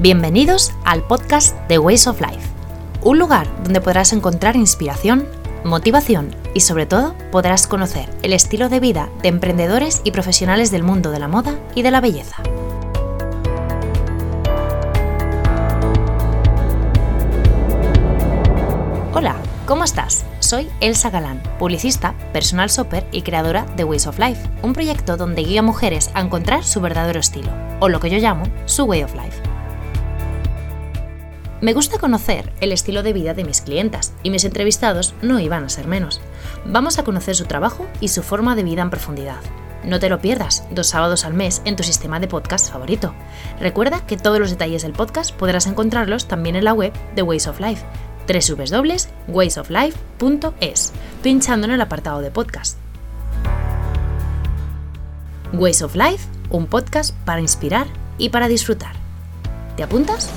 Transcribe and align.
Bienvenidos 0.00 0.72
al 0.86 1.02
podcast 1.06 1.54
The 1.68 1.78
Ways 1.78 2.06
of 2.06 2.22
Life, 2.22 2.48
un 3.02 3.18
lugar 3.18 3.46
donde 3.62 3.82
podrás 3.82 4.14
encontrar 4.14 4.56
inspiración, 4.56 5.28
motivación 5.62 6.34
y 6.54 6.60
sobre 6.60 6.86
todo 6.86 7.14
podrás 7.30 7.66
conocer 7.66 8.08
el 8.22 8.32
estilo 8.32 8.70
de 8.70 8.80
vida 8.80 9.10
de 9.20 9.28
emprendedores 9.28 10.00
y 10.02 10.12
profesionales 10.12 10.70
del 10.70 10.84
mundo 10.84 11.10
de 11.10 11.18
la 11.18 11.28
moda 11.28 11.54
y 11.74 11.82
de 11.82 11.90
la 11.90 12.00
belleza. 12.00 12.36
Hola, 19.12 19.36
¿cómo 19.66 19.84
estás? 19.84 20.24
Soy 20.38 20.70
Elsa 20.80 21.10
Galán, 21.10 21.42
publicista, 21.58 22.14
personal 22.32 22.70
shopper 22.70 23.06
y 23.12 23.20
creadora 23.20 23.66
de 23.76 23.84
Ways 23.84 24.06
of 24.06 24.18
Life, 24.18 24.48
un 24.62 24.72
proyecto 24.72 25.18
donde 25.18 25.42
guía 25.42 25.60
a 25.60 25.62
mujeres 25.62 26.10
a 26.14 26.22
encontrar 26.22 26.64
su 26.64 26.80
verdadero 26.80 27.20
estilo, 27.20 27.52
o 27.80 27.90
lo 27.90 28.00
que 28.00 28.08
yo 28.08 28.16
llamo 28.16 28.44
su 28.64 28.84
Way 28.84 29.02
of 29.02 29.14
Life. 29.14 29.49
Me 31.60 31.74
gusta 31.74 31.98
conocer 31.98 32.50
el 32.62 32.72
estilo 32.72 33.02
de 33.02 33.12
vida 33.12 33.34
de 33.34 33.44
mis 33.44 33.60
clientas 33.60 34.14
y 34.22 34.30
mis 34.30 34.44
entrevistados 34.44 35.12
no 35.20 35.40
iban 35.40 35.64
a 35.64 35.68
ser 35.68 35.86
menos. 35.86 36.22
Vamos 36.64 36.98
a 36.98 37.04
conocer 37.04 37.36
su 37.36 37.44
trabajo 37.44 37.86
y 38.00 38.08
su 38.08 38.22
forma 38.22 38.56
de 38.56 38.64
vida 38.64 38.80
en 38.80 38.88
profundidad. 38.88 39.42
No 39.84 40.00
te 40.00 40.08
lo 40.08 40.20
pierdas, 40.20 40.64
dos 40.70 40.86
sábados 40.88 41.26
al 41.26 41.34
mes 41.34 41.60
en 41.66 41.76
tu 41.76 41.82
sistema 41.82 42.18
de 42.18 42.28
podcast 42.28 42.72
favorito. 42.72 43.14
Recuerda 43.60 44.06
que 44.06 44.16
todos 44.16 44.38
los 44.38 44.48
detalles 44.50 44.80
del 44.82 44.92
podcast 44.92 45.32
podrás 45.32 45.66
encontrarlos 45.66 46.28
también 46.28 46.56
en 46.56 46.64
la 46.64 46.72
web 46.72 46.94
de 47.14 47.20
Ways 47.22 47.46
of 47.46 47.60
Life, 47.60 47.84
www.waysoflife.es, 48.26 50.92
pinchando 51.22 51.66
en 51.66 51.72
el 51.72 51.80
apartado 51.82 52.22
de 52.22 52.30
podcast. 52.30 52.78
Ways 55.52 55.82
of 55.82 55.94
Life, 55.94 56.26
un 56.48 56.66
podcast 56.66 57.14
para 57.26 57.42
inspirar 57.42 57.86
y 58.16 58.30
para 58.30 58.48
disfrutar. 58.48 58.94
¿Te 59.76 59.82
apuntas? 59.82 60.30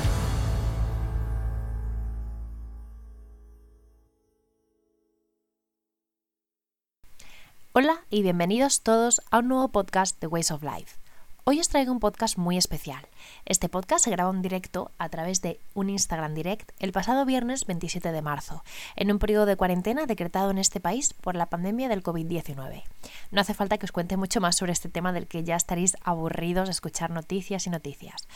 Hola 7.76 8.06
y 8.12 8.22
bienvenidos 8.22 8.82
todos 8.82 9.20
a 9.32 9.40
un 9.40 9.48
nuevo 9.48 9.70
podcast 9.70 10.22
de 10.22 10.28
Ways 10.28 10.52
of 10.52 10.62
Life. 10.62 11.00
Hoy 11.44 11.60
os 11.60 11.70
traigo 11.70 11.92
un 11.92 12.00
podcast 12.00 12.38
muy 12.38 12.56
especial. 12.56 13.08
Este 13.46 13.68
podcast 13.68 14.06
se 14.06 14.12
graba 14.12 14.30
en 14.30 14.44
directo 14.44 14.92
a 15.00 15.10
través 15.10 15.42
de 15.42 15.60
un 15.74 15.90
Instagram 15.90 16.36
Direct 16.36 16.70
el 16.78 16.92
pasado 16.92 17.26
viernes 17.26 17.66
27 17.66 18.12
de 18.12 18.22
marzo, 18.22 18.64
en 18.96 19.12
un 19.12 19.18
periodo 19.18 19.48
de 19.48 19.56
cuarentena 19.56 20.06
decretado 20.06 20.52
en 20.52 20.60
este 20.60 20.80
país 20.80 21.16
por 21.16 21.36
la 21.36 21.48
pandemia 21.48 21.90
del 21.90 22.04
COVID-19. 22.04 22.84
No 23.32 23.42
hace 23.42 23.56
falta 23.56 23.80
que 23.80 23.88
os 23.88 23.92
cuente 23.92 24.18
mucho 24.18 24.40
más 24.40 24.56
sobre 24.56 24.72
este 24.72 24.90
tema 24.90 25.12
del 25.12 25.26
que 25.26 25.44
ya 25.44 25.56
estaréis 25.56 25.98
aburridos 26.04 26.68
de 26.68 26.74
escuchar 26.74 27.10
noticias 27.10 27.66
y 27.66 27.72
noticias. 27.72 28.28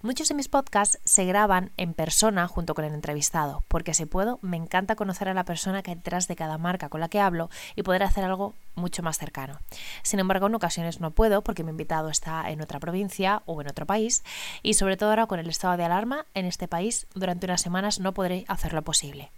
Muchos 0.00 0.28
de 0.28 0.36
mis 0.36 0.46
podcasts 0.46 1.00
se 1.04 1.24
graban 1.24 1.72
en 1.76 1.92
persona 1.92 2.46
junto 2.46 2.74
con 2.74 2.84
el 2.84 2.94
entrevistado, 2.94 3.64
porque 3.66 3.94
si 3.94 4.06
puedo, 4.06 4.38
me 4.42 4.56
encanta 4.56 4.94
conocer 4.94 5.28
a 5.28 5.34
la 5.34 5.44
persona 5.44 5.82
que 5.82 5.90
hay 5.90 5.96
detrás 5.96 6.28
de 6.28 6.36
cada 6.36 6.56
marca 6.56 6.88
con 6.88 7.00
la 7.00 7.08
que 7.08 7.18
hablo 7.18 7.50
y 7.74 7.82
poder 7.82 8.04
hacer 8.04 8.22
algo 8.22 8.54
mucho 8.76 9.02
más 9.02 9.18
cercano. 9.18 9.58
Sin 10.04 10.20
embargo, 10.20 10.46
en 10.46 10.54
ocasiones 10.54 11.00
no 11.00 11.10
puedo 11.10 11.42
porque 11.42 11.64
mi 11.64 11.70
invitado 11.70 12.10
está 12.10 12.48
en 12.48 12.60
otra 12.60 12.78
provincia 12.78 13.42
o 13.46 13.60
en 13.60 13.68
otro 13.68 13.86
país 13.86 14.22
y 14.62 14.74
sobre 14.74 14.96
todo 14.96 15.10
ahora 15.10 15.26
con 15.26 15.40
el 15.40 15.48
estado 15.48 15.76
de 15.76 15.86
alarma 15.86 16.26
en 16.32 16.46
este 16.46 16.68
país 16.68 17.08
durante 17.16 17.46
unas 17.46 17.60
semanas 17.60 17.98
no 17.98 18.14
podré 18.14 18.44
hacerlo 18.46 18.82
posible. 18.82 19.32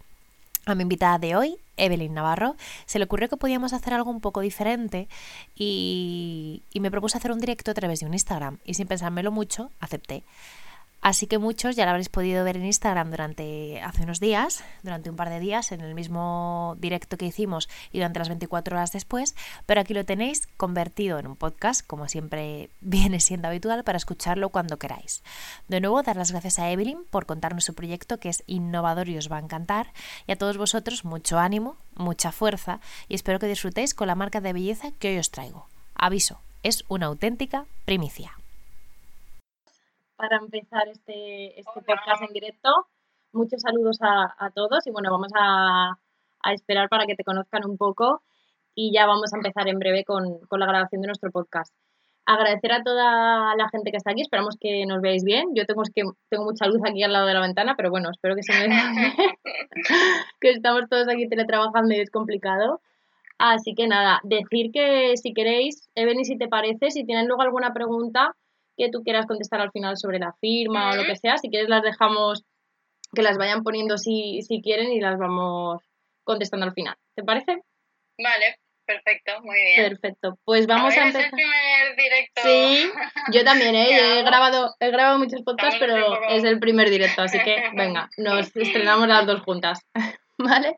A 0.67 0.75
mi 0.75 0.83
invitada 0.83 1.19
de 1.19 1.37
hoy, 1.37 1.57
Evelyn 1.77 2.13
Navarro, 2.13 2.57
se 2.87 2.99
le 2.99 3.07
ocurrió 3.07 3.29
que 3.29 3.37
podíamos 3.37 3.73
hacer 3.73 3.95
algo 3.95 4.11
un 4.11 4.21
poco 4.21 4.41
diferente 4.41 5.09
y, 5.55 6.65
y 6.73 6.81
me 6.81 6.91
propuso 6.91 7.17
hacer 7.17 7.33
un 7.33 7.41
directo 7.41 7.71
a 7.71 7.75
través 7.75 8.01
de 8.01 8.07
un 8.07 8.13
Instagram 8.13 8.59
y 8.65 8.75
sin 8.75 8.87
pensármelo 8.87 9.33
mucho, 9.33 9.71
acepté. 9.81 10.23
Así 11.01 11.27
que 11.27 11.39
muchos 11.39 11.77
ya 11.77 11.85
lo 11.85 11.91
habréis 11.91 12.11
podido 12.11 12.45
ver 12.45 12.59
en 12.59 12.67
Instagram 12.67 13.11
durante 13.11 13.81
hace 13.81 14.03
unos 14.03 14.21
días, 14.21 14.63
durante 14.83 15.09
un 15.09 15.17
par 15.17 15.31
de 15.31 15.41
días, 15.41 15.73
en 15.73 15.81
el 15.81 15.95
mismo 15.95 16.77
directo 16.79 17.17
que 17.17 17.25
hicimos 17.25 17.71
y 17.91 17.99
durante 17.99 18.19
las 18.19 18.29
24 18.29 18.77
horas 18.77 18.93
después, 18.93 19.35
pero 19.65 19.81
aquí 19.81 19.95
lo 19.95 20.05
tenéis 20.05 20.47
convertido 20.59 21.19
en 21.19 21.27
un 21.27 21.37
podcast, 21.37 21.87
como 21.87 22.07
siempre 22.09 22.69
viene 22.81 23.21
siendo 23.21 23.49
habitual, 23.49 23.83
para 23.83 23.97
escucharlo 23.97 24.51
cuando 24.51 24.79
queráis. 24.79 25.23
De 25.69 25.81
nuevo, 25.81 26.03
dar 26.03 26.17
las 26.17 26.33
gracias 26.33 26.59
a 26.59 26.71
Evelyn 26.71 26.99
por 27.11 27.25
contarnos 27.25 27.65
su 27.65 27.75
proyecto 27.75 28.19
que 28.19 28.29
es 28.29 28.43
innovador 28.47 29.09
y 29.09 29.17
os 29.17 29.33
va 29.33 29.39
a 29.39 29.41
encantar, 29.41 29.93
y 30.27 30.33
a 30.33 30.37
todos 30.37 30.59
vosotros 30.59 31.07
mucho 31.07 31.39
ánimo, 31.39 31.77
mucha 31.95 32.31
fuerza 32.31 32.81
y 33.09 33.15
espero 33.15 33.39
que 33.39 33.47
disfrutéis 33.47 33.95
con 33.95 34.07
la 34.07 34.15
marca 34.15 34.43
de 34.43 34.53
belleza 34.53 34.91
que 34.99 35.09
hoy 35.09 35.19
os 35.19 35.31
traigo. 35.31 35.67
Aviso, 35.95 36.41
es 36.63 36.85
una 36.89 37.07
auténtica 37.07 37.65
primicia 37.87 38.40
para 40.21 40.37
empezar 40.37 40.87
este, 40.89 41.59
este 41.59 41.81
podcast 41.81 42.23
en 42.23 42.33
directo. 42.33 42.69
Muchos 43.33 43.63
saludos 43.63 43.99
a, 44.03 44.51
todos 44.55 44.87
y 44.87 44.91
bueno, 44.91 45.11
vamos 45.11 45.33
a, 45.35 45.97
esperar 46.53 46.89
para 46.89 47.07
que 47.07 47.15
te 47.15 47.25
conozcan 47.25 47.65
un 47.65 47.77
poco 47.77 48.23
y 48.75 48.93
ya 48.93 49.07
vamos 49.07 49.33
a 49.33 49.37
empezar 49.37 49.69
en 49.69 49.79
breve 49.79 50.05
con, 50.05 50.41
la 50.51 50.67
grabación 50.67 51.01
de 51.01 51.07
nuestro 51.07 51.31
podcast. 51.31 51.75
Agradecer 52.27 52.73
a 52.73 52.83
toda 52.83 53.57
la 53.57 53.69
gente 53.71 53.91
que 53.91 53.97
está 53.97 54.11
aquí, 54.11 54.21
esperamos 54.21 54.57
que 54.61 54.85
nos 54.85 55.01
veáis 55.01 55.25
bien. 55.25 55.55
Yo 55.55 55.65
tengo, 55.65 55.83
que, 55.95 56.03
tengo 56.29 56.45
mucha 56.45 56.67
luz 56.67 56.81
aquí 56.85 57.03
al 57.03 57.13
lado 57.13 57.27
de 57.27 57.35
la 57.35 57.41
ventana, 57.41 57.75
pero 57.77 57.91
bueno, 57.91 58.11
espero 58.11 58.37
que 58.37 58.43
se 58.43 58.53
me 58.53 58.69
vea 58.69 58.93
que 60.41 60.51
estamos 60.51 60.89
todos 60.89 61.09
aquí 61.09 61.29
teletrabajando 61.29 61.95
y 61.95 62.01
es 62.01 62.11
complicado. 62.11 62.81
Así 63.39 63.75
que 63.75 63.87
nada, 63.87 64.21
decir 64.23 64.71
que 64.71 65.17
si 65.17 65.33
queréis, 65.33 65.89
Even, 65.95 66.21
y 66.21 66.25
si 66.27 66.37
te 66.37 66.47
parece, 66.47 66.91
si 66.91 67.05
tienen 67.05 67.27
luego 67.27 67.43
alguna 67.43 67.73
pregunta, 67.73 68.37
que 68.81 68.91
tú 68.91 69.03
quieras 69.03 69.27
contestar 69.27 69.61
al 69.61 69.71
final 69.73 69.99
sobre 69.99 70.19
la 70.19 70.33
firma 70.41 70.91
o 70.91 70.97
lo 70.97 71.05
que 71.05 71.17
sea. 71.17 71.37
Si 71.37 71.51
quieres 71.51 71.69
las 71.69 71.83
dejamos 71.83 72.45
que 73.15 73.23
las 73.23 73.37
vayan 73.37 73.63
poniendo 73.63 73.99
si, 73.99 74.41
si 74.43 74.63
quieren 74.63 74.91
y 74.91 75.01
las 75.01 75.19
vamos 75.19 75.83
contestando 76.25 76.65
al 76.65 76.73
final. 76.73 76.97
¿Te 77.15 77.23
parece? 77.23 77.59
Vale, 78.17 78.57
perfecto, 78.87 79.33
muy 79.43 79.57
bien. 79.61 79.89
Perfecto, 79.91 80.39
pues 80.45 80.67
vamos 80.67 80.97
a, 80.97 81.09
empezar. 81.09 81.25
Es 81.25 81.27
el 81.27 81.33
primer 81.33 81.97
directo. 81.97 82.41
Sí, 82.43 82.91
yo 83.33 83.45
también, 83.45 83.75
¿eh? 83.75 84.21
he 84.21 84.23
grabado, 84.23 84.75
he 84.81 84.91
grabado 84.91 85.19
muchos 85.19 85.43
podcasts, 85.43 85.77
pero 85.79 86.23
es 86.31 86.45
el 86.45 86.59
primer 86.59 86.89
directo, 86.89 87.23
así 87.23 87.39
que 87.41 87.63
venga, 87.75 88.09
nos 88.17 88.55
estrenamos 88.57 89.09
las 89.09 89.27
dos 89.27 89.43
juntas. 89.43 89.81
¿Vale? 90.39 90.77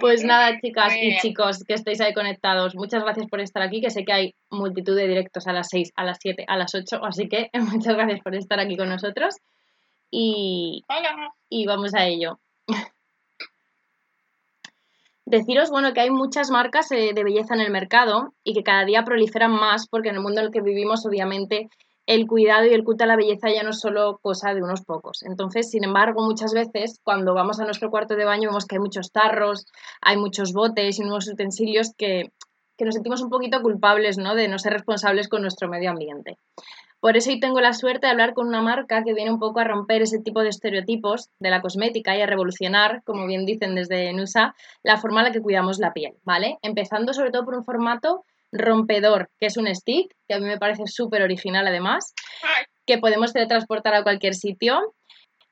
Pues 0.00 0.24
nada, 0.24 0.58
chicas 0.62 0.94
y 1.00 1.18
chicos 1.18 1.64
que 1.64 1.74
estáis 1.74 2.00
ahí 2.00 2.14
conectados, 2.14 2.74
muchas 2.74 3.02
gracias 3.02 3.26
por 3.26 3.40
estar 3.40 3.62
aquí, 3.62 3.80
que 3.80 3.90
sé 3.90 4.04
que 4.04 4.12
hay 4.12 4.34
multitud 4.50 4.96
de 4.96 5.08
directos 5.08 5.46
a 5.46 5.52
las 5.52 5.68
6, 5.70 5.92
a 5.96 6.04
las 6.04 6.18
7, 6.20 6.44
a 6.46 6.56
las 6.56 6.74
8, 6.74 7.04
así 7.04 7.28
que 7.28 7.50
muchas 7.72 7.94
gracias 7.94 8.20
por 8.20 8.34
estar 8.34 8.60
aquí 8.60 8.76
con 8.76 8.88
nosotros. 8.88 9.36
Y, 10.10 10.84
y 11.50 11.66
vamos 11.66 11.94
a 11.94 12.06
ello. 12.06 12.38
Deciros, 15.26 15.68
bueno, 15.68 15.92
que 15.92 16.00
hay 16.00 16.10
muchas 16.10 16.50
marcas 16.50 16.90
eh, 16.90 17.12
de 17.14 17.22
belleza 17.22 17.52
en 17.52 17.60
el 17.60 17.70
mercado 17.70 18.32
y 18.42 18.54
que 18.54 18.62
cada 18.62 18.86
día 18.86 19.04
proliferan 19.04 19.50
más 19.50 19.86
porque 19.86 20.08
en 20.08 20.14
el 20.14 20.22
mundo 20.22 20.40
en 20.40 20.46
el 20.46 20.52
que 20.52 20.62
vivimos, 20.62 21.04
obviamente, 21.04 21.68
el 22.08 22.26
cuidado 22.26 22.64
y 22.64 22.72
el 22.72 22.84
culto 22.84 23.04
a 23.04 23.06
la 23.06 23.16
belleza 23.16 23.50
ya 23.50 23.62
no 23.62 23.68
es 23.70 23.80
solo 23.80 24.18
cosa 24.22 24.54
de 24.54 24.62
unos 24.62 24.80
pocos. 24.80 25.22
Entonces, 25.24 25.70
sin 25.70 25.84
embargo, 25.84 26.24
muchas 26.24 26.54
veces 26.54 27.00
cuando 27.04 27.34
vamos 27.34 27.60
a 27.60 27.64
nuestro 27.64 27.90
cuarto 27.90 28.16
de 28.16 28.24
baño 28.24 28.48
vemos 28.48 28.64
que 28.64 28.76
hay 28.76 28.80
muchos 28.80 29.12
tarros, 29.12 29.66
hay 30.00 30.16
muchos 30.16 30.54
botes 30.54 30.98
y 30.98 31.02
nuevos 31.02 31.28
utensilios 31.28 31.92
que, 31.98 32.32
nos 32.80 32.94
sentimos 32.94 33.20
un 33.20 33.28
poquito 33.28 33.60
culpables 33.60 34.16
¿no? 34.16 34.34
de 34.34 34.48
no 34.48 34.58
ser 34.58 34.72
responsables 34.72 35.28
con 35.28 35.42
nuestro 35.42 35.68
medio 35.68 35.90
ambiente. 35.90 36.38
Por 36.98 37.18
eso 37.18 37.28
hoy 37.28 37.40
tengo 37.40 37.60
la 37.60 37.74
suerte 37.74 38.06
de 38.06 38.12
hablar 38.12 38.32
con 38.32 38.48
una 38.48 38.62
marca 38.62 39.04
que 39.04 39.12
viene 39.12 39.30
un 39.30 39.38
poco 39.38 39.60
a 39.60 39.64
romper 39.64 40.00
ese 40.00 40.18
tipo 40.18 40.40
de 40.40 40.48
estereotipos 40.48 41.28
de 41.38 41.50
la 41.50 41.60
cosmética 41.60 42.16
y 42.16 42.22
a 42.22 42.26
revolucionar, 42.26 43.02
como 43.04 43.26
bien 43.26 43.44
dicen 43.44 43.74
desde 43.74 44.14
NUSA, 44.14 44.54
la 44.82 44.96
forma 44.96 45.20
en 45.20 45.26
la 45.26 45.32
que 45.32 45.42
cuidamos 45.42 45.78
la 45.78 45.92
piel, 45.92 46.14
¿vale? 46.24 46.58
Empezando 46.62 47.12
sobre 47.12 47.30
todo 47.30 47.44
por 47.44 47.54
un 47.54 47.64
formato 47.64 48.24
rompedor, 48.52 49.28
que 49.40 49.46
es 49.46 49.56
un 49.56 49.72
stick, 49.74 50.12
que 50.28 50.34
a 50.34 50.38
mí 50.38 50.46
me 50.46 50.58
parece 50.58 50.86
súper 50.86 51.22
original 51.22 51.66
además, 51.66 52.14
que 52.86 52.98
podemos 52.98 53.32
teletransportar 53.32 53.94
a 53.94 54.02
cualquier 54.02 54.34
sitio. 54.34 54.94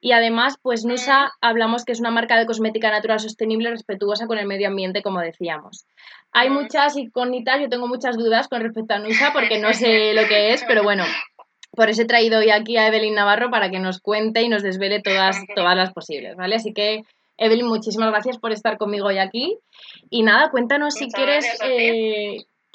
Y 0.00 0.12
además, 0.12 0.56
pues 0.62 0.84
Nusa 0.84 1.32
hablamos 1.40 1.84
que 1.84 1.92
es 1.92 2.00
una 2.00 2.10
marca 2.10 2.36
de 2.38 2.46
cosmética 2.46 2.90
natural 2.90 3.18
sostenible 3.18 3.70
respetuosa 3.70 4.26
con 4.26 4.38
el 4.38 4.46
medio 4.46 4.68
ambiente, 4.68 5.02
como 5.02 5.20
decíamos. 5.20 5.86
Hay 6.32 6.50
muchas 6.50 6.96
incógnitas, 6.96 7.60
yo 7.60 7.68
tengo 7.68 7.88
muchas 7.88 8.16
dudas 8.16 8.48
con 8.48 8.60
respecto 8.60 8.94
a 8.94 8.98
Nusa 8.98 9.32
porque 9.32 9.58
no 9.58 9.72
sé 9.72 10.12
lo 10.12 10.28
que 10.28 10.52
es, 10.52 10.64
pero 10.64 10.82
bueno, 10.82 11.04
por 11.76 11.90
eso 11.90 12.02
he 12.02 12.06
traído 12.06 12.38
hoy 12.38 12.50
aquí 12.50 12.76
a 12.76 12.88
Evelyn 12.88 13.14
Navarro 13.14 13.50
para 13.50 13.70
que 13.70 13.78
nos 13.78 14.00
cuente 14.00 14.42
y 14.42 14.48
nos 14.48 14.62
desvele 14.62 15.00
todas, 15.02 15.38
todas 15.54 15.76
las 15.76 15.92
posibles, 15.92 16.36
¿vale? 16.36 16.56
Así 16.56 16.72
que, 16.72 17.02
Evelyn, 17.36 17.66
muchísimas 17.66 18.10
gracias 18.10 18.38
por 18.38 18.52
estar 18.52 18.78
conmigo 18.78 19.08
hoy 19.08 19.18
aquí. 19.18 19.58
Y 20.08 20.22
nada, 20.22 20.50
cuéntanos 20.50 20.94
si 20.94 21.08
quieres 21.10 21.46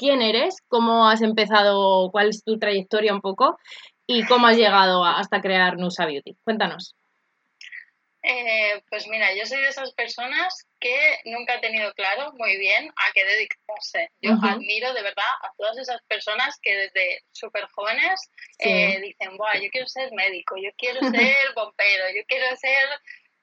quién 0.01 0.23
eres, 0.23 0.55
cómo 0.67 1.07
has 1.07 1.21
empezado, 1.21 2.09
cuál 2.11 2.29
es 2.29 2.43
tu 2.43 2.57
trayectoria 2.57 3.13
un 3.13 3.21
poco 3.21 3.59
y 4.07 4.25
cómo 4.25 4.47
has 4.47 4.57
llegado 4.57 5.05
hasta 5.05 5.41
crear 5.41 5.77
Nusa 5.77 6.07
Beauty. 6.07 6.35
Cuéntanos. 6.43 6.95
Eh, 8.23 8.81
pues 8.89 9.07
mira, 9.07 9.33
yo 9.35 9.45
soy 9.45 9.59
de 9.61 9.67
esas 9.69 9.93
personas 9.93 10.67
que 10.79 10.95
nunca 11.25 11.55
he 11.55 11.59
tenido 11.59 11.91
claro 11.93 12.31
muy 12.33 12.57
bien 12.57 12.89
a 12.89 13.11
qué 13.13 13.23
dedicarse. 13.25 14.09
Yo 14.21 14.31
admiro 14.41 14.93
de 14.93 15.01
verdad 15.03 15.33
a 15.43 15.51
todas 15.57 15.77
esas 15.77 16.01
personas 16.07 16.57
que 16.61 16.75
desde 16.75 17.21
súper 17.31 17.65
jóvenes 17.75 18.19
Sí. 18.59 18.69
eh, 18.69 18.99
dicen, 19.01 19.37
Buah, 19.37 19.59
yo 19.59 19.69
quiero 19.71 19.87
ser 19.87 20.11
médico, 20.13 20.55
yo 20.57 20.69
quiero 20.77 20.99
ser 21.35 21.35
bombero, 21.55 22.05
yo 22.15 22.23
quiero 22.27 22.55
ser... 22.57 22.89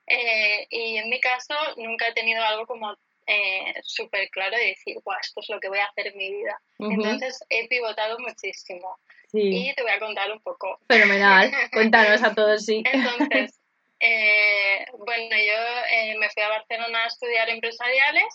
eh, 0.06 0.66
y 0.70 0.96
en 0.98 1.08
mi 1.10 1.20
caso 1.20 1.54
nunca 1.76 2.08
he 2.08 2.12
tenido 2.14 2.42
algo 2.42 2.66
como 2.66 2.96
eh, 3.28 3.74
súper 3.82 4.30
claro 4.30 4.56
de 4.56 4.68
decir, 4.68 4.96
Buah, 5.04 5.18
esto 5.20 5.40
es 5.40 5.48
lo 5.50 5.60
que 5.60 5.68
voy 5.68 5.78
a 5.78 5.84
hacer 5.84 6.08
en 6.08 6.16
mi 6.16 6.32
vida. 6.32 6.58
Entonces 6.78 7.38
he 7.50 7.68
pivotado 7.68 8.18
muchísimo 8.18 8.98
Sí. 9.30 9.40
y 9.42 9.74
te 9.74 9.82
voy 9.82 9.90
a 9.90 9.98
contar 9.98 10.32
un 10.32 10.40
poco. 10.40 10.80
Fenomenal. 10.88 11.50
Cuéntanos 11.72 12.22
a 12.22 12.34
todos, 12.34 12.64
sí. 12.64 12.82
Entonces, 12.90 13.60
eh, 14.00 14.86
bueno, 14.96 15.36
yo 15.36 15.86
eh, 15.92 16.16
me 16.18 16.30
fui 16.30 16.42
a 16.42 16.48
Barcelona 16.48 17.04
a 17.04 17.08
estudiar 17.08 17.50
empresariales. 17.50 18.34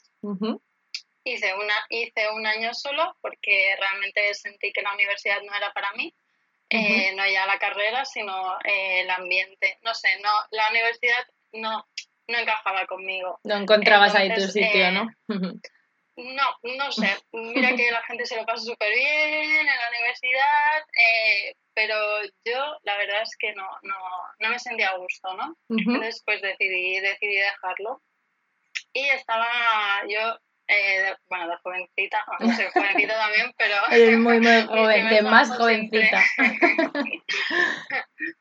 Hice, 1.26 1.56
una, 1.56 1.76
hice 1.90 2.30
un 2.32 2.46
año 2.46 2.74
solo 2.76 3.16
porque 3.22 3.76
realmente 3.80 4.34
sentí 4.36 4.72
que 4.72 4.84
la 4.84 4.94
universidad 4.94 5.42
no 5.42 5.56
era 5.56 5.74
para 5.74 5.92
mí. 5.94 6.14
Eh, 6.70 7.14
no 7.16 7.26
ya 7.28 7.46
la 7.46 7.60
carrera, 7.60 8.06
sino 8.06 8.34
eh, 8.64 9.02
el 9.02 9.10
ambiente. 9.10 9.80
No 9.82 9.96
sé, 9.96 10.10
no, 10.22 10.30
la 10.52 10.70
universidad 10.70 11.26
no, 11.54 11.88
no 12.28 12.38
encajaba 12.38 12.86
conmigo. 12.86 13.40
No 13.44 13.56
encontrabas 13.56 14.16
ahí 14.16 14.34
tu 14.34 14.42
sitio, 14.42 14.88
eh, 14.88 14.92
¿no? 14.92 15.10
No, 16.16 16.76
no 16.78 16.92
sé. 16.92 17.10
Mira 17.32 17.76
que 17.76 17.92
la 17.92 18.04
gente 18.04 18.26
se 18.26 18.36
lo 18.36 18.46
pasa 18.46 18.64
súper 18.64 18.94
bien 18.94 19.60
en 19.60 19.66
la 19.66 19.90
universidad, 19.90 20.80
eh, 20.80 21.56
pero 21.74 21.96
yo 22.46 22.78
la 22.84 22.98
verdad 22.98 23.24
es 23.24 23.36
que 23.38 23.54
no, 23.54 23.68
no, 23.82 23.96
no 24.40 24.50
me 24.50 24.60
sentía 24.60 24.90
a 24.90 24.98
gusto, 24.98 25.34
¿no? 25.36 25.56
Entonces 25.70 26.22
pues 26.24 26.42
decidí, 26.42 27.00
decidí 27.00 27.36
dejarlo. 27.36 28.02
Y 28.94 29.08
estaba 29.10 29.50
yo, 30.08 30.38
eh, 30.68 31.16
bueno, 31.30 31.48
de 31.50 31.58
jovencita, 31.64 32.26
no 32.40 32.56
soy 32.56 32.66
jovencita 32.72 33.16
también, 33.16 33.52
pero 33.58 33.76
Eres 33.92 34.20
muy, 34.20 34.40
muy 34.40 34.62
joven, 34.68 35.10
de 35.10 35.22
más 35.24 35.58
jovencita. 35.58 36.24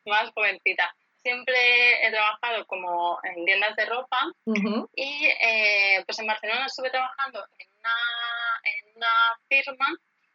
más 0.04 0.30
jovencita. 0.34 0.94
Siempre 1.22 2.06
he 2.06 2.10
trabajado 2.10 2.66
como 2.66 3.18
en 3.22 3.44
tiendas 3.44 3.76
de 3.76 3.86
ropa. 3.86 4.18
Y 4.94 5.26
eh, 5.40 6.02
pues 6.06 6.18
en 6.18 6.26
Barcelona 6.26 6.66
estuve 6.66 6.90
trabajando 6.90 7.44
en 7.58 7.68
una, 7.78 7.94
en 8.64 8.96
una 8.96 9.38
firma 9.48 9.86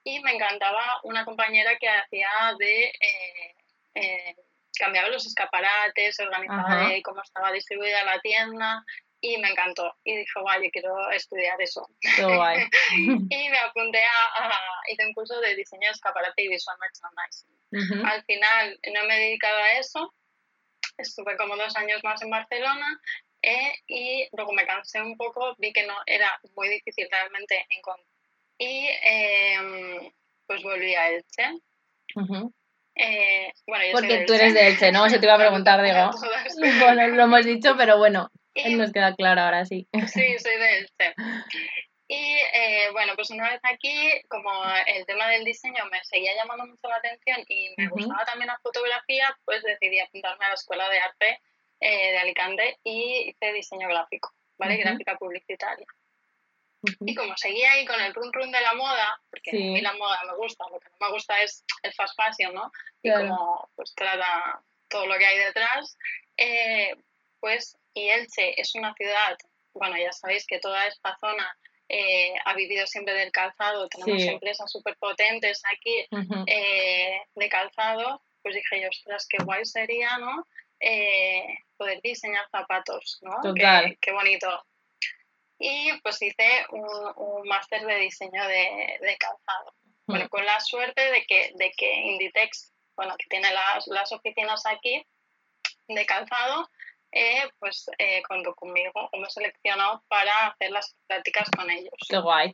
y 0.04 0.19
me 0.22 0.31
encantaba 0.34 1.01
una 1.04 1.25
compañera 1.25 1.78
que 1.78 1.89
hacía 1.89 2.30
de... 2.57 2.86
eh, 2.86 3.56
eh, 3.95 4.36
cambiaba 4.78 5.10
los 5.10 5.25
escaparates, 5.25 6.19
organizaba 6.19 6.90
cómo 7.04 7.22
estaba 7.22 7.51
distribuida 7.51 8.04
la 8.04 8.19
tienda 8.19 8.83
y 9.19 9.38
me 9.38 9.50
encantó. 9.50 9.95
Y 10.04 10.16
dije, 10.18 10.40
guay, 10.40 10.63
yo 10.63 10.69
quiero 10.72 11.12
estudiar 11.12 11.60
eso. 11.62 11.88
Guay. 12.19 12.68
Y 13.30 13.50
me 13.50 13.57
apunté 13.57 14.00
a, 14.04 14.45
a 14.45 14.60
hice 14.90 15.06
un 15.06 15.13
curso 15.13 15.40
de 15.42 15.56
diseño 15.56 15.88
de 15.88 15.92
escaparate 15.94 16.44
y 16.44 16.48
visual 16.50 16.78
merchandising. 16.80 18.06
Al 18.06 18.24
final 18.25 18.80
no 18.94 19.06
me 19.06 19.16
he 19.16 19.19
dedicado 19.19 19.57
a 19.57 19.74
eso, 19.74 20.13
estuve 20.97 21.38
como 21.38 21.55
dos 21.55 21.75
años 21.75 22.03
más 22.03 22.21
en 22.21 22.29
Barcelona 22.29 22.99
eh, 23.41 23.73
y 23.88 24.27
luego 24.35 24.53
me 24.53 24.65
cansé 24.65 25.01
un 25.01 25.15
poco, 25.15 25.55
vi 25.57 25.71
que 25.71 25.85
no 25.85 25.94
era 26.05 26.39
muy 26.55 26.69
difícil 26.69 27.07
realmente 27.11 27.65
encontrar. 27.69 28.05
Y 28.57 28.88
eh, 29.03 30.11
pues 30.47 30.63
volví 30.63 30.95
a 30.95 31.09
Elche. 31.09 31.59
Eh, 32.95 33.53
bueno, 33.67 33.85
yo 33.85 33.97
soy 33.97 34.07
Porque 34.07 34.25
tú 34.25 34.33
eres 34.33 34.53
de 34.55 34.67
Elche, 34.67 34.91
¿no? 34.91 35.05
Eso 35.05 35.19
te 35.19 35.25
iba 35.27 35.35
a 35.35 35.39
preguntar, 35.39 35.81
digo. 35.83 36.09
Bueno, 36.81 37.07
lo 37.07 37.23
hemos 37.23 37.45
dicho, 37.45 37.75
pero 37.77 37.97
bueno, 37.99 38.31
Y 38.55 38.75
nos 38.75 38.91
queda 38.91 39.15
claro 39.15 39.41
ahora 39.41 39.65
sí. 39.65 39.88
Sí, 39.94 40.39
soy 40.39 40.57
de 40.57 40.77
Elche. 40.79 41.13
Y 42.09 42.38
eh, 42.54 42.89
bueno, 42.94 43.13
pues 43.15 43.30
una 43.31 43.50
vez 43.50 43.59
aquí, 43.63 44.21
como 44.30 44.50
el 44.86 45.06
tema 45.06 45.27
del 45.27 45.44
diseño 45.44 45.86
me 45.92 46.01
seguía 46.06 46.36
llamando 46.36 46.65
mucho 46.65 46.88
la 46.88 46.95
atención 46.95 47.44
y 47.50 47.74
me 47.75 47.89
gustaba 47.89 48.24
también 48.25 48.48
la 48.48 48.59
fotografía, 48.59 49.38
pues 49.44 49.62
decidí 49.63 50.00
apuntarme 50.00 50.45
a 50.45 50.50
la 50.50 50.54
Escuela 50.54 50.89
de 50.89 51.00
Arte 51.00 51.42
eh, 51.81 52.12
de 52.13 52.18
Alicante 52.18 52.80
y 52.83 53.30
hice 53.30 53.51
diseño 53.51 53.89
gráfico, 53.89 54.33
¿vale? 54.57 54.77
Gráfica 54.77 55.18
publicitaria. 55.18 55.86
Y 57.01 57.13
como 57.15 57.36
seguía 57.36 57.71
ahí 57.74 57.86
con 57.86 58.00
el 58.00 58.13
run 58.13 58.31
run 58.31 58.51
de 58.51 58.62
la 58.62 58.74
moda, 58.74 59.19
porque 59.30 59.51
Sí. 59.51 59.57
a 59.57 59.71
mí 59.74 59.81
la 59.81 59.94
moda 59.94 60.19
me 60.27 60.36
gusta, 60.38 60.63
lo 60.71 60.80
que 60.80 60.89
no 60.89 61.07
me 61.07 61.12
gusta 61.12 61.42
es 61.42 61.65
el 61.83 61.94
fast 61.94 62.15
fashion, 62.15 62.54
¿no? 62.54 62.71
Y 63.01 63.12
como 63.12 63.69
pues 63.75 63.94
trata 63.95 64.62
todo 64.88 65.07
lo 65.07 65.18
que 65.18 65.25
hay 65.25 65.38
detrás, 65.39 65.98
eh, 66.38 66.95
pues 67.42 67.75
y 67.94 68.09
Elche 68.09 68.62
es 68.62 68.75
una 68.75 68.94
ciudad, 68.94 69.36
bueno, 69.74 69.98
ya 69.98 70.13
sabéis 70.13 70.45
que 70.48 70.59
toda 70.59 70.86
esta 70.88 71.18
zona 71.19 71.57
eh, 71.89 72.34
ha 72.45 72.54
vivido 72.54 72.86
siempre 72.88 73.13
del 73.13 73.31
calzado, 73.31 73.88
tenemos 73.89 74.22
Sí. 74.22 74.28
empresas 74.30 74.72
súper 74.72 74.98
potentes 74.98 75.62
aquí 75.66 76.06
eh, 76.48 77.22
de 77.36 77.50
calzado, 77.50 78.22
pues 78.42 78.56
dije 78.56 78.81
yo, 78.81 78.89
ostras, 78.89 79.25
qué 79.28 79.38
guay 79.44 79.66
sería, 79.66 80.18
¿no? 80.18 80.45
Eh, 80.80 81.44
poder 81.78 82.01
diseñar 82.01 82.48
zapatos, 82.50 83.19
¿no? 83.22 83.38
Qué- 83.42 83.48
Total. 83.50 83.98
Qué, 84.01 84.12
bonito. 84.12 84.66
Y 85.60 85.92
pues 86.01 86.22
hice 86.22 86.66
un, 86.72 86.88
un 87.16 87.48
máster 87.48 87.84
de 87.86 87.95
diseño 88.00 88.45
de, 88.48 88.98
de 89.01 89.18
calzado. 89.18 89.74
Bueno, 90.06 90.30
con 90.30 90.45
la 90.45 90.60
suerte 90.60 91.12
de 91.12 91.25
que, 91.25 91.51
de 91.56 91.72
que 91.72 91.92
Inditex, 91.94 92.72
bueno, 92.95 93.16
que 93.18 93.25
tiene 93.28 93.51
las, 93.51 93.88
las 93.88 94.12
oficinas 94.12 94.66
aquí 94.66 95.06
de 95.88 96.06
calzado, 96.06 96.69
eh, 97.12 97.50
pues 97.59 97.86
eh, 97.98 98.21
contó 98.27 98.54
conmigo 98.56 99.09
o 99.12 99.18
me 99.18 99.30
seleccionó 99.30 100.04
para 100.07 100.48
hacer 100.48 100.71
las 100.71 100.95
prácticas 101.07 101.50
con 101.56 101.69
ellos. 101.69 101.94
Qué 102.09 102.18
guay. 102.18 102.54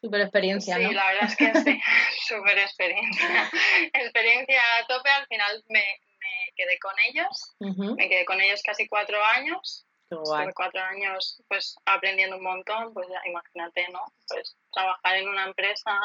Super 0.00 0.20
experiencia, 0.22 0.76
Sí, 0.76 0.82
¿no? 0.82 0.92
la 0.92 1.06
verdad 1.06 1.24
es 1.24 1.36
que 1.36 1.54
sí, 1.60 1.80
súper 2.26 2.58
experiencia. 2.58 3.50
Experiencia 3.92 4.60
a 4.80 4.86
tope, 4.86 5.08
al 5.10 5.26
final 5.26 5.62
me, 5.68 5.78
me 6.18 6.52
quedé 6.56 6.78
con 6.80 6.94
ellos, 7.08 7.54
me 7.96 8.08
quedé 8.08 8.24
con 8.24 8.40
ellos 8.40 8.62
casi 8.64 8.88
cuatro 8.88 9.22
años, 9.24 9.86
Qué 10.08 10.16
guay. 10.16 10.40
estuve 10.40 10.54
cuatro 10.54 10.80
años 10.82 11.40
pues 11.48 11.76
aprendiendo 11.86 12.36
un 12.36 12.42
montón, 12.42 12.92
pues 12.92 13.06
ya 13.08 13.20
imagínate, 13.28 13.86
¿no? 13.92 14.00
Pues 14.28 14.56
trabajar 14.72 15.16
en 15.16 15.28
una 15.28 15.44
empresa 15.44 15.96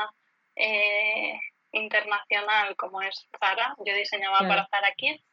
eh, 0.56 1.39
internacional 1.71 2.75
como 2.75 3.01
es 3.01 3.27
Zara, 3.39 3.75
yo 3.85 3.95
diseñaba 3.95 4.39
Claro. 4.39 4.50
para 4.50 4.68
Zara 4.68 4.94
Kids, 4.95 5.24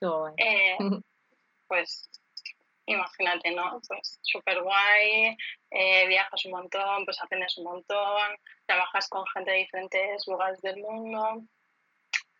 Qué 0.00 0.06
guay. 0.06 0.34
eh, 0.38 0.76
pues 1.68 2.10
imagínate, 2.86 3.50
¿no? 3.50 3.80
Pues 3.86 4.18
súper 4.22 4.62
guay, 4.62 5.36
eh, 5.70 6.06
viajas 6.08 6.44
un 6.46 6.52
montón, 6.52 7.04
pues 7.04 7.20
aprendes 7.22 7.56
un 7.58 7.64
montón, 7.64 8.36
trabajas 8.66 9.08
con 9.08 9.24
gente 9.34 9.50
de 9.50 9.56
diferentes 9.58 10.26
lugares 10.26 10.60
del 10.62 10.78
mundo, 10.78 11.42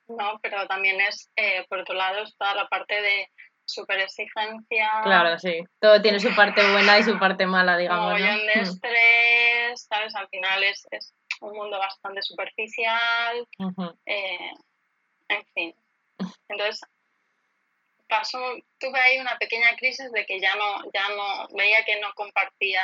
¿no? 0.09 0.38
Pero 0.43 0.67
también 0.67 1.00
es, 1.03 1.31
eh, 1.37 1.64
por 1.69 1.81
otro 1.81 1.95
lado, 1.95 2.23
está 2.23 2.55
la 2.55 2.67
parte 2.69 3.00
de 3.03 3.31
súper 3.67 4.00
exigencia, 4.00 4.91
Claro, 5.03 5.38
sí. 5.38 5.62
Todo 5.79 6.00
tiene 6.00 6.19
su 6.19 6.35
parte 6.35 6.62
buena 6.73 6.99
y 6.99 7.03
su 7.03 7.19
parte 7.19 7.47
mala, 7.47 7.76
digamos, 7.79 8.05
¿no? 8.05 8.11
mogollón 8.19 8.47
de 8.47 8.57
Mm. 8.57 8.61
estrés, 8.62 9.83
¿sabes? 9.87 10.14
Al 10.14 10.29
final 10.29 10.62
es, 10.64 10.87
es 10.91 11.14
un 11.43 11.55
mundo 11.55 11.79
bastante 11.79 12.23
superficial, 12.23 13.47
eh, 14.07 14.50
en 15.29 15.45
fin. 15.53 15.75
Entonces, 16.49 16.81
pasó, 18.09 18.38
tuve 18.79 18.99
ahí 19.00 19.19
una 19.19 19.38
pequeña 19.38 19.77
crisis 19.77 20.11
de 20.12 20.25
que 20.27 20.41
ya 20.41 20.55
no, 20.57 20.83
ya 20.93 21.09
no, 21.11 21.49
veía 21.57 21.85
que 21.85 22.00
no 22.00 22.12
compartía 22.15 22.83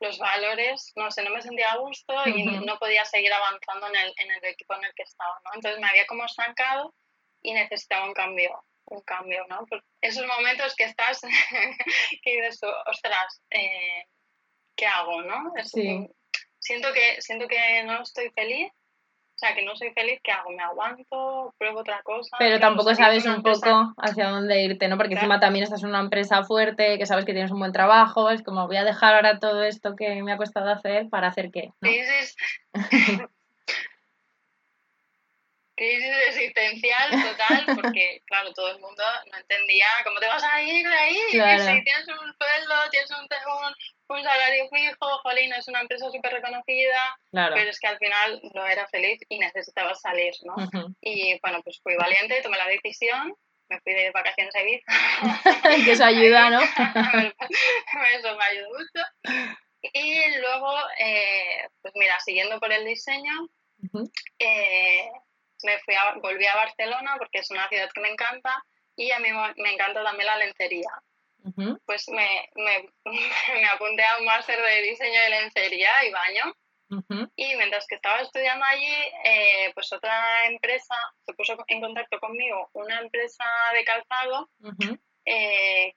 los 0.00 0.18
valores, 0.18 0.92
no 0.96 1.10
sé, 1.10 1.22
no 1.22 1.30
me 1.30 1.40
sentía 1.42 1.72
a 1.72 1.76
gusto 1.76 2.12
y 2.26 2.42
no 2.42 2.78
podía 2.78 3.04
seguir 3.04 3.32
avanzando 3.32 3.86
en 3.86 3.96
el, 3.96 4.14
en 4.16 4.30
el 4.32 4.44
equipo 4.46 4.74
en 4.74 4.84
el 4.84 4.94
que 4.94 5.04
estaba, 5.04 5.40
¿no? 5.44 5.50
Entonces 5.54 5.80
me 5.80 5.88
había 5.88 6.06
como 6.06 6.24
estancado 6.24 6.92
y 7.40 7.52
necesitaba 7.52 8.06
un 8.06 8.12
cambio, 8.14 8.64
un 8.86 9.00
cambio, 9.02 9.46
¿no? 9.48 9.64
Por 9.66 9.84
esos 10.00 10.26
momentos 10.26 10.74
que 10.74 10.84
estás, 10.84 11.20
que 12.22 12.32
dices 12.32 12.58
tú, 12.60 12.66
ostras, 12.86 13.40
eh, 13.50 14.06
¿qué 14.76 14.86
hago, 14.86 15.22
no? 15.22 15.52
Es- 15.56 15.70
Sí. 15.70 16.08
Siento 16.58 16.92
que, 16.92 17.20
siento 17.20 17.48
que 17.48 17.82
no 17.82 18.02
estoy 18.02 18.30
feliz, 18.30 18.70
sea, 19.46 19.54
que 19.54 19.64
no 19.64 19.74
soy 19.74 19.90
feliz, 19.90 20.20
¿qué 20.22 20.30
hago? 20.32 20.50
¿Me 20.50 20.62
aguanto? 20.62 21.52
¿Pruebo 21.58 21.80
otra 21.80 22.00
cosa? 22.02 22.36
Pero 22.38 22.60
tampoco 22.60 22.94
sabes 22.94 23.24
un 23.26 23.34
empresa- 23.34 23.66
poco 23.66 23.94
hacia 23.98 24.28
dónde 24.28 24.62
irte, 24.62 24.86
¿no? 24.88 24.96
Porque 24.96 25.14
Claro. 25.14 25.26
encima 25.26 25.40
también 25.40 25.64
estás 25.64 25.82
en 25.82 25.88
una 25.88 26.00
empresa 26.00 26.44
fuerte, 26.44 26.96
que 26.98 27.06
sabes 27.06 27.24
que 27.24 27.32
tienes 27.32 27.50
un 27.50 27.58
buen 27.58 27.72
trabajo, 27.72 28.30
es 28.30 28.42
como 28.42 28.66
voy 28.68 28.76
a 28.76 28.84
dejar 28.84 29.14
ahora 29.16 29.38
todo 29.40 29.62
esto 29.64 29.96
que 29.96 30.22
me 30.22 30.32
ha 30.32 30.36
costado 30.36 30.70
hacer 30.70 31.08
para 31.08 31.28
hacer 31.28 31.50
qué, 31.50 31.72
¿no? 31.80 31.88
Crisis. 31.90 32.36
Crisis 35.82 36.14
existencial 36.28 37.10
total, 37.10 37.64
porque, 37.82 38.20
claro, 38.26 38.52
todo 38.52 38.70
el 38.70 38.78
mundo 38.78 39.02
no 39.32 39.36
entendía 39.38 39.86
cómo 40.04 40.20
te 40.20 40.28
vas 40.28 40.44
a 40.44 40.62
ir 40.62 40.86
de 40.86 40.94
ahí. 40.94 41.18
Claro. 41.32 41.58
Si 41.64 41.82
tienes 41.84 42.06
un 42.08 42.32
sueldo, 42.38 42.74
tienes 42.92 43.10
un, 43.10 43.18
un, 43.26 44.16
un 44.16 44.22
salario 44.22 44.68
fijo, 44.68 45.18
jolín, 45.24 45.52
es 45.54 45.66
una 45.66 45.80
empresa 45.80 46.08
súper 46.10 46.32
reconocida, 46.34 47.18
Claro. 47.32 47.54
pero 47.56 47.68
es 47.70 47.80
que 47.80 47.86
al 47.88 47.98
final 47.98 48.40
no 48.54 48.64
era 48.66 48.86
feliz 48.88 49.18
y 49.28 49.38
necesitaba 49.40 49.92
salir, 49.96 50.32
¿no? 50.44 50.54
Ujú. 50.54 50.94
Y 51.00 51.38
bueno, 51.40 51.60
pues 51.64 51.80
fui 51.82 51.96
valiente, 51.96 52.42
tomé 52.42 52.58
la 52.58 52.68
decisión, 52.68 53.34
me 53.68 53.80
fui 53.80 53.92
de 53.92 54.10
vacaciones 54.12 54.54
a 54.54 54.60
Ibiza. 54.62 54.92
que 55.84 55.92
eso 55.92 56.04
ayuda, 56.04 56.50
¿no? 56.50 56.60
eso 58.14 58.36
me 58.36 58.44
ayudó 58.44 58.68
mucho. 58.70 59.42
Y 59.82 60.36
luego, 60.38 60.72
eh, 60.98 61.66
pues 61.80 61.92
mira, 61.96 62.20
siguiendo 62.20 62.60
por 62.60 62.70
el 62.72 62.84
diseño, 62.84 63.32
eh, 64.38 65.10
me 65.64 65.78
fui 65.80 65.94
a, 65.94 66.14
volví 66.14 66.46
a 66.46 66.56
Barcelona 66.56 67.16
porque 67.18 67.38
es 67.38 67.50
una 67.50 67.68
ciudad 67.68 67.90
que 67.92 68.00
me 68.00 68.10
encanta 68.10 68.64
y 68.96 69.10
a 69.10 69.18
mí 69.18 69.28
me 69.56 69.72
encanta 69.72 70.02
también 70.02 70.26
la 70.26 70.36
lencería. 70.36 70.90
Pues 71.86 72.08
me, 72.08 72.48
me, 72.54 72.88
me, 73.04 73.68
apunté 73.68 74.04
a 74.04 74.18
un 74.18 74.24
máster 74.24 74.60
de 74.60 74.82
diseño 74.82 75.20
de 75.22 75.30
lencería 75.30 76.04
y 76.06 76.10
baño. 76.10 76.54
Y 77.36 77.56
mientras 77.56 77.86
que 77.86 77.94
estaba 77.94 78.20
estudiando 78.20 78.66
allí, 78.66 78.94
eh, 79.24 79.72
pues 79.72 79.90
otra 79.94 80.44
empresa 80.44 80.94
se 81.24 81.32
puso 81.32 81.56
en 81.66 81.80
contacto 81.80 82.20
conmigo, 82.20 82.68
una 82.74 83.00
empresa 83.00 83.44
de 83.72 83.84
calzado, 83.84 84.50
eh, 85.24 85.94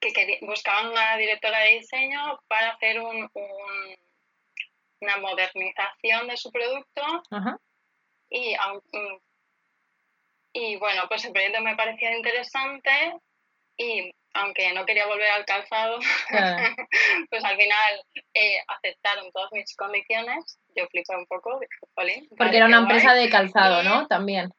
que 0.00 0.38
buscaban 0.42 0.90
una 0.90 1.16
directora 1.16 1.58
de 1.58 1.80
diseño 1.80 2.38
para 2.46 2.70
hacer 2.70 3.00
un, 3.00 3.28
una 5.00 5.16
modernización 5.16 6.28
de 6.28 6.36
su 6.36 6.52
producto. 6.52 7.02
Y, 8.30 8.54
y 10.52 10.76
bueno, 10.76 11.02
pues 11.08 11.24
el 11.24 11.32
proyecto 11.32 11.60
me 11.60 11.76
parecía 11.76 12.16
interesante 12.16 12.90
y 13.76 14.10
aunque 14.34 14.72
no 14.72 14.84
quería 14.84 15.06
volver 15.06 15.30
al 15.30 15.44
calzado, 15.44 15.98
pues 17.30 17.44
al 17.44 17.56
final 17.56 18.04
eh, 18.34 18.58
aceptaron 18.68 19.30
todas 19.32 19.50
mis 19.52 19.74
condiciones. 19.76 20.58
Yo 20.76 20.86
flipé 20.88 21.16
un 21.16 21.26
poco, 21.26 21.60
Porque 22.36 22.56
era 22.56 22.66
una 22.66 22.78
empresa 22.78 23.14
de 23.14 23.28
calzado, 23.28 23.82
¿no? 23.82 24.06
También. 24.06 24.52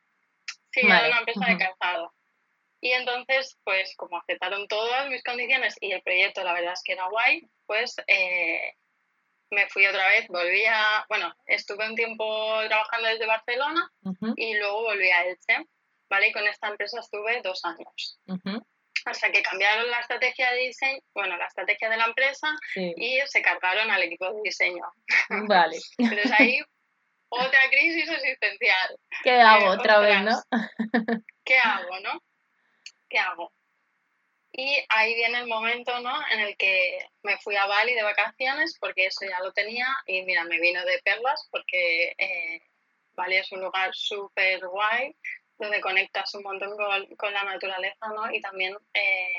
Sí, 0.72 0.82
era 0.82 1.08
una 1.08 1.20
empresa 1.20 1.46
de 1.46 1.58
calzado. 1.58 2.14
Y 2.82 2.92
entonces, 2.92 3.58
pues 3.64 3.94
como 3.98 4.18
aceptaron 4.18 4.68
todas 4.68 5.10
mis 5.10 5.24
condiciones 5.24 5.76
y 5.82 5.92
el 5.92 6.02
proyecto 6.02 6.44
la 6.44 6.54
verdad 6.54 6.74
es 6.74 6.82
que 6.84 6.94
era 6.94 7.08
guay, 7.10 7.42
pues 7.66 7.96
eh, 8.08 8.74
me 9.52 9.68
fui 9.70 9.86
otra 9.88 10.08
vez, 10.10 10.28
volví 10.28 10.66
a, 10.66 11.06
bueno, 11.10 11.34
estuve 11.46 11.88
un 11.88 11.96
tiempo 11.96 12.60
trabajando 12.68 13.08
desde 13.08 13.26
Barcelona 13.26 13.90
y 14.36 14.56
luego 14.58 14.84
volví 14.84 15.10
a 15.10 15.24
Elche, 15.26 15.66
¿vale? 16.10 16.30
Y 16.30 16.32
con 16.32 16.48
esta 16.48 16.68
empresa 16.68 17.00
estuve 17.00 17.42
dos 17.42 17.64
años. 17.66 18.20
Hasta 19.06 19.32
que 19.32 19.42
cambiaron 19.42 19.90
la 19.90 20.02
estrategia 20.02 20.52
de 20.52 20.60
diseño, 20.60 21.00
bueno, 21.14 21.38
la 21.38 21.46
estrategia 21.46 21.90
de 21.90 21.98
la 21.98 22.06
empresa 22.06 22.48
y 22.76 23.20
se 23.26 23.42
cargaron 23.42 23.90
al 23.90 24.04
equipo 24.04 24.32
de 24.34 24.42
diseño. 24.44 24.84
Vale. 25.48 25.78
Entonces 25.98 26.32
ahí 26.38 26.60
otra 27.30 27.60
crisis 27.70 28.10
existencial. 28.10 28.98
¿Qué 29.24 29.40
hago 29.40 29.72
otra 29.72 30.00
vez, 30.00 30.22
no? 30.22 30.42
¿Qué 31.46 31.58
hago, 31.58 32.00
no? 32.04 32.20
¿qué 33.10 33.18
hago? 33.18 33.52
Y 34.52 34.78
ahí 34.90 35.16
viene 35.16 35.40
el 35.40 35.48
momento, 35.48 36.00
¿no? 36.00 36.14
En 36.32 36.40
el 36.40 36.58
que 36.58 37.00
me 37.24 37.38
fui 37.38 37.56
a 37.56 37.68
Bali 37.68 37.94
de 37.94 38.04
vacaciones 38.04 38.78
porque 38.80 39.06
eso 39.06 39.26
ya 39.28 39.40
lo 39.44 39.52
tenía 39.54 39.88
y 40.08 40.24
mira, 40.24 40.44
me 40.44 40.60
vino 40.60 40.84
de 40.86 41.00
perlas 41.04 41.48
porque 41.52 42.16
eh, 42.18 42.62
Bali 43.14 43.38
es 43.38 43.52
un 43.52 43.62
lugar 43.62 43.92
súper 43.94 44.66
guay 44.68 45.16
donde 45.58 45.82
conectas 45.82 46.34
un 46.36 46.44
montón 46.44 46.76
con, 47.18 47.34
la 47.34 47.44
naturaleza, 47.44 48.08
¿no? 48.16 48.32
Y 48.32 48.42
también 48.42 48.76
eh, 48.94 49.34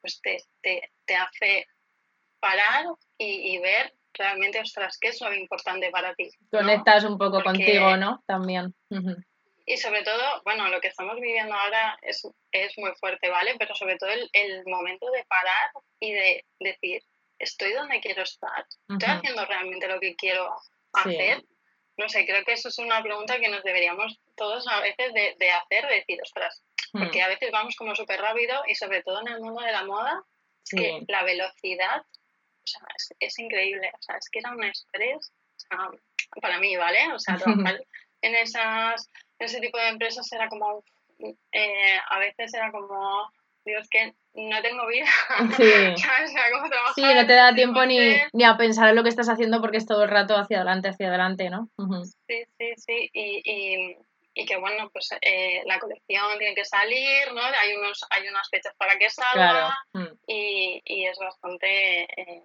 pues 0.00 0.20
te, 0.20 0.42
te, 0.60 1.16
hace 1.16 1.66
parar 2.40 2.86
y, 3.16 3.58
ver 3.58 3.94
realmente, 4.12 4.60
ostras, 4.60 4.98
qué 5.00 5.08
es 5.08 5.20
lo 5.20 5.32
importante 5.32 5.90
para 5.90 6.14
ti. 6.14 6.30
Conectas 6.50 7.04
un 7.04 7.16
poco 7.16 7.42
contigo, 7.42 7.96
¿no? 7.96 8.22
También. 8.26 8.74
Y 9.64 9.76
sobre 9.76 10.02
todo, 10.02 10.42
bueno, 10.44 10.68
lo 10.68 10.80
que 10.80 10.88
estamos 10.88 11.20
viviendo 11.20 11.54
ahora 11.54 11.96
es, 12.02 12.26
es 12.50 12.78
muy 12.78 12.92
fuerte, 12.98 13.28
¿vale? 13.28 13.54
Pero 13.58 13.74
sobre 13.74 13.96
todo 13.96 14.10
el, 14.10 14.28
el, 14.32 14.64
momento 14.66 15.10
de 15.10 15.24
parar 15.24 15.70
y 16.00 16.12
de 16.12 16.44
decir, 16.58 17.02
estoy 17.38 17.72
donde 17.72 18.00
quiero 18.00 18.22
estar, 18.22 18.66
estoy 18.88 19.08
haciendo 19.08 19.44
realmente 19.46 19.86
lo 19.86 20.00
que 20.00 20.16
quiero 20.16 20.52
hacer. 20.92 21.44
No 21.96 22.08
sé, 22.08 22.26
creo 22.26 22.44
que 22.44 22.54
eso 22.54 22.68
es 22.68 22.78
una 22.78 23.02
pregunta 23.02 23.38
que 23.38 23.48
nos 23.48 23.62
deberíamos 23.62 24.18
todos 24.36 24.66
a 24.66 24.80
veces 24.80 25.12
de, 25.12 25.36
de 25.38 25.50
hacer, 25.50 25.86
de 25.86 25.94
decir, 25.96 26.20
ostras, 26.22 26.62
porque 26.90 27.20
hmm. 27.20 27.24
a 27.24 27.28
veces 27.28 27.50
vamos 27.52 27.76
como 27.76 27.94
súper 27.94 28.20
rápido 28.20 28.62
y 28.66 28.74
sobre 28.74 29.02
todo 29.02 29.20
en 29.20 29.28
el 29.28 29.40
mundo 29.40 29.62
de 29.62 29.72
la 29.72 29.84
moda, 29.84 30.24
es 30.64 30.70
que 30.70 31.00
la 31.06 31.22
velocidad, 31.22 32.00
o 32.00 32.66
sea, 32.66 32.80
es, 32.96 33.14
es, 33.18 33.38
increíble, 33.38 33.90
o 33.92 34.02
sea, 34.02 34.16
es 34.16 34.28
que 34.30 34.38
era 34.38 34.52
un 34.52 34.64
estrés, 34.64 35.32
para 36.40 36.58
mí, 36.58 36.76
¿vale? 36.76 37.12
O 37.12 37.18
sea, 37.18 37.36
trabajar 37.38 37.80
en 38.22 38.34
esas 38.36 39.10
ese 39.44 39.60
tipo 39.60 39.78
de 39.78 39.88
empresas 39.88 40.30
era 40.32 40.48
como, 40.48 40.84
eh, 41.18 41.98
a 42.08 42.18
veces 42.18 42.52
era 42.54 42.70
como, 42.70 43.30
Dios, 43.64 43.88
que 43.88 44.14
no 44.34 44.62
tengo 44.62 44.86
vida. 44.86 45.06
Sí. 45.56 45.94
sí, 46.94 47.02
no 47.02 47.26
te 47.26 47.34
da 47.34 47.54
tiempo 47.54 47.84
ni, 47.84 47.98
ni, 48.32 48.44
a 48.44 48.56
pensar 48.56 48.88
en 48.88 48.96
lo 48.96 49.02
que 49.02 49.10
estás 49.10 49.28
haciendo 49.28 49.60
porque 49.60 49.76
es 49.76 49.86
todo 49.86 50.04
el 50.04 50.10
rato 50.10 50.36
hacia 50.36 50.58
adelante, 50.58 50.88
hacia 50.88 51.08
adelante, 51.08 51.50
¿no? 51.50 51.68
Sí, 52.26 52.44
sí, 52.58 52.72
sí. 52.76 53.10
Y, 53.12 53.42
y, 53.44 53.96
y 54.34 54.46
que 54.46 54.56
bueno, 54.56 54.90
pues 54.92 55.10
eh, 55.20 55.62
la 55.66 55.78
colección 55.78 56.38
tiene 56.38 56.54
que 56.54 56.64
salir, 56.64 57.32
¿no? 57.34 57.42
Hay, 57.42 57.74
unos, 57.76 58.04
hay 58.10 58.26
unas 58.28 58.48
fechas 58.48 58.74
para 58.76 58.96
que 58.98 59.10
salga 59.10 59.76
mm. 59.92 60.06
y, 60.26 60.82
y, 60.84 61.06
es 61.06 61.18
bastante... 61.18 62.02
Eh, 62.04 62.42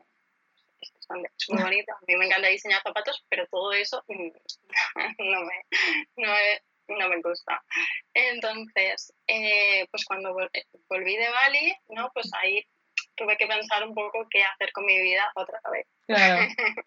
es 0.80 1.50
muy 1.50 1.64
bonito. 1.64 1.94
A 1.94 2.00
mí 2.06 2.16
me 2.18 2.26
encanta 2.26 2.50
diseñar 2.50 2.82
zapatos, 2.82 3.24
pero 3.30 3.48
todo 3.48 3.72
eso 3.72 4.04
no 4.10 5.40
me, 5.42 5.66
no 6.18 6.32
me, 6.32 6.62
no 6.88 7.10
me 7.10 7.22
gusta. 7.22 7.64
Entonces, 8.14 9.14
eh, 9.28 9.86
pues 9.92 10.06
cuando 10.06 10.34
volví 10.34 11.16
de 11.16 11.30
Bali, 11.30 11.76
¿no? 11.90 12.10
Pues 12.14 12.30
ahí 12.34 12.66
tuve 13.16 13.38
que 13.38 13.48
pensar 13.48 13.88
un 13.88 13.94
poco 13.94 14.28
qué 14.30 14.44
hacer 14.44 14.72
con 14.72 14.86
mi 14.86 15.00
vida 15.02 15.32
otra 15.36 15.60
vez. 15.72 15.88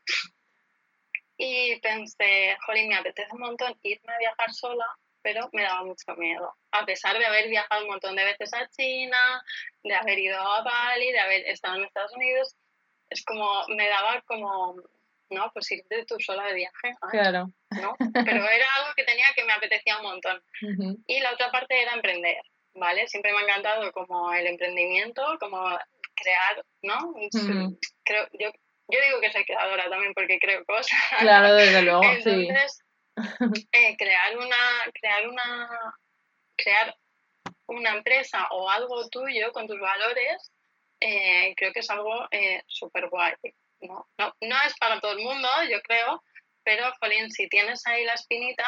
y 1.36 1.78
pensé, 1.80 2.56
jolín, 2.66 2.88
me 2.88 2.96
apetece 2.96 3.32
un 3.32 3.40
montón 3.40 3.78
irme 3.82 4.14
a 4.14 4.18
viajar 4.18 4.52
sola, 4.52 4.86
pero 5.22 5.48
me 5.52 5.62
daba 5.62 5.84
mucho 5.84 6.14
miedo. 6.16 6.54
A 6.70 6.84
pesar 6.86 7.18
de 7.18 7.26
haber 7.26 7.48
viajado 7.48 7.82
un 7.82 7.90
montón 7.90 8.16
de 8.16 8.24
veces 8.24 8.52
a 8.54 8.68
China, 8.68 9.42
de 9.82 9.94
haber 9.94 10.18
ido 10.18 10.38
a 10.38 10.62
Bali, 10.62 11.12
de 11.12 11.20
haber 11.20 11.46
estado 11.46 11.76
en 11.76 11.84
Estados 11.84 12.12
Unidos, 12.14 12.56
es 13.10 13.24
como, 13.24 13.66
me 13.68 13.88
daba 13.88 14.22
como 14.22 14.76
no, 15.30 15.50
pues 15.52 15.70
irte 15.72 16.04
tú 16.06 16.16
sola 16.18 16.44
de 16.46 16.54
viaje. 16.54 16.94
Claro. 17.10 17.50
¿no? 17.70 17.94
Pero 18.12 18.44
era 18.48 18.66
algo 18.76 18.94
que 18.96 19.04
tenía 19.04 19.26
que 19.34 19.44
me 19.44 19.52
apetecía 19.52 19.98
un 19.98 20.04
montón. 20.04 20.42
Y 21.06 21.20
la 21.20 21.32
otra 21.32 21.50
parte 21.50 21.80
era 21.80 21.94
emprender, 21.94 22.42
¿vale? 22.74 23.06
Siempre 23.06 23.32
me 23.32 23.38
ha 23.38 23.42
encantado 23.42 23.92
como 23.92 24.32
el 24.32 24.46
emprendimiento, 24.46 25.22
como 25.38 25.78
crear, 26.14 26.64
¿no? 26.82 27.14
creo, 28.04 28.28
yo, 28.32 28.50
yo 28.88 29.00
digo 29.00 29.20
que 29.20 29.32
soy 29.32 29.44
creadora 29.44 29.88
también 29.88 30.12
porque 30.14 30.38
creo 30.38 30.64
cosas. 30.64 30.98
Claro, 31.20 31.54
desde 31.54 31.82
luego, 31.82 32.02
Entonces, 32.04 32.84
eh, 33.72 33.96
crear 33.96 34.36
una, 34.36 34.56
crear 34.92 35.28
una, 35.28 35.68
crear 36.56 36.96
una 37.66 37.94
empresa 37.94 38.48
o 38.50 38.68
algo 38.68 39.08
tuyo 39.08 39.52
con 39.52 39.66
tus 39.66 39.78
valores, 39.78 40.52
eh, 41.00 41.54
creo 41.56 41.72
que 41.72 41.80
es 41.80 41.90
algo 41.90 42.26
eh, 42.30 42.62
súper 42.66 43.08
guay 43.08 43.32
no, 43.82 44.08
no, 44.18 44.34
no 44.40 44.56
es 44.66 44.74
para 44.78 45.00
todo 45.00 45.12
el 45.12 45.24
mundo, 45.24 45.48
yo 45.68 45.80
creo, 45.82 46.22
pero, 46.64 46.92
Jolín, 47.00 47.30
si 47.30 47.48
tienes 47.48 47.86
ahí 47.86 48.04
la 48.04 48.14
espinita, 48.14 48.64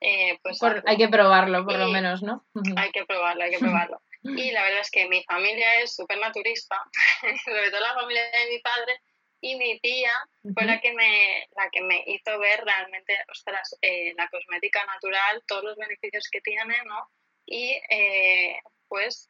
eh, 0.00 0.38
pues... 0.42 0.58
hay 0.86 0.96
que 0.96 1.08
probarlo, 1.08 1.64
por 1.64 1.78
lo 1.78 1.88
menos, 1.88 2.22
¿no? 2.22 2.44
Hay 2.76 2.90
que 2.90 3.04
probarlo, 3.04 3.44
hay 3.44 3.50
que 3.50 3.58
probarlo. 3.58 4.00
Y 4.24 4.52
la 4.52 4.62
verdad 4.62 4.82
es 4.82 4.90
que 4.92 5.08
mi 5.08 5.24
familia 5.24 5.80
es 5.80 5.96
súper 5.96 6.16
naturista, 6.18 6.76
sobre 7.44 7.70
todo 7.72 7.80
la 7.80 7.94
familia 7.94 8.22
de 8.22 8.50
mi 8.50 8.60
padre, 8.60 9.00
y 9.40 9.56
mi 9.56 9.80
tía 9.80 10.12
fue 10.54 10.64
la 10.64 10.80
que 10.80 10.92
me 10.92 11.48
la 11.56 11.68
que 11.70 11.80
me 11.80 12.04
hizo 12.06 12.38
ver 12.38 12.64
realmente 12.64 13.18
ostras 13.28 13.76
eh, 13.82 14.14
la 14.16 14.28
cosmética 14.28 14.86
natural 14.86 15.42
todos 15.48 15.64
los 15.64 15.76
beneficios 15.76 16.28
que 16.30 16.40
tiene 16.40 16.76
no 16.84 17.10
y 17.44 17.72
eh, 17.90 18.60
pues 18.86 19.28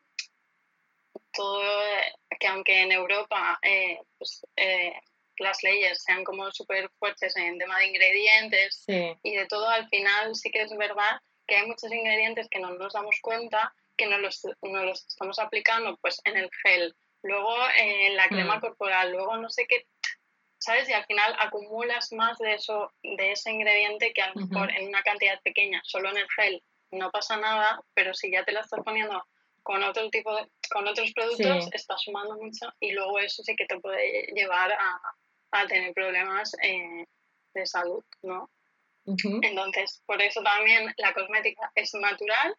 todo 1.33 1.81
que 2.39 2.47
aunque 2.47 2.83
en 2.83 2.93
Europa 2.93 3.59
pues, 4.19 4.45
las 5.39 5.62
leyes 5.62 6.03
sean 6.03 6.25
como 6.25 6.51
súper 6.53 6.91
fuertes 6.99 7.37
en 7.37 7.59
tema 7.59 7.79
de 7.79 7.87
ingredientes 7.87 8.85
y 8.87 9.35
de 9.35 9.47
todo, 9.47 9.69
al 9.69 9.89
final 9.89 10.35
sí 10.35 10.51
que 10.51 10.62
es 10.62 10.77
verdad 10.77 11.21
que 11.47 11.57
hay 11.57 11.67
muchos 11.67 11.93
ingredientes 11.93 12.49
que 12.51 12.61
no 12.61 12.71
nos 12.71 12.93
damos 12.93 13.19
cuenta 13.21 13.75
que 13.97 14.07
no 14.07 14.19
los, 14.19 14.43
no 14.62 14.85
los 14.85 15.07
estamos 15.07 15.39
aplicando 15.39 15.97
pues 15.99 16.21
en 16.25 16.37
el 16.37 16.51
gel, 16.62 16.95
luego 17.23 17.55
en 17.77 18.17
la 18.17 18.29
crema 18.29 18.57
mm. 18.57 18.61
corporal, 18.61 19.12
luego 19.12 19.37
no 19.37 19.51
sé 19.51 19.67
qué, 19.67 19.87
¿sabes? 20.59 20.89
Y 20.89 20.93
al 20.93 21.05
final 21.07 21.35
acumulas 21.39 22.12
más 22.12 22.39
de 22.39 22.55
eso, 22.55 22.93
de 23.03 23.33
ese 23.33 23.51
ingrediente 23.51 24.12
que 24.12 24.23
a 24.23 24.33
lo 24.33 24.47
mejor 24.47 24.71
en 24.71 24.89
una 24.89 25.03
cantidad 25.03 25.41
pequeña, 25.43 25.81
solo 25.85 26.11
en 26.11 26.19
el 26.19 26.29
gel, 26.37 26.62
no 26.91 27.11
pasa 27.11 27.37
nada, 27.37 27.83
pero 27.95 28.15
si 28.15 28.31
ya 28.31 28.45
te 28.45 28.53
lo 28.53 28.61
estás 28.61 28.81
poniendo 28.85 29.27
con 29.62 29.83
otro 29.83 30.09
tipo 30.11 30.35
de, 30.35 30.49
con 30.71 30.87
otros 30.87 31.12
productos, 31.12 31.69
estás 31.73 32.03
sumando 32.03 32.37
mucho 32.37 32.73
y 32.81 32.93
luego 32.93 33.19
eso 33.19 33.43
sí 33.43 33.55
que 33.57 33.67
te 33.67 33.79
puede 33.79 34.27
llevar 34.35 34.73
a, 34.73 35.01
a 35.52 35.66
tener 35.66 35.92
problemas 35.92 36.54
eh, 36.62 37.06
de 37.54 37.66
salud, 37.66 38.04
¿no? 38.23 38.50
Entonces, 39.04 40.02
por 40.06 40.23
eso 40.23 40.42
también 40.42 40.92
la 40.97 41.12
cosmética 41.12 41.71
es 41.75 41.92
natural, 41.94 42.56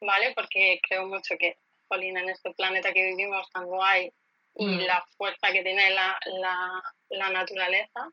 ¿vale? 0.00 0.32
Porque 0.34 0.80
creo 0.88 1.06
mucho 1.06 1.36
que, 1.36 1.58
jolín, 1.88 2.16
en 2.16 2.28
este 2.28 2.52
planeta 2.54 2.92
que 2.92 3.06
vivimos 3.06 3.50
tan 3.50 3.66
guay 3.66 4.12
y 4.54 4.66
Mm. 4.66 4.78
la 4.80 5.04
fuerza 5.16 5.52
que 5.52 5.62
tiene 5.62 5.90
la, 5.90 6.18
la, 6.26 6.82
la 7.10 7.30
naturaleza, 7.30 8.08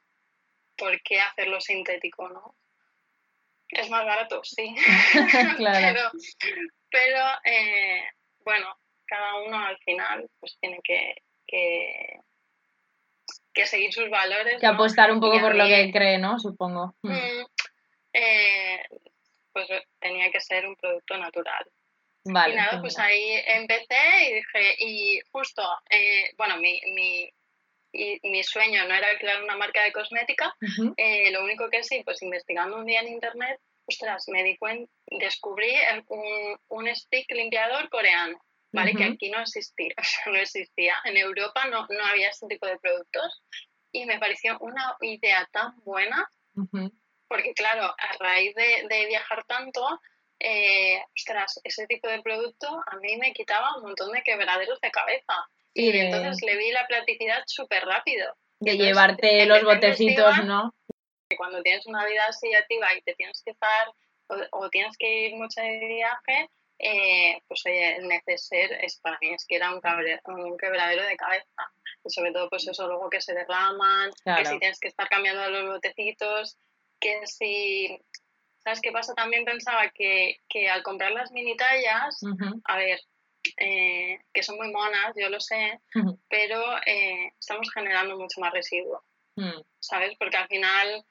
¿por 0.76 1.02
qué 1.02 1.20
hacerlo 1.20 1.60
sintético, 1.62 2.30
no? 2.30 2.56
Es 3.70 3.90
más 3.90 4.06
barato, 4.06 4.44
sí. 4.44 4.76
Claro. 5.58 6.12
pero, 6.12 6.12
pero 6.90 7.26
eh, 7.44 8.04
bueno, 8.40 8.78
cada 9.06 9.42
uno 9.42 9.58
al 9.58 9.78
final 9.80 10.30
pues 10.40 10.58
tiene 10.60 10.80
que, 10.84 11.16
que, 11.46 12.20
que 13.58 13.66
seguir 13.66 13.92
sus 13.92 14.10
valores. 14.10 14.60
Que 14.60 14.68
¿no? 14.68 14.74
apostar 14.74 15.12
un 15.12 15.20
poco 15.20 15.40
por 15.42 15.56
lo 15.56 15.66
que 15.66 15.92
cree, 15.92 16.18
¿no? 16.20 16.40
Supongo. 16.40 16.94
Mm. 17.02 17.12
mm, 17.12 17.46
eh, 18.14 18.84
pues 19.52 19.68
tenía 20.00 20.32
que 20.32 20.40
ser 20.40 20.68
un 20.68 20.76
producto 20.76 21.18
natural. 21.18 21.66
Vale. 22.30 22.54
y 22.54 22.58
nada, 22.58 22.82
pues 22.82 23.00
ahí 23.00 23.42
empecé 23.46 24.30
y 24.30 24.34
dije, 24.34 24.76
y 24.80 25.20
justo, 25.32 25.64
eh, 25.90 26.30
bueno, 26.38 26.58
mi, 26.58 26.80
mi, 26.94 27.30
y 27.94 28.20
mi 28.30 28.44
sueño 28.44 28.86
no 28.86 28.94
era 28.94 29.18
crear 29.18 29.42
una 29.42 29.56
marca 29.56 29.82
de 29.84 29.94
cosmética, 29.94 30.54
eh, 30.98 31.32
lo 31.32 31.44
único 31.44 31.70
que 31.70 31.84
sí, 31.84 32.02
pues 32.04 32.22
investigando 32.22 32.76
un 32.78 32.86
día 32.86 33.00
en 33.00 33.08
internet, 33.08 33.62
ostras, 33.86 34.26
me 34.28 34.44
di 34.44 34.58
cuenta, 34.58 34.92
descubrí 35.10 35.72
un, 36.10 36.60
un 36.68 36.96
stick 36.96 37.32
limpiador 37.32 37.90
coreano, 37.90 38.38
¿vale? 38.78 38.94
Que 38.94 39.04
Ujú. 39.06 39.14
aquí 39.14 39.30
no 39.30 39.42
existía, 39.42 39.94
o 39.98 40.04
sea, 40.04 40.32
no 40.32 40.38
existía. 40.38 40.96
En 41.06 41.18
Europa 41.18 41.66
no, 41.66 41.86
no 41.90 42.06
había 42.06 42.30
este 42.30 42.48
tipo 42.48 42.68
de 42.68 42.78
productos 42.78 43.42
y 43.92 44.06
me 44.06 44.20
pareció 44.20 44.58
una 44.60 44.96
idea 45.02 45.48
tan 45.52 45.76
buena 45.84 46.30
Ujú. 46.56 46.92
porque 47.28 47.54
claro, 47.54 47.84
a 47.84 48.18
raíz 48.20 48.54
de, 48.56 48.88
de 48.88 49.06
viajar 49.08 49.44
tanto, 49.46 49.82
eh, 50.40 51.02
ostras, 51.16 51.60
ese 51.64 51.88
tipo 51.88 52.08
de 52.08 52.22
producto 52.22 52.68
a 52.86 52.96
mí 52.98 53.18
me 53.18 53.34
quitaba 53.34 53.76
un 53.78 53.84
montón 53.84 54.12
de 54.12 54.22
quebraderos 54.24 54.80
de 54.82 54.92
cabeza. 54.92 55.34
Sí, 55.74 55.90
Y 55.92 56.00
entonces 56.00 56.42
le 56.44 56.58
vi 56.58 56.72
la 56.72 56.88
practicidad 56.88 57.44
súper 57.46 57.84
rápido. 57.86 58.26
De 58.60 58.72
entonces, 58.72 58.88
llevarte 58.88 59.46
los 59.46 59.64
botecitos. 59.64 60.44
¿no? 60.46 60.74
Que 61.30 61.38
cuando 61.38 61.62
tienes 61.62 61.86
una 61.86 62.06
vida 62.06 62.24
así 62.28 62.54
activa 62.54 62.88
y 62.96 63.02
te 63.02 63.14
tienes 63.16 63.42
que 63.44 63.52
estar 63.52 63.88
o, 64.30 64.36
o 64.60 64.70
tienes 64.70 64.98
que 64.98 65.28
ir 65.28 65.36
mucho 65.36 65.62
de 65.62 65.80
viaje, 65.88 66.50
eh, 66.80 67.42
pues 67.48 67.62
oye, 67.66 67.98
el 67.98 68.08
neceser 68.08 68.72
es 68.84 69.00
para 69.00 69.18
mí 69.22 69.34
es 69.34 69.46
que 69.48 69.56
era 69.56 69.74
un, 69.74 69.82
cabre- 69.82 70.22
un 70.26 70.58
quebradero 70.58 71.04
de 71.04 71.18
cabeza. 71.18 71.72
Y 72.04 72.10
sobre 72.10 72.32
todo, 72.32 72.50
pues 72.50 72.68
eso, 72.68 72.88
luego 72.88 73.10
que 73.10 73.22
se 73.22 73.34
derraman, 73.34 74.12
Claro. 74.24 74.44
que 74.44 74.50
si 74.50 74.60
tienes 74.60 74.80
que 74.80 74.88
estar 74.88 75.08
cambiando 75.10 75.50
los 75.50 75.74
botecitos, 75.74 76.58
que 77.00 77.26
si... 77.28 78.00
¿Sabes 78.64 78.82
qué 78.82 78.92
pasa? 78.92 79.14
También 79.16 79.46
pensaba 79.46 79.90
que, 79.92 80.42
que 80.50 80.70
al 80.70 80.84
comprar 80.84 81.12
las 81.12 81.32
mini 81.32 81.56
tallas, 81.56 82.20
a 82.66 82.78
ver, 82.78 83.00
eh, 83.58 84.20
que 84.34 84.44
son 84.44 84.58
muy 84.58 84.70
monas, 84.72 85.14
yo 85.16 85.30
lo 85.30 85.40
sé, 85.40 85.80
pero 86.30 86.62
eh, 86.86 87.32
estamos 87.40 87.72
generando 87.74 88.18
mucho 88.18 88.42
más 88.42 88.52
residuo. 88.52 89.02
Mm. 89.38 89.62
¿sabes? 89.80 90.18
Porque 90.18 90.36
al 90.36 90.48
final, 90.48 91.06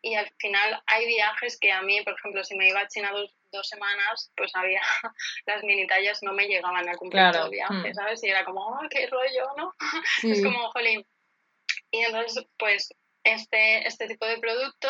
y 0.00 0.14
al 0.14 0.32
final 0.38 0.80
hay 0.86 1.06
viajes 1.06 1.58
que 1.58 1.72
a 1.72 1.82
mí, 1.82 2.00
por 2.02 2.14
ejemplo, 2.14 2.42
si 2.44 2.56
me 2.56 2.68
iba 2.68 2.80
a 2.80 2.88
China 2.88 3.10
dos, 3.12 3.34
dos 3.54 3.66
semanas, 3.68 4.30
pues 4.36 4.52
había, 4.54 4.82
las 5.46 5.62
mini 5.64 5.86
tallas 5.86 6.22
no 6.22 6.32
me 6.34 6.46
llegaban 6.46 6.86
al 6.88 6.96
cumplir 6.98 7.22
Claro, 7.22 7.38
todo 7.38 7.44
el 7.46 7.52
viaje, 7.52 7.90
mm. 7.90 7.94
¿sabes? 7.94 8.22
Y 8.22 8.28
era 8.28 8.44
como, 8.44 8.60
oh, 8.66 8.80
qué 8.90 9.06
rollo, 9.06 9.46
¿no? 9.56 9.74
Es 10.22 10.38
Sí. 10.38 10.42
como, 10.44 10.70
jolín. 10.72 11.06
Y 11.90 12.00
entonces, 12.02 12.44
pues, 12.58 12.92
este, 13.24 13.86
este 13.88 14.06
tipo 14.08 14.26
de 14.26 14.38
producto 14.38 14.88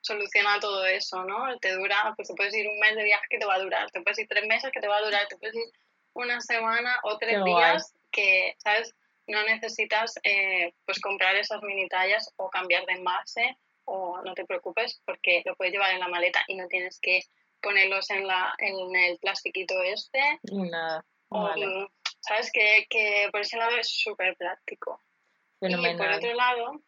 soluciona 0.00 0.60
todo 0.60 0.86
eso, 0.86 1.24
¿no? 1.24 1.58
Te 1.58 1.72
dura, 1.74 2.12
pues 2.16 2.28
te 2.28 2.34
puedes 2.34 2.54
ir 2.54 2.66
un 2.68 2.78
mes 2.78 2.94
de 2.94 3.02
viaje 3.04 3.26
que 3.28 3.38
te 3.38 3.46
va 3.46 3.54
a 3.56 3.58
durar, 3.60 3.90
te 3.90 4.00
puedes 4.00 4.18
ir 4.20 4.28
tres 4.28 4.46
meses 4.46 4.70
que 4.72 4.80
te 4.80 4.88
va 4.88 4.96
a 4.98 5.02
durar, 5.04 5.26
te 5.28 5.36
puedes 5.36 5.56
ir 5.56 5.64
una 6.14 6.40
semana 6.40 6.98
o 7.02 7.18
tres 7.18 7.32
Qué 7.34 7.38
guay. 7.40 7.54
días 7.54 7.92
que, 8.12 8.54
¿sabes? 8.58 8.94
No 9.26 9.42
necesitas 9.42 10.14
eh, 10.22 10.72
pues 10.84 11.00
comprar 11.00 11.34
esas 11.36 11.60
mini 11.62 11.88
tallas 11.88 12.32
o 12.36 12.48
cambiar 12.48 12.86
de 12.86 12.92
envase 12.92 13.56
o 13.84 14.22
no 14.22 14.32
te 14.34 14.44
preocupes 14.44 15.00
porque 15.04 15.42
lo 15.44 15.56
puedes 15.56 15.72
llevar 15.72 15.92
en 15.92 16.00
la 16.00 16.08
maleta 16.08 16.42
y 16.46 16.54
no 16.54 16.68
tienes 16.68 16.98
que 17.00 17.20
ponerlos 17.60 18.10
en, 18.10 18.26
la, 18.26 18.54
en 18.58 18.94
el 18.96 19.18
plastiquito 19.18 19.74
este. 19.82 20.20
Nada. 20.52 21.04
Vale. 21.28 21.88
¿Sabes? 22.20 22.50
Que, 22.52 22.86
que 22.88 23.28
por 23.30 23.40
ese 23.40 23.56
lado 23.56 23.76
es 23.76 23.88
súper 23.88 24.36
práctico. 24.36 25.00
Y 25.60 25.68
por 25.68 25.70
Fenomenal. 25.70 26.14
otro 26.18 26.34
lado. 26.34 26.82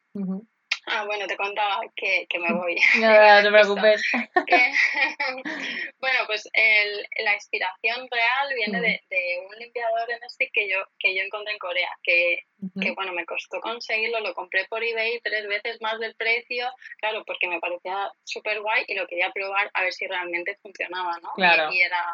Ah, 0.91 1.05
bueno, 1.05 1.27
te 1.27 1.37
contaba 1.37 1.81
que, 1.97 2.27
que 2.29 2.39
me 2.39 2.53
voy. 2.53 2.77
Nada, 3.01 3.43
no 3.43 3.49
te 3.49 3.53
preocupes. 3.53 4.03
Que- 4.47 4.73
bueno, 6.01 6.19
pues 6.27 6.49
el- 6.53 7.07
la 7.25 7.35
inspiración 7.35 8.09
real 8.11 8.55
viene 8.55 8.79
Mm. 8.79 8.83
de, 8.83 9.01
de 9.11 9.39
un 9.49 9.57
limpiador 9.59 10.11
en 10.11 10.23
este 10.25 10.51
que 10.53 10.69
yo, 10.71 10.79
que 10.99 11.15
yo 11.17 11.23
encontré 11.23 11.53
en 11.53 11.59
Corea, 11.59 11.91
que, 12.03 12.41
que 12.81 12.91
bueno, 12.93 13.13
me 13.13 13.25
costó 13.27 13.61
conseguirlo, 13.61 14.21
lo 14.21 14.35
compré 14.35 14.65
por 14.67 14.83
eBay 14.83 15.21
tres 15.23 15.47
veces 15.49 15.81
más 15.81 15.99
del 15.99 16.15
precio, 16.17 16.71
claro, 16.99 17.25
porque 17.27 17.49
me 17.49 17.61
parecía 17.61 18.11
súper 18.25 18.61
guay 18.61 18.85
y 18.87 18.95
lo 18.95 19.07
quería 19.07 19.31
probar 19.33 19.71
a 19.75 19.83
ver 19.83 19.93
si 19.93 20.07
realmente 20.07 20.57
funcionaba, 20.63 21.13
¿no? 21.23 21.31
Y- 21.37 21.41
Claro. 21.41 21.73
Y, 21.73 21.81
era, 21.81 22.05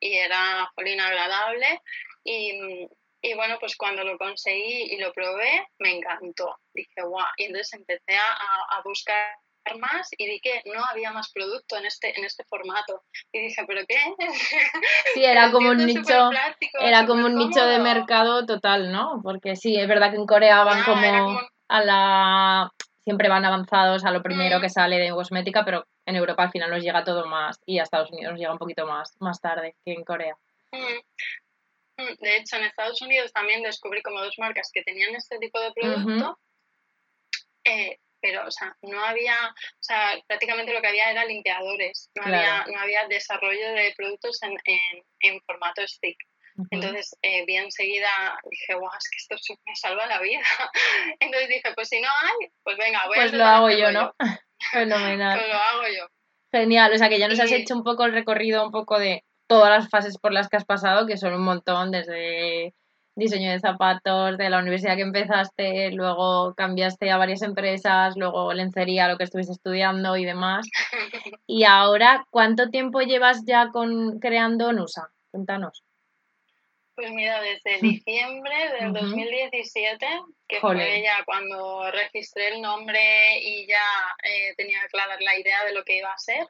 y 0.00 0.14
era, 0.18 0.70
jolín, 0.74 1.00
agradable 1.00 1.80
y, 2.24 2.86
y 3.24 3.34
bueno, 3.34 3.56
pues 3.58 3.76
cuando 3.76 4.04
lo 4.04 4.16
conseguí 4.18 4.92
y 4.92 4.98
lo 4.98 5.12
probé, 5.12 5.66
me 5.78 5.96
encantó. 5.96 6.56
Dije, 6.74 7.02
guau, 7.02 7.26
y 7.38 7.44
entonces 7.44 7.72
empecé 7.74 8.16
a, 8.16 8.76
a- 8.76 8.82
buscar 8.84 9.24
más 9.78 10.08
y 10.18 10.26
vi 10.28 10.40
que 10.40 10.60
no 10.66 10.84
había 10.84 11.10
más 11.10 11.32
producto 11.32 11.78
en 11.78 11.86
este 11.86 12.12
en 12.18 12.26
este 12.26 12.44
formato 12.44 13.00
y 13.32 13.40
dije 13.40 13.64
pero 13.66 13.80
qué 13.88 13.96
Sí, 15.14 15.24
era 15.24 15.50
como 15.50 15.70
un 15.70 15.86
nicho, 15.86 16.30
era 16.80 17.06
como 17.06 17.24
un 17.24 17.34
nicho 17.34 17.64
de 17.64 17.78
mercado 17.78 18.44
total, 18.44 18.92
¿no? 18.92 19.20
Porque 19.22 19.56
sí, 19.56 19.74
es 19.80 19.88
verdad 19.88 20.10
que 20.10 20.16
en 20.18 20.26
Corea 20.26 20.64
van 20.64 20.80
Ah, 20.80 20.84
como 20.84 21.40
a 21.68 21.82
la 21.82 22.70
siempre 23.04 23.30
van 23.30 23.46
avanzados 23.46 24.04
a 24.04 24.10
lo 24.10 24.22
primero 24.22 24.58
Mm. 24.58 24.60
que 24.60 24.68
sale 24.68 24.98
de 24.98 25.10
cosmética, 25.10 25.64
pero 25.64 25.86
en 26.06 26.16
Europa 26.16 26.42
al 26.42 26.50
final 26.50 26.70
nos 26.70 26.82
llega 26.82 27.02
todo 27.04 27.24
más 27.26 27.58
y 27.64 27.78
a 27.78 27.84
Estados 27.84 28.10
Unidos 28.10 28.32
nos 28.32 28.40
llega 28.40 28.52
un 28.52 28.58
poquito 28.58 28.86
más 28.86 29.16
más 29.20 29.40
tarde 29.40 29.76
que 29.82 29.92
en 29.94 30.04
Corea. 30.04 30.36
Mm. 30.72 31.00
De 31.96 32.36
hecho, 32.36 32.56
en 32.56 32.64
Estados 32.64 33.00
Unidos 33.02 33.32
también 33.32 33.62
descubrí 33.62 34.02
como 34.02 34.20
dos 34.20 34.34
marcas 34.38 34.70
que 34.72 34.82
tenían 34.82 35.14
este 35.14 35.38
tipo 35.38 35.60
de 35.60 35.72
producto, 35.72 36.38
eh, 37.64 37.98
pero, 38.20 38.46
o 38.46 38.50
sea, 38.50 38.74
no 38.82 39.04
había, 39.04 39.36
o 39.48 39.82
sea, 39.82 40.18
prácticamente 40.26 40.72
lo 40.72 40.80
que 40.80 40.88
había 40.88 41.10
era 41.10 41.24
limpiadores, 41.24 42.10
no, 42.14 42.22
Claro. 42.24 42.36
había, 42.62 42.74
no 42.74 42.80
había 42.80 43.06
desarrollo 43.08 43.72
de 43.74 43.92
productos 43.96 44.42
en, 44.42 44.52
en, 44.64 45.04
en 45.20 45.40
formato 45.42 45.86
stick. 45.86 46.16
Entonces, 46.70 47.16
eh, 47.20 47.44
vi 47.46 47.56
enseguida, 47.56 48.08
dije, 48.48 48.74
guau, 48.74 48.92
es 48.96 49.10
que 49.10 49.16
esto 49.16 49.36
sí 49.38 49.54
me 49.66 49.74
salva 49.74 50.06
la 50.06 50.20
vida. 50.20 50.40
Entonces 51.20 51.48
dije, 51.48 51.72
pues 51.74 51.88
si 51.88 52.00
no 52.00 52.08
hay, 52.08 52.48
pues 52.62 52.76
venga, 52.76 53.06
voy 53.08 53.18
a 53.18 53.20
Pues 53.22 53.32
lo 53.32 53.44
hago 53.44 53.70
yo, 53.70 53.90
¿no? 53.92 54.14
Fenomenal. 54.72 55.38
Pues 55.40 55.48
lo 55.52 55.58
hago 55.58 55.82
yo. 55.88 56.06
Genial, 56.52 56.92
o 56.92 56.98
sea 56.98 57.08
que 57.08 57.18
ya 57.18 57.26
nos 57.28 57.40
has 57.40 57.50
Y- 57.50 57.54
hecho 57.54 57.74
un 57.74 57.82
poco 57.82 58.04
el 58.04 58.12
recorrido 58.12 58.64
un 58.64 58.70
poco 58.70 58.98
de 59.00 59.24
todas 59.46 59.70
las 59.70 59.90
fases 59.90 60.18
por 60.18 60.32
las 60.32 60.48
que 60.48 60.56
has 60.56 60.64
pasado, 60.64 61.06
que 61.06 61.16
son 61.16 61.34
un 61.34 61.42
montón, 61.42 61.90
desde 61.90 62.74
diseño 63.16 63.52
de 63.52 63.60
zapatos, 63.60 64.36
de 64.38 64.50
la 64.50 64.58
universidad 64.58 64.96
que 64.96 65.02
empezaste, 65.02 65.92
luego 65.92 66.54
cambiaste 66.54 67.10
a 67.10 67.16
varias 67.16 67.42
empresas, 67.42 68.16
luego 68.16 68.52
lencería, 68.52 69.08
lo 69.08 69.16
que 69.16 69.24
estuviste 69.24 69.52
estudiando 69.52 70.16
y 70.16 70.24
demás. 70.24 70.66
Y 71.46 71.64
ahora, 71.64 72.26
¿cuánto 72.30 72.70
tiempo 72.70 73.00
llevas 73.00 73.44
ya 73.44 73.68
con 73.70 74.18
creando 74.18 74.72
Nusa? 74.72 75.10
Cuéntanos. 75.30 75.84
Pues 76.94 77.10
mira, 77.10 77.40
desde 77.40 77.80
diciembre 77.80 78.54
del 78.78 78.90
Ujú. 78.90 79.00
2017, 79.00 80.06
que 80.48 80.60
fue 80.60 81.02
ya 81.02 81.24
cuando 81.24 81.90
registré 81.90 82.54
el 82.54 82.62
nombre 82.62 83.40
y 83.40 83.66
ya 83.66 83.84
eh, 84.22 84.54
tenía 84.56 84.78
clara 84.90 85.16
la 85.20 85.38
idea 85.38 85.64
de 85.64 85.74
lo 85.74 85.84
que 85.84 85.98
iba 85.98 86.12
a 86.12 86.18
ser, 86.18 86.46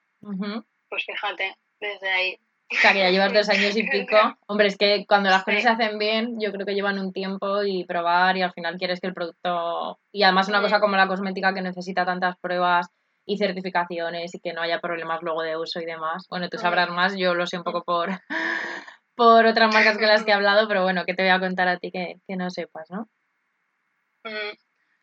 pues 0.89 1.05
fíjate, 1.05 1.57
desde 1.81 2.11
ahí. 2.11 2.39
O 2.77 2.81
sea, 2.81 2.93
que 2.93 3.01
ya 3.01 3.11
llevas 3.11 3.33
dos 3.33 3.49
años 3.49 3.77
y 3.77 3.83
pico. 3.89 4.17
Hombre, 4.47 4.69
es 4.69 4.77
que 4.77 5.05
cuando 5.07 5.31
las 5.31 5.45
cosas 5.45 5.63
se 5.63 5.69
hacen 5.69 5.99
bien, 5.99 6.41
yo 6.41 6.53
creo 6.53 6.67
que 6.67 6.75
llevan 6.75 6.99
un 6.99 7.13
tiempo 7.13 7.63
y 7.63 7.85
probar 7.85 8.37
y 8.37 8.43
al 8.43 8.53
final 8.53 8.77
quieres 8.77 9.01
que 9.01 9.07
el 9.09 9.15
producto... 9.15 9.99
Y 10.13 10.23
además 10.23 10.49
una 10.49 10.61
cosa 10.61 10.81
como 10.81 10.97
la 10.97 11.09
cosmética 11.09 11.55
que 11.55 11.63
necesita 11.63 12.05
tantas 12.05 12.37
pruebas 12.39 12.89
y 13.27 13.39
certificaciones 13.39 14.35
y 14.35 14.41
que 14.41 14.53
no 14.53 14.61
haya 14.61 14.81
problemas 14.81 15.23
luego 15.23 15.43
de 15.43 15.57
uso 15.57 15.81
y 15.81 15.87
demás. 15.87 16.27
Bueno, 16.29 16.49
tú 16.49 16.59
sabrás 16.59 16.91
más, 16.91 17.17
yo 17.17 17.35
lo 17.35 17.47
sé 17.47 17.57
un 17.57 17.65
poco 17.65 17.85
por, 17.85 18.11
por 19.15 19.47
otras 19.47 19.73
marcas 19.73 19.97
con 19.97 20.09
las 20.09 20.25
que 20.25 20.31
he 20.31 20.35
hablado, 20.35 20.69
pero 20.69 20.83
bueno, 20.83 21.05
que 21.05 21.15
te 21.15 21.23
voy 21.23 21.31
a 21.31 21.41
contar 21.41 21.69
a 21.69 21.79
ti 21.79 21.91
que, 21.91 22.17
que 22.27 22.37
no 22.37 22.51
sepas, 22.51 22.91
¿no? 22.91 23.09
Mm. 24.25 24.57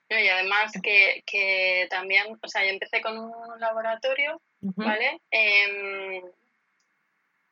No, 0.10 0.20
y 0.20 0.28
además 0.28 0.74
que, 0.84 1.24
que 1.26 1.88
también, 1.90 2.38
o 2.42 2.48
sea, 2.48 2.64
yo 2.66 2.72
empecé 2.72 3.02
con 3.02 3.18
un 3.18 3.60
laboratorio. 3.60 4.42
¿vale? 4.62 5.22
Em, 5.32 6.22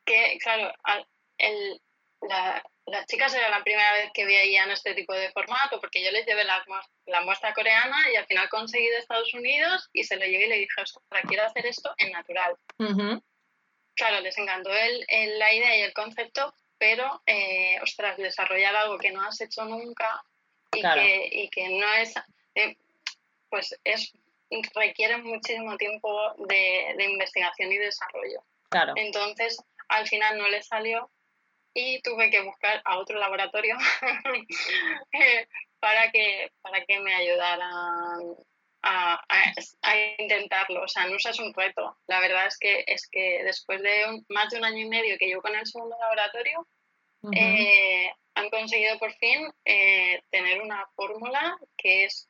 que, 0.09 0.37
claro, 0.39 0.73
el, 1.37 1.81
la- 2.21 2.63
las 2.85 3.05
chicas 3.05 3.33
era 3.35 3.49
la 3.49 3.63
primera 3.63 3.93
vez 3.93 4.09
que 4.13 4.25
veían 4.25 4.71
este 4.71 4.95
tipo 4.95 5.13
de 5.13 5.31
formato, 5.31 5.79
porque 5.79 6.03
yo 6.03 6.11
les 6.11 6.25
llevé 6.25 6.43
la, 6.43 6.63
mues- 6.65 6.89
la 7.05 7.21
muestra 7.21 7.53
coreana 7.53 8.09
y 8.11 8.15
al 8.15 8.25
final 8.25 8.49
conseguí 8.49 8.87
de 8.87 8.97
Estados 8.97 9.31
Unidos 9.35 9.87
y 9.93 10.03
se 10.03 10.15
lo 10.17 10.25
llevé 10.25 10.45
y 10.45 10.49
le 10.49 10.55
dije, 10.57 10.81
ostras, 10.81 11.23
quiero 11.27 11.43
hacer 11.45 11.65
esto 11.67 11.93
en 11.97 12.11
natural. 12.11 12.55
Claro, 13.95 14.21
les 14.21 14.37
encantó 14.37 14.71
el, 14.73 15.05
la 15.39 15.53
idea 15.53 15.77
y 15.77 15.81
el 15.81 15.93
concepto, 15.93 16.53
pero, 16.77 17.21
eh, 17.25 17.77
ostras, 17.83 18.17
desarrollar 18.17 18.75
algo 18.75 18.97
que 18.97 19.11
no 19.11 19.21
has 19.21 19.39
hecho 19.41 19.65
nunca 19.65 20.23
y, 20.73 20.81
que, 20.81 21.29
y 21.31 21.49
que 21.49 21.69
no 21.69 21.93
es, 21.93 22.13
eh, 22.55 22.75
pues 23.49 23.77
es 23.83 24.11
requiere 24.73 25.17
muchísimo 25.17 25.77
tiempo 25.77 26.33
de, 26.47 26.95
de, 26.97 27.03
investigación 27.05 27.71
y 27.71 27.77
desarrollo. 27.77 28.41
Claro. 28.69 28.93
Entonces, 28.95 29.61
al 29.89 30.07
final 30.07 30.37
no 30.37 30.47
le 30.47 30.61
salió 30.61 31.11
y 31.73 32.01
tuve 32.01 32.29
que 32.29 32.41
buscar 32.41 32.81
a 32.85 32.97
otro 32.97 33.19
laboratorio 33.19 33.77
eh, 35.13 35.47
para, 35.79 36.11
que, 36.11 36.51
para 36.61 36.83
que 36.85 36.99
me 36.99 37.13
ayudaran 37.13 37.61
a, 38.81 39.25
a, 39.81 39.97
intentarlo. 40.17 40.83
O 40.83 40.87
sea, 40.87 41.05
no 41.07 41.17
es 41.17 41.39
un 41.39 41.53
reto. 41.53 41.97
La 42.07 42.19
verdad 42.19 42.47
es 42.47 42.57
que, 42.57 42.83
es 42.87 43.07
que 43.09 43.43
después 43.43 43.81
de 43.81 44.23
más 44.29 44.49
de 44.49 44.57
un 44.57 44.65
año 44.65 44.79
y 44.79 44.89
medio 44.89 45.17
que 45.17 45.27
llevo 45.27 45.41
con 45.41 45.55
el 45.55 45.65
segundo 45.65 45.97
laboratorio, 45.99 46.67
eh, 47.35 48.11
han 48.35 48.49
conseguido 48.49 48.97
por 48.97 49.13
fin 49.15 49.51
eh, 49.65 50.21
tener 50.31 50.61
una 50.61 50.87
fórmula 50.95 51.57
que 51.77 52.05
es 52.05 52.29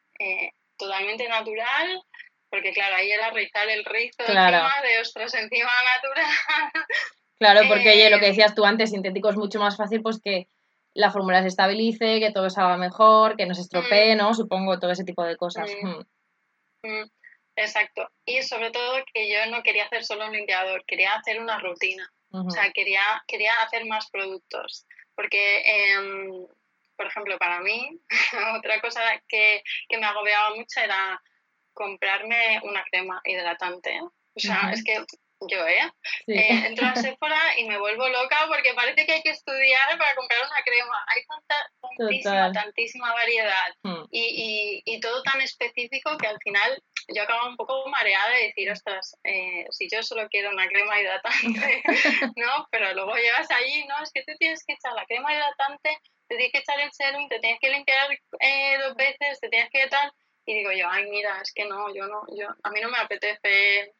totalmente 0.78 1.28
natural, 1.28 2.02
porque 2.50 2.74
claro, 2.74 2.96
ahí 2.96 3.12
era 3.12 3.30
rizar 3.30 3.70
el 3.70 3.86
rizo 3.86 4.24
encima 4.24 4.82
de 4.82 5.00
ostras 5.00 5.34
encima 5.36 5.72
natural. 5.96 6.72
Claro, 7.40 7.62
porque 7.70 7.92
oye, 7.92 8.10
lo 8.10 8.20
que 8.20 8.26
eh, 8.26 8.30
decías 8.30 8.54
tú 8.54 8.66
antes, 8.66 8.92
sintético 8.92 9.30
es 9.30 9.38
mucho 9.38 9.60
más 9.60 9.78
fácil 9.78 10.02
pues 10.02 10.20
que 10.22 10.48
la 10.94 11.12
fórmula 11.12 11.42
se 11.42 11.48
estabilice, 11.48 12.20
que 12.20 12.32
todo 12.32 12.50
salga 12.50 12.78
mejor, 12.78 13.38
que 13.38 13.46
no 13.46 13.54
se 13.54 13.62
estropee, 13.62 14.16
mm. 14.16 14.18
¿no? 14.18 14.34
Supongo, 14.34 14.78
todo 14.80 14.92
ese 14.92 15.06
tipo 15.06 15.24
de 15.24 15.38
cosas. 15.38 15.70
Mm. 15.82 16.88
Mm. 16.88 17.10
Exacto. 17.56 18.10
Y 18.26 18.42
sobre 18.44 18.72
todo 18.72 19.04
que 19.14 19.32
yo 19.32 19.50
no 19.52 19.64
quería 19.64 19.86
hacer 19.86 20.04
solo 20.04 20.26
un 20.28 20.34
limpiador, 20.34 20.84
quería 20.86 21.14
hacer 21.14 21.42
una 21.42 21.60
rutina. 21.60 22.12
O 22.32 22.50
sea, 22.52 22.72
quería, 22.72 23.02
quería 23.28 23.54
hacer 23.64 23.86
más 23.86 24.10
productos. 24.12 24.86
Porque, 25.16 25.64
em, 25.66 26.46
por 26.96 27.08
ejemplo, 27.08 27.38
para 27.40 27.60
mí, 27.62 28.00
otra 28.64 28.80
cosa 28.82 29.02
que, 29.28 29.64
que 29.88 29.98
me 29.98 30.06
agobiaba 30.06 30.56
mucho 30.56 30.80
era 30.80 31.22
comprarme 31.74 32.60
una 32.64 32.84
crema 32.84 33.22
hidratante. 33.26 34.00
O 34.02 34.40
sea, 34.40 34.72
es 34.72 34.84
que 34.84 35.04
yo, 35.48 35.66
¿eh? 35.68 35.92
¿eh? 36.28 36.66
Entro 36.68 36.88
a 36.88 36.96
Sephora 36.96 37.58
y 37.58 37.66
me 37.66 37.80
vuelvo 37.80 38.08
loca 38.10 38.46
porque 38.48 38.74
parece 38.74 39.06
que 39.06 39.14
hay 39.14 39.22
que 39.22 39.32
estudiar 39.32 39.98
para 39.98 40.16
comprar 40.16 40.40
una 40.46 40.62
crema. 40.64 41.06
Hay 41.08 41.24
tanta, 41.26 41.72
tantísima, 41.82 42.52
tantísima 42.52 43.14
variedad 43.14 43.76
hmm. 43.84 44.04
y, 44.12 44.82
y, 44.86 44.96
y, 44.96 45.00
todo 45.00 45.24
tan 45.24 45.42
específico 45.42 46.18
que 46.18 46.28
al 46.28 46.38
final 46.44 46.82
yo 47.14 47.24
acabo 47.24 47.48
un 47.48 47.56
poco 47.56 47.88
mareada 47.90 48.30
de 48.36 48.44
decir, 48.48 48.70
ostras, 48.70 49.16
eh, 49.24 49.66
si 49.72 49.88
yo 49.90 50.04
solo 50.04 50.28
quiero 50.30 50.50
una 50.50 50.68
crema 50.68 51.00
hidratante, 51.00 51.84
¿no? 52.36 52.68
Pero 52.72 52.94
luego 52.94 53.16
llegas 53.16 53.50
allí, 53.52 53.86
no, 53.88 54.04
es 54.04 54.12
que 54.14 54.24
tú 54.24 54.34
tienes 54.38 54.64
que 54.66 54.74
echar 54.74 54.94
la 54.94 55.06
crema 55.06 55.34
hidratante, 55.34 55.98
te 56.28 56.36
tienes 56.36 56.52
que 56.52 56.60
echar 56.60 56.80
el 56.80 56.92
serum, 56.92 57.28
te 57.30 57.40
tienes 57.40 57.60
que 57.60 57.70
limpiar 57.70 58.12
eh, 58.40 58.78
dos 58.80 58.96
veces, 58.96 59.40
te 59.40 59.50
tienes 59.50 59.70
que 59.72 59.88
tal... 59.88 60.12
Y 60.46 60.54
digo 60.56 60.72
yo, 60.72 60.88
ay, 60.90 61.06
mira, 61.12 61.40
es 61.44 61.54
que 61.54 61.66
no, 61.66 61.94
yo 61.94 62.08
no, 62.08 62.24
yo, 62.36 62.48
a 62.64 62.70
mí 62.72 62.82
no 62.82 62.90
me 62.90 62.98
apetece 62.98 63.94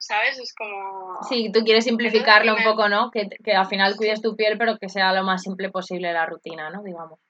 ¿sabes? 0.00 0.38
Es 0.38 0.54
como... 0.54 1.22
Sí, 1.28 1.52
tú 1.52 1.60
quieres 1.60 1.84
simplificarlo 1.84 2.56
un 2.56 2.64
poco, 2.64 2.88
¿no? 2.88 3.10
Que, 3.10 3.28
que, 3.44 3.52
al 3.52 3.66
final 3.66 3.96
cuides 3.96 4.22
tu 4.22 4.34
piel, 4.34 4.58
pero 4.58 4.78
que 4.78 4.88
sea 4.88 5.12
lo 5.12 5.22
más 5.22 5.42
simple 5.42 5.70
posible 5.70 6.12
la 6.12 6.26
rutina, 6.26 6.70
¿no? 6.70 6.82
Digamos. 6.82 7.20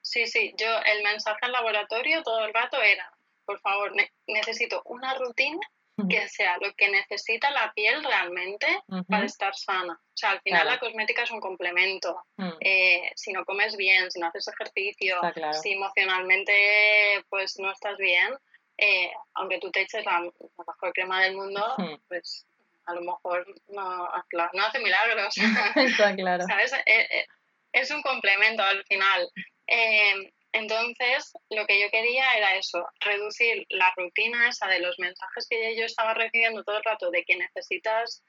Sí, 0.00 0.26
sí, 0.26 0.54
yo 0.56 0.66
el 0.84 1.02
mensaje 1.04 1.38
al 1.42 1.52
laboratorio 1.52 2.22
todo 2.22 2.44
el 2.44 2.54
rato 2.54 2.80
era, 2.80 3.12
por 3.44 3.60
favor, 3.60 3.92
necesito 4.26 4.82
una 4.86 5.14
rutina 5.14 5.60
que 6.08 6.26
sea 6.28 6.56
lo 6.60 6.72
que 6.74 6.90
necesita 6.90 7.50
la 7.50 7.70
piel 7.74 8.02
realmente 8.02 8.66
para 9.08 9.26
estar 9.26 9.54
sana. 9.54 9.92
O 9.92 10.16
sea, 10.16 10.30
al 10.30 10.40
final 10.40 10.66
la 10.66 10.78
cosmética 10.80 11.22
es 11.22 11.30
un 11.30 11.40
complemento. 11.40 12.18
Mm. 12.36 12.50
Eh, 12.60 13.12
si 13.14 13.32
no 13.32 13.44
comes 13.44 13.76
bien, 13.76 14.10
si 14.10 14.18
no 14.18 14.26
haces 14.26 14.48
ejercicio, 14.48 15.20
si 15.62 15.72
emocionalmente 15.72 17.24
pues 17.28 17.58
no 17.58 17.70
estás 17.70 17.98
bien, 17.98 18.34
eh, 18.78 19.10
aunque 19.34 19.58
tú 19.58 19.70
te 19.70 19.82
eches 19.82 20.04
la, 20.04 20.20
mejor 20.20 20.92
crema 20.92 21.22
del 21.22 21.36
mundo, 21.36 21.64
pues 22.08 22.46
a 22.86 22.94
lo 22.94 23.02
mejor 23.02 23.46
no, 23.68 24.08
no 24.52 24.64
hace 24.64 24.80
milagros. 24.80 25.34
Está 25.76 26.14
claro. 26.14 26.44
¿Sabes? 26.46 26.72
Eh, 26.72 27.06
eh, 27.10 27.26
es 27.72 27.90
un 27.90 28.02
complemento 28.02 28.62
al 28.62 28.84
final. 28.84 29.30
entonces, 30.52 31.32
lo 31.50 31.66
que 31.66 31.80
yo 31.80 31.90
quería 31.90 32.36
era 32.36 32.56
eso, 32.56 32.84
reducir 33.00 33.64
la 33.70 33.92
rutina 33.96 34.48
esa 34.48 34.66
de 34.68 34.80
los 34.80 34.98
mensajes 34.98 35.46
que 35.48 35.76
yo 35.76 35.84
estaba 35.84 36.14
recibiendo 36.14 36.64
todo 36.64 36.78
el 36.78 36.84
rato 36.84 37.10
de 37.10 37.24
que 37.24 37.36
necesitas 37.36 38.22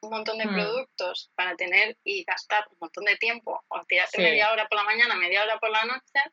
un 0.00 0.10
montón 0.10 0.38
de 0.38 0.46
hmm. 0.46 0.54
productos 0.54 1.30
para 1.36 1.54
tener 1.54 1.96
y 2.02 2.24
gastar 2.24 2.66
un 2.72 2.78
montón 2.80 3.04
de 3.04 3.16
tiempo, 3.16 3.62
o 3.68 3.84
tirarte 3.86 4.20
media 4.20 4.50
hora 4.50 4.66
por 4.66 4.78
la 4.78 4.84
mañana, 4.84 5.14
media 5.14 5.44
hora 5.44 5.58
por 5.58 5.70
la 5.70 5.84
noche, 5.84 6.32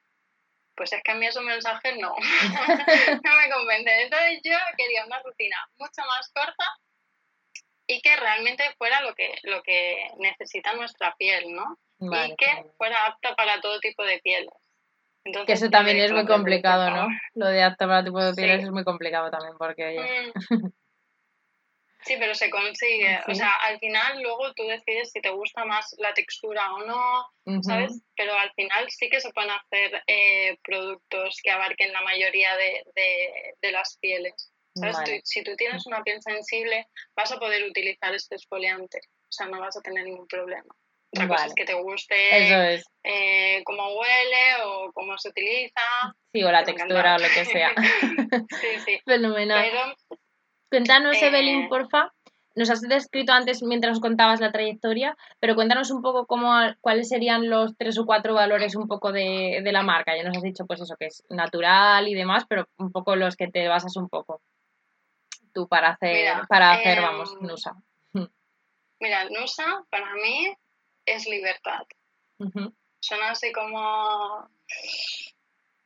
pues 0.76 0.94
es 0.94 1.02
que 1.04 1.12
a 1.12 1.16
mí 1.16 1.26
esos 1.26 1.44
mensajes 1.44 1.96
no, 1.98 2.14
no 3.24 3.36
me 3.36 3.50
convencen. 3.52 4.00
Entonces 4.02 4.42
yo 4.44 4.58
quería 4.78 5.06
una 5.06 5.20
rutina 5.20 5.58
mucho 5.78 6.02
más 6.08 6.32
corta 6.34 6.66
y 7.88 8.02
que 8.02 8.16
realmente 8.16 8.64
fuera 8.78 9.02
lo 9.02 9.14
que, 9.14 9.36
lo 9.44 9.62
que 9.64 10.10
necesita 10.18 10.74
nuestra 10.74 11.16
piel, 11.18 11.54
¿no? 11.54 11.78
y 11.98 12.36
que 12.36 12.48
fuera 12.78 13.06
apta 13.06 13.36
para 13.36 13.62
todo 13.62 13.80
tipo 13.80 14.04
de 14.04 14.20
pieles. 14.20 14.54
que 15.24 15.54
eso 15.54 15.70
también 15.70 15.98
es 15.98 16.12
muy 16.12 16.26
complicado, 16.26 16.90
¿no? 16.92 17.08
Lo 17.34 17.48
de 17.48 17.64
apta 17.64 17.88
para 17.88 18.04
todo 18.04 18.06
tipo 18.06 18.24
de 18.24 18.34
pieles 18.34 18.64
es 18.64 18.72
muy 18.72 18.84
complicado 18.84 19.32
también 19.32 19.58
porque... 19.58 20.32
Mm. 20.50 20.68
Sí, 22.06 22.16
pero 22.20 22.36
se 22.36 22.50
consigue. 22.52 23.20
O 23.28 23.34
sea, 23.34 23.52
al 23.64 23.80
final 23.80 24.22
luego 24.22 24.54
tú 24.54 24.64
decides 24.68 25.12
si 25.12 25.22
te 25.22 25.30
gusta 25.30 25.66
más 25.66 25.96
la 25.98 26.14
textura 26.14 26.74
o 26.76 26.86
no, 26.86 27.62
¿sabes? 27.64 28.00
Pero 28.16 28.34
al 28.34 28.52
final 28.54 28.90
sí 28.92 29.10
que 29.10 29.20
se 29.20 29.32
pueden 29.32 29.52
hacer 29.52 30.04
eh, 30.06 30.58
productos 30.64 31.40
que 31.44 31.50
abarquen 31.50 31.92
la 31.92 32.02
mayoría 32.02 32.56
de, 32.58 33.56
de, 33.62 33.72
las 33.72 33.98
pieles. 34.00 34.52
¿Sabes? 34.76 35.22
si 35.24 35.42
tú 35.42 35.56
tienes 35.56 35.86
una 35.86 36.04
piel 36.04 36.22
sensible, 36.22 36.86
vas 37.16 37.32
a 37.32 37.40
poder 37.40 37.64
utilizar 37.64 38.14
este 38.14 38.36
exfoliante. 38.36 39.00
O 39.24 39.32
sea, 39.32 39.48
no 39.48 39.62
vas 39.62 39.78
a 39.78 39.82
tener 39.82 40.04
ningún 40.04 40.28
problema. 40.28 40.76
Otra 41.14 41.28
cosa 41.30 41.46
es 41.46 41.54
que 41.56 41.66
te 41.66 41.74
guste 41.74 42.84
eh, 43.04 43.64
cómo 43.64 43.88
huele 43.98 44.64
o 44.66 44.92
cómo 44.92 45.18
se 45.18 45.30
utiliza. 45.30 45.82
Sí, 46.34 46.44
o 46.44 46.52
la 46.52 46.64
textura 46.66 47.16
o 47.16 47.20
lo 47.20 47.28
que 47.30 47.46
sea. 47.46 47.74
sí, 48.62 48.68
sí. 48.86 49.00
Fenomenal. 49.06 49.64
Pero 49.64 50.20
Cuéntanos, 50.70 51.22
Evelyn, 51.22 51.64
eh, 51.64 51.68
porfa. 51.70 52.12
Nos 52.56 52.70
has 52.70 52.82
descrito 52.82 53.34
antes 53.34 53.62
mientras 53.64 53.96
nos 53.96 54.02
contabas 54.02 54.40
la 54.40 54.52
trayectoria, 54.52 55.18
pero 55.42 55.56
cuéntanos 55.56 55.92
un 55.92 56.02
poco 56.02 56.26
cómo, 56.26 56.54
cuáles 56.80 57.10
serían 57.10 57.50
los 57.50 57.76
tres 57.76 57.98
o 57.98 58.06
cuatro 58.06 58.34
valores 58.34 58.76
un 58.76 58.88
poco 58.88 59.12
de, 59.12 59.62
la 59.62 59.84
marca. 59.84 60.16
Ya 60.16 60.24
nos 60.24 60.38
has 60.38 60.44
dicho 60.44 60.66
pues 60.66 60.80
eso, 60.80 60.96
que 60.98 61.08
es 61.08 61.24
natural 61.30 62.08
y 62.08 62.14
demás, 62.14 62.46
pero 62.48 62.66
un 62.78 62.94
poco 62.94 63.18
los 63.18 63.36
que 63.36 63.50
te 63.50 63.68
basas 63.68 63.98
un 63.98 64.08
poco 64.08 64.42
tú 65.54 65.68
para 65.68 65.90
hacer, 65.90 66.34
para 66.48 66.74
hacer, 66.74 67.02
vamos, 67.02 67.34
em, 67.34 67.48
Nusa. 67.48 67.76
Mira, 69.02 69.26
Nusa 69.30 69.84
para 69.90 70.14
mí 70.14 70.56
es 71.06 71.28
libertad. 71.28 71.84
Suena 73.00 73.32
así 73.32 73.52
como 73.52 74.50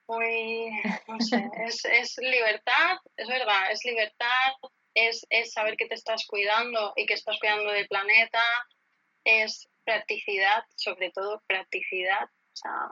muy, 0.10 0.72
no 1.08 1.20
sé, 1.20 1.50
es, 1.66 1.86
es 1.86 2.18
libertad, 2.18 2.98
es 3.16 3.28
verdad, 3.28 3.72
es 3.72 3.86
libertad, 3.86 4.54
es, 4.96 5.26
es 5.30 5.54
saber 5.54 5.78
que 5.78 5.86
te 5.86 5.94
estás 5.94 6.26
cuidando 6.26 6.94
y 6.96 7.06
que 7.06 7.14
estás 7.14 7.38
cuidando 7.40 7.72
del 7.72 7.88
planeta, 7.88 8.44
es 9.24 9.70
practicidad, 9.84 10.64
sobre 10.76 11.12
todo 11.12 11.44
practicidad, 11.48 12.24
o 12.24 12.56
sea, 12.56 12.92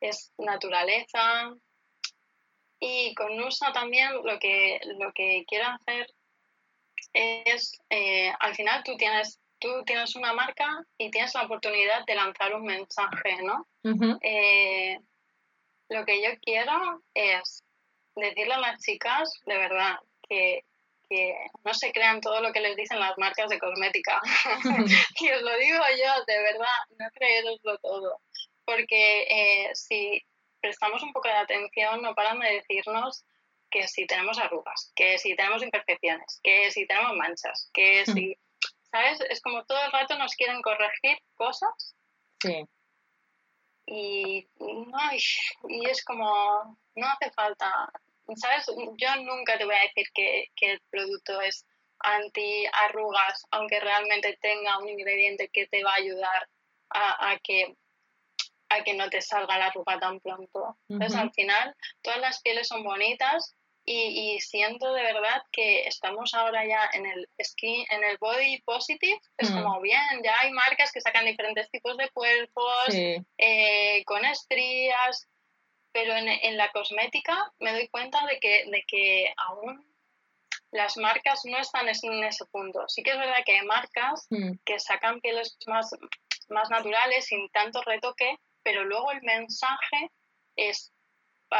es 0.00 0.32
naturaleza. 0.38 1.54
Y 2.80 3.14
con 3.14 3.38
USA 3.38 3.72
también 3.72 4.12
lo 4.24 4.38
que, 4.38 4.80
lo 4.98 5.12
que 5.12 5.44
quiero 5.46 5.66
hacer 5.68 6.06
es, 7.12 7.78
eh, 7.90 8.32
al 8.40 8.54
final 8.54 8.82
tú 8.84 8.96
tienes, 8.96 9.38
tú 9.60 9.84
tienes 9.84 10.16
una 10.16 10.32
marca 10.32 10.82
y 10.98 11.10
tienes 11.10 11.34
la 11.34 11.44
oportunidad 11.44 12.04
de 12.06 12.14
lanzar 12.14 12.54
un 12.54 12.64
mensaje, 12.64 13.42
¿no? 13.42 13.68
eh, 14.22 14.98
lo 15.92 16.04
que 16.04 16.22
yo 16.22 16.30
quiero 16.40 17.02
es 17.14 17.64
decirle 18.16 18.54
a 18.54 18.60
las 18.60 18.80
chicas, 18.80 19.32
de 19.46 19.56
verdad, 19.56 19.96
que, 20.28 20.64
no 21.62 21.74
se 21.74 21.92
crean 21.92 22.22
todo 22.22 22.40
lo 22.40 22.54
que 22.54 22.60
les 22.60 22.74
dicen 22.74 22.98
las 22.98 23.18
marcas 23.18 23.50
de 23.50 23.58
cosmética. 23.58 24.18
y 25.20 25.30
os 25.30 25.42
lo 25.42 25.56
digo 25.58 25.78
yo, 25.78 26.24
de 26.26 26.38
verdad, 26.38 26.78
no 26.98 27.06
creeroslo 27.12 27.76
todo. 27.78 28.18
Porque 28.64 29.24
eh, 29.24 29.70
si 29.74 30.22
prestamos 30.62 31.02
un 31.02 31.12
poco 31.12 31.28
de 31.28 31.34
atención, 31.34 32.00
no 32.00 32.14
paran 32.14 32.40
de 32.40 32.54
decirnos 32.54 33.26
que 33.70 33.86
si 33.88 34.06
tenemos 34.06 34.38
arrugas, 34.38 34.90
que 34.96 35.18
si 35.18 35.36
tenemos 35.36 35.62
imperfecciones, 35.62 36.40
que 36.42 36.70
si 36.70 36.86
tenemos 36.86 37.14
manchas, 37.14 37.68
que 37.74 38.06
si, 38.06 38.34
¿sabes? 38.90 39.20
Es 39.28 39.42
como 39.42 39.66
todo 39.66 39.84
el 39.84 39.92
rato 39.92 40.16
nos 40.16 40.34
quieren 40.34 40.62
corregir 40.62 41.18
cosas 41.34 41.94
sí 42.42 42.66
y, 43.92 44.48
y 45.68 45.88
es 45.88 46.04
como, 46.04 46.78
no 46.94 47.06
hace 47.06 47.30
falta, 47.32 47.92
¿sabes? 48.36 48.66
Yo 48.96 49.16
nunca 49.22 49.58
te 49.58 49.66
voy 49.66 49.74
a 49.74 49.82
decir 49.82 50.06
que, 50.14 50.48
que 50.56 50.72
el 50.72 50.80
producto 50.90 51.40
es 51.42 51.66
anti-arrugas, 51.98 53.46
aunque 53.50 53.80
realmente 53.80 54.38
tenga 54.40 54.78
un 54.78 54.88
ingrediente 54.88 55.50
que 55.52 55.66
te 55.66 55.84
va 55.84 55.92
a 55.92 55.96
ayudar 55.96 56.48
a, 56.90 57.38
que 57.42 57.76
a 58.70 58.82
que 58.82 58.94
no 58.94 59.10
te 59.10 59.20
salga 59.20 59.58
la 59.58 59.66
arruga 59.66 60.00
tan 60.00 60.18
pronto. 60.20 60.78
Entonces, 60.88 61.18
al 61.18 61.30
final, 61.32 61.76
todas 62.00 62.20
las 62.20 62.40
pieles 62.40 62.68
son 62.68 62.82
bonitas 62.82 63.54
y, 63.84 64.38
siento 64.40 64.92
de 64.92 65.02
verdad 65.02 65.42
que 65.50 65.86
estamos 65.86 66.34
ahora 66.34 66.64
ya 66.64 66.88
en 66.92 67.06
el 67.06 67.28
skin, 67.42 67.84
en 67.90 68.04
el 68.04 68.16
body 68.18 68.60
positive, 68.62 69.20
es 69.38 69.50
mm. 69.50 69.54
como 69.54 69.80
bien, 69.80 70.22
ya 70.22 70.34
hay 70.40 70.52
marcas 70.52 70.92
que 70.92 71.00
sacan 71.00 71.24
diferentes 71.24 71.70
tipos 71.70 71.96
de 71.96 72.08
cuerpos, 72.10 72.88
eh, 73.38 74.04
con 74.06 74.24
estrías, 74.24 75.28
pero 75.92 76.14
en, 76.14 76.28
en, 76.28 76.56
la 76.56 76.70
cosmética 76.70 77.52
me 77.58 77.72
doy 77.72 77.88
cuenta 77.88 78.24
de 78.26 78.38
que, 78.38 78.64
de 78.66 78.84
que 78.86 79.34
aún 79.36 79.84
las 80.72 80.96
marcas 80.96 81.44
no 81.44 81.58
están 81.58 81.86
en 81.88 82.24
ese 82.24 82.46
punto. 82.46 82.88
Sí 82.88 83.02
que 83.02 83.10
es 83.10 83.18
verdad 83.18 83.44
que 83.44 83.58
hay 83.58 83.66
marcas 83.66 84.26
mm. 84.30 84.52
que 84.64 84.78
sacan 84.78 85.20
pieles 85.20 85.56
más, 85.66 85.90
más 86.48 86.70
naturales, 86.70 87.26
sin 87.26 87.48
tanto 87.50 87.82
retoque, 87.82 88.38
pero 88.62 88.84
luego 88.84 89.12
el 89.12 89.22
mensaje 89.22 90.10
es 90.56 90.92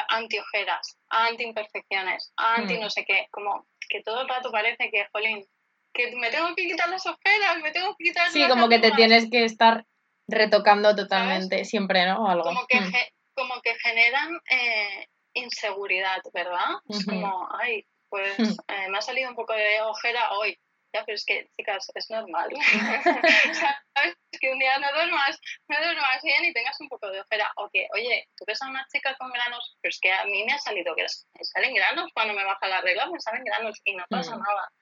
anti-ojeras, 0.09 0.99
anti-imperfecciones, 1.09 2.33
anti 2.37 2.79
no 2.79 2.91
sé 2.91 3.05
qué, 3.05 3.29
como 3.31 3.67
que 3.89 4.03
todo 4.03 4.23
el 4.23 4.29
rato 4.29 4.51
parece 4.51 4.91
que, 4.91 5.07
jolín, 5.13 5.45
que 5.93 6.15
me 6.17 6.31
tengo 6.31 6.55
que 6.55 6.67
quitar 6.67 6.89
las 6.89 7.07
ojeras, 7.07 7.59
me 7.63 7.71
tengo 7.71 7.95
que 7.97 8.05
quitar 8.05 8.31
Sí, 8.31 8.47
como 8.49 8.69
que 8.69 8.79
te 8.79 8.93
tienes 8.93 9.29
que 9.31 9.45
estar 9.45 9.85
retocando 10.29 10.95
totalmente, 10.95 11.65
siempre, 11.65 12.07
¿no? 12.07 12.29
Algo. 12.29 12.45
Como 12.45 12.67
que, 12.67 12.81
mm. 12.81 12.93
como 13.35 13.61
que 13.61 13.75
generan 13.81 14.41
eh, 14.51 15.09
inseguridad, 15.35 16.23
¿verdad? 16.33 16.81
Es 16.89 17.05
como, 17.05 17.49
ay, 17.59 17.87
pues 18.09 18.39
mm. 18.39 18.53
eh, 18.69 18.89
me 18.89 18.99
ha 18.99 19.03
salido 19.03 19.29
un 19.29 19.37
poco 19.37 19.53
de 19.53 19.81
ojera 19.83 20.33
hoy, 20.33 20.59
ya, 20.95 21.05
pero 21.05 21.17
es 21.17 21.25
que, 21.25 21.49
chicas, 21.57 21.91
es 21.95 22.11
normal. 22.11 22.51
¿Sabes? 23.95 24.17
Que 24.39 24.51
un 24.51 24.59
día 24.59 24.79
no 24.79 24.93
duermas, 24.93 25.41
no 25.69 25.77
duermas 25.79 26.12
bien 26.23 26.45
y 26.45 26.53
tengas 26.53 26.81
un 26.81 26.89
poco 26.89 27.11
de 27.11 27.21
ojera. 27.21 27.53
O 27.57 27.69
que, 27.71 27.89
oye, 27.95 28.29
tú 28.37 28.45
ves 28.47 28.61
a 28.63 28.69
una 28.69 28.87
chica 28.93 29.17
con 29.19 29.31
granos, 29.31 29.77
pero 29.81 29.91
es 29.91 30.01
que 30.01 30.13
a 30.13 30.25
mí 30.25 30.45
me 30.45 30.53
ha 30.53 30.59
salido 30.59 30.95
que 30.95 31.03
me 31.03 31.45
salen 31.45 31.75
granos 31.75 32.11
cuando 32.15 32.35
me 32.35 32.45
baja 32.45 32.69
la 32.69 32.81
regla, 32.81 33.07
me 33.07 33.21
salen 33.21 33.45
granos 33.45 33.81
y 33.85 33.95
no 33.95 34.05
pasa 34.09 34.37
mm. 34.37 34.41
nada. 34.41 34.73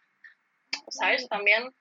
¿Sabes? 0.89 1.29
También 1.29 1.75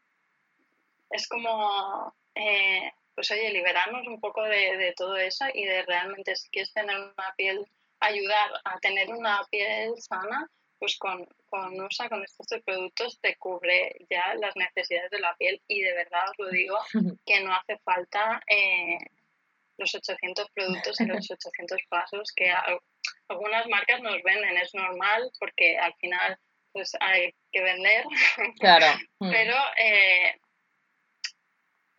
es 1.12 1.28
como, 1.28 2.14
eh, 2.36 2.92
pues 3.16 3.32
oye, 3.32 3.52
liberarnos 3.52 4.08
un 4.08 4.20
poco 4.20 4.44
de, 4.44 4.78
de 4.78 4.94
todo 4.94 5.18
eso 5.18 5.46
y 5.54 5.66
de 5.66 5.84
realmente 5.84 6.36
si 6.36 6.50
quieres 6.50 6.74
tener 6.74 6.98
una 6.98 7.34
piel, 7.36 7.66
ayudar 8.00 8.52
a 8.64 8.80
tener 8.80 9.10
una 9.10 9.44
piel 9.50 9.94
sana, 9.98 10.50
pues 10.80 10.98
con, 10.98 11.28
con 11.50 11.80
USA, 11.80 12.10
con 12.10 12.24
estos 12.24 12.48
productos, 12.64 13.20
te 13.22 13.36
cubre 13.36 13.96
ya 14.10 14.34
las 14.36 14.56
necesidades 14.56 15.12
de 15.12 15.20
la 15.20 15.36
piel 15.36 15.62
y 15.68 15.82
de 15.82 15.94
verdad 15.94 16.30
os 16.32 16.40
lo 16.40 16.50
digo 16.50 16.78
que 17.26 17.42
no 17.42 17.54
hace 17.54 17.78
falta 17.80 18.42
eh, 18.48 18.98
los 19.80 19.96
800 19.96 20.52
productos 20.52 21.00
y 21.02 21.06
los 21.06 21.32
800 21.32 21.82
pasos 21.90 22.32
que 22.36 22.52
algunas 23.28 23.68
marcas 23.68 24.02
nos 24.02 24.22
venden, 24.24 24.58
es 24.58 24.74
normal 24.74 25.32
porque 25.40 25.78
al 25.78 25.94
final 25.96 26.38
pues 26.72 26.92
hay 27.00 27.34
que 27.52 27.64
vender, 27.64 28.06
claro. 28.60 28.86
Mm. 29.20 29.32
pero 29.32 29.56
eh, 29.78 30.40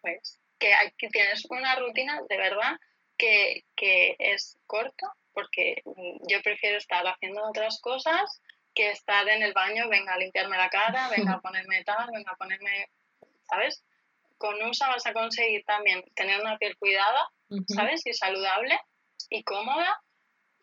pues 0.00 0.40
que 0.58 0.72
aquí 0.74 1.08
tienes 1.08 1.44
una 1.48 1.74
rutina 1.76 2.20
de 2.28 2.36
verdad 2.36 2.76
que, 3.16 3.64
que 3.74 4.14
es 4.18 4.58
corta 4.66 5.12
porque 5.32 5.82
yo 6.28 6.42
prefiero 6.42 6.78
estar 6.78 7.06
haciendo 7.06 7.42
otras 7.48 7.80
cosas 7.80 8.40
que 8.74 8.90
estar 8.90 9.28
en 9.28 9.42
el 9.42 9.52
baño, 9.52 9.88
venga 9.88 10.14
a 10.14 10.18
limpiarme 10.18 10.56
la 10.56 10.68
cara, 10.68 11.08
venga 11.08 11.34
a 11.34 11.40
ponerme 11.42 11.84
tal, 11.84 12.10
venga 12.12 12.32
a 12.32 12.36
ponerme, 12.36 12.88
¿sabes? 13.48 13.84
Con 14.38 14.62
USA 14.62 14.88
vas 14.88 15.06
a 15.06 15.12
conseguir 15.12 15.64
también 15.64 16.02
tener 16.14 16.40
una 16.40 16.56
piel 16.58 16.76
cuidada, 16.76 17.28
¿sabes? 17.68 18.06
Y 18.06 18.12
saludable 18.12 18.78
y 19.28 19.42
cómoda 19.44 20.00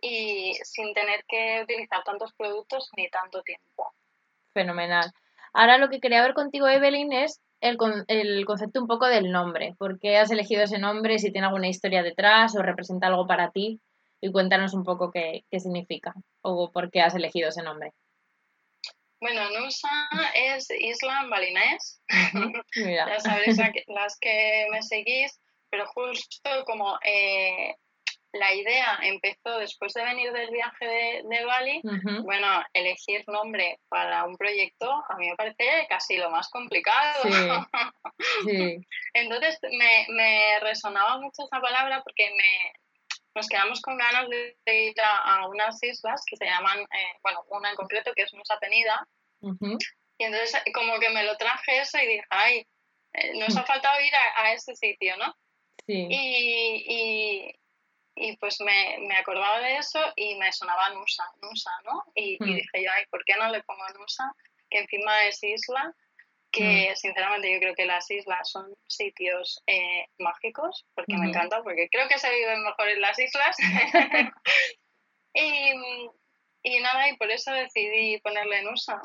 y 0.01 0.53
sin 0.63 0.93
tener 0.93 1.23
que 1.27 1.61
utilizar 1.63 2.03
tantos 2.03 2.33
productos 2.33 2.89
ni 2.95 3.09
tanto 3.09 3.41
tiempo. 3.43 3.93
Fenomenal. 4.53 5.11
Ahora 5.53 5.77
lo 5.77 5.89
que 5.89 5.99
quería 5.99 6.21
ver 6.21 6.33
contigo, 6.33 6.67
Evelyn, 6.67 7.13
es 7.13 7.41
el, 7.61 7.77
el 8.07 8.45
concepto 8.45 8.81
un 8.81 8.87
poco 8.87 9.07
del 9.07 9.31
nombre. 9.31 9.75
¿Por 9.77 9.99
qué 9.99 10.17
has 10.17 10.31
elegido 10.31 10.63
ese 10.63 10.77
nombre? 10.77 11.19
Si 11.19 11.31
tiene 11.31 11.47
alguna 11.47 11.67
historia 11.67 12.03
detrás 12.03 12.55
o 12.55 12.61
representa 12.61 13.07
algo 13.07 13.25
para 13.25 13.51
ti 13.51 13.79
y 14.21 14.31
cuéntanos 14.31 14.73
un 14.73 14.83
poco 14.83 15.11
qué, 15.11 15.45
qué 15.49 15.59
significa 15.59 16.13
o 16.41 16.71
por 16.71 16.91
qué 16.91 17.01
has 17.01 17.15
elegido 17.15 17.49
ese 17.49 17.63
nombre. 17.63 17.93
Bueno, 19.19 19.41
Nusa 19.49 19.89
es 20.35 20.67
isla 20.69 21.25
balinés. 21.29 22.01
ya 22.75 23.19
sabéis 23.19 23.57
las 23.87 24.17
que 24.19 24.67
me 24.71 24.83
seguís, 24.83 25.39
pero 25.69 25.85
justo 25.87 26.49
como 26.65 26.97
eh, 27.03 27.75
la 28.33 28.53
idea 28.53 28.99
empezó 29.03 29.57
después 29.57 29.93
de 29.93 30.03
venir 30.03 30.31
del 30.31 30.51
viaje 30.51 31.23
de, 31.23 31.45
Bali, 31.45 31.81
bueno, 32.23 32.47
elegir 32.73 33.23
nombre 33.27 33.79
para 33.89 34.25
un 34.25 34.37
proyecto 34.37 34.91
a 34.91 35.15
mí 35.17 35.29
me 35.29 35.35
parece 35.35 35.87
casi 35.89 36.17
lo 36.17 36.29
más 36.29 36.49
complicado. 36.49 37.23
Entonces 39.13 39.59
me, 39.63 40.05
me 40.09 40.59
resonaba 40.59 41.17
mucho 41.19 41.45
esa 41.45 41.59
palabra 41.61 42.01
porque 42.03 42.29
me, 42.31 42.73
nos 43.35 43.47
quedamos 43.47 43.81
con 43.81 43.97
ganas 43.97 44.27
de, 44.29 44.57
ir 44.67 44.95
a, 45.01 45.47
unas 45.47 45.81
islas 45.83 46.23
que 46.27 46.35
se 46.35 46.45
llaman, 46.45 46.79
eh, 46.79 47.17
bueno, 47.23 47.43
una 47.49 47.69
en 47.69 47.75
concreto 47.75 48.11
que 48.15 48.23
es 48.23 48.33
Nusa 48.33 48.59
Penida. 48.59 49.07
Y 50.19 50.23
entonces 50.23 50.61
como 50.73 50.99
que 50.99 51.09
me 51.09 51.23
lo 51.23 51.37
traje 51.37 51.79
eso 51.79 51.97
y 51.99 52.07
dije, 52.07 52.23
ay, 52.29 52.67
eh, 53.13 53.37
nos 53.39 53.55
ha 53.55 53.63
faltado 53.63 54.01
ir 54.01 54.13
a, 54.15 54.43
a 54.43 54.53
ese 54.53 54.75
sitio, 54.75 55.15
¿no? 55.17 55.33
Sí. 55.87 56.07
Y, 56.09 57.55
y, 58.15 58.37
pues 58.37 58.59
me, 58.59 58.97
me, 59.07 59.15
acordaba 59.15 59.59
de 59.61 59.77
eso 59.77 59.99
y 60.15 60.35
me 60.35 60.51
sonaba 60.51 60.89
Nusa, 60.89 61.23
Nusa, 61.41 61.71
¿no? 61.85 62.03
Y, 62.13 62.33
y 62.33 62.37
hmm. 62.39 62.55
dije 62.55 62.83
yo, 62.83 62.91
ay, 62.93 63.05
¿por 63.09 63.23
qué 63.23 63.35
no 63.37 63.49
le 63.49 63.63
pongo 63.63 63.87
Nusa? 63.97 64.31
Que 64.69 64.79
encima 64.79 65.23
es 65.25 65.41
isla 65.43 65.95
que 66.51 66.91
mm. 66.91 66.95
sinceramente 66.95 67.53
yo 67.53 67.59
creo 67.59 67.75
que 67.75 67.85
las 67.85 68.09
islas 68.09 68.49
son 68.49 68.73
sitios 68.87 69.61
eh, 69.67 70.07
mágicos, 70.17 70.85
porque 70.95 71.17
me 71.17 71.27
encanta, 71.27 71.61
porque 71.63 71.89
creo 71.89 72.07
que 72.07 72.19
se 72.19 72.29
vive 72.31 72.57
mejor 72.57 72.89
en 72.89 73.01
las 73.01 73.19
islas. 73.19 73.55
y, 75.33 75.73
y, 76.63 76.79
nada, 76.79 77.09
y 77.09 77.17
por 77.17 77.29
eso 77.29 77.51
decidí 77.51 78.19
ponerle 78.21 78.59
en 78.59 78.67
USA. 78.67 79.01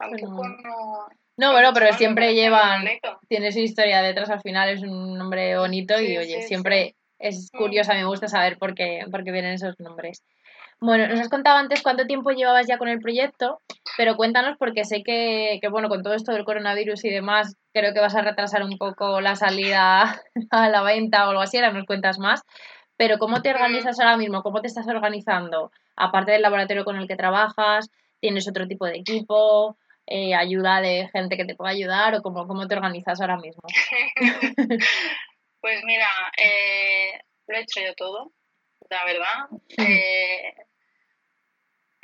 no... 0.00 1.08
No, 1.38 1.52
bueno, 1.52 1.72
pero 1.72 1.92
siempre 1.92 2.34
llevan, 2.34 2.84
tiene 3.28 3.52
su 3.52 3.60
historia 3.60 4.02
detrás, 4.02 4.28
al 4.28 4.40
final 4.40 4.68
es 4.70 4.82
un 4.82 5.16
nombre 5.16 5.56
bonito 5.56 5.98
y 6.00 6.18
oye, 6.18 6.42
siempre 6.42 6.96
es 7.20 7.50
mm. 7.52 7.58
curioso, 7.58 7.94
me 7.94 8.04
gusta 8.04 8.26
saber 8.26 8.58
por 8.58 8.74
qué, 8.74 9.04
por 9.08 9.22
qué 9.22 9.30
vienen 9.30 9.52
esos 9.52 9.78
nombres. 9.78 10.24
Bueno, 10.80 11.06
nos 11.06 11.20
has 11.20 11.28
contado 11.28 11.58
antes 11.58 11.82
cuánto 11.82 12.06
tiempo 12.06 12.30
llevabas 12.30 12.66
ya 12.66 12.76
con 12.76 12.88
el 12.88 12.98
proyecto, 12.98 13.60
pero 13.96 14.16
cuéntanos 14.16 14.56
porque 14.58 14.84
sé 14.84 15.04
que, 15.04 15.60
bueno, 15.70 15.88
con 15.88 16.02
todo 16.02 16.14
esto 16.14 16.32
del 16.32 16.44
coronavirus 16.44 17.04
y 17.04 17.10
demás, 17.10 17.54
creo 17.72 17.94
que 17.94 18.00
vas 18.00 18.16
a 18.16 18.22
retrasar 18.22 18.64
un 18.64 18.76
poco 18.76 19.20
la 19.20 19.36
salida 19.36 20.20
a 20.50 20.68
la 20.68 20.82
venta 20.82 21.26
o 21.26 21.30
algo 21.30 21.42
así, 21.42 21.58
ahora 21.58 21.72
nos 21.72 21.86
cuentas 21.86 22.18
más. 22.18 22.42
Pero 22.96 23.18
¿cómo 23.18 23.42
te 23.42 23.50
organizas 23.50 24.00
ahora 24.00 24.16
mismo? 24.16 24.42
¿Cómo 24.42 24.60
te 24.60 24.66
estás 24.66 24.88
organizando? 24.88 25.70
Aparte 25.94 26.32
del 26.32 26.42
laboratorio 26.42 26.84
con 26.84 26.96
el 26.96 27.06
que 27.06 27.14
trabajas, 27.14 27.90
¿tienes 28.20 28.48
otro 28.48 28.66
tipo 28.66 28.86
de 28.86 28.98
equipo? 28.98 29.76
Eh, 30.10 30.34
¿Ayuda 30.34 30.80
de 30.80 31.08
gente 31.12 31.36
que 31.36 31.44
te 31.44 31.54
pueda 31.54 31.70
ayudar? 31.70 32.14
¿O 32.14 32.22
cómo, 32.22 32.46
cómo 32.48 32.66
te 32.66 32.74
organizas 32.74 33.20
ahora 33.20 33.36
mismo? 33.36 33.60
pues 35.60 35.84
mira, 35.84 36.08
eh, 36.38 37.20
lo 37.46 37.56
he 37.58 37.60
hecho 37.60 37.80
yo 37.80 37.94
todo, 37.94 38.32
la 38.88 39.04
verdad. 39.04 39.48
Eh, 39.76 40.54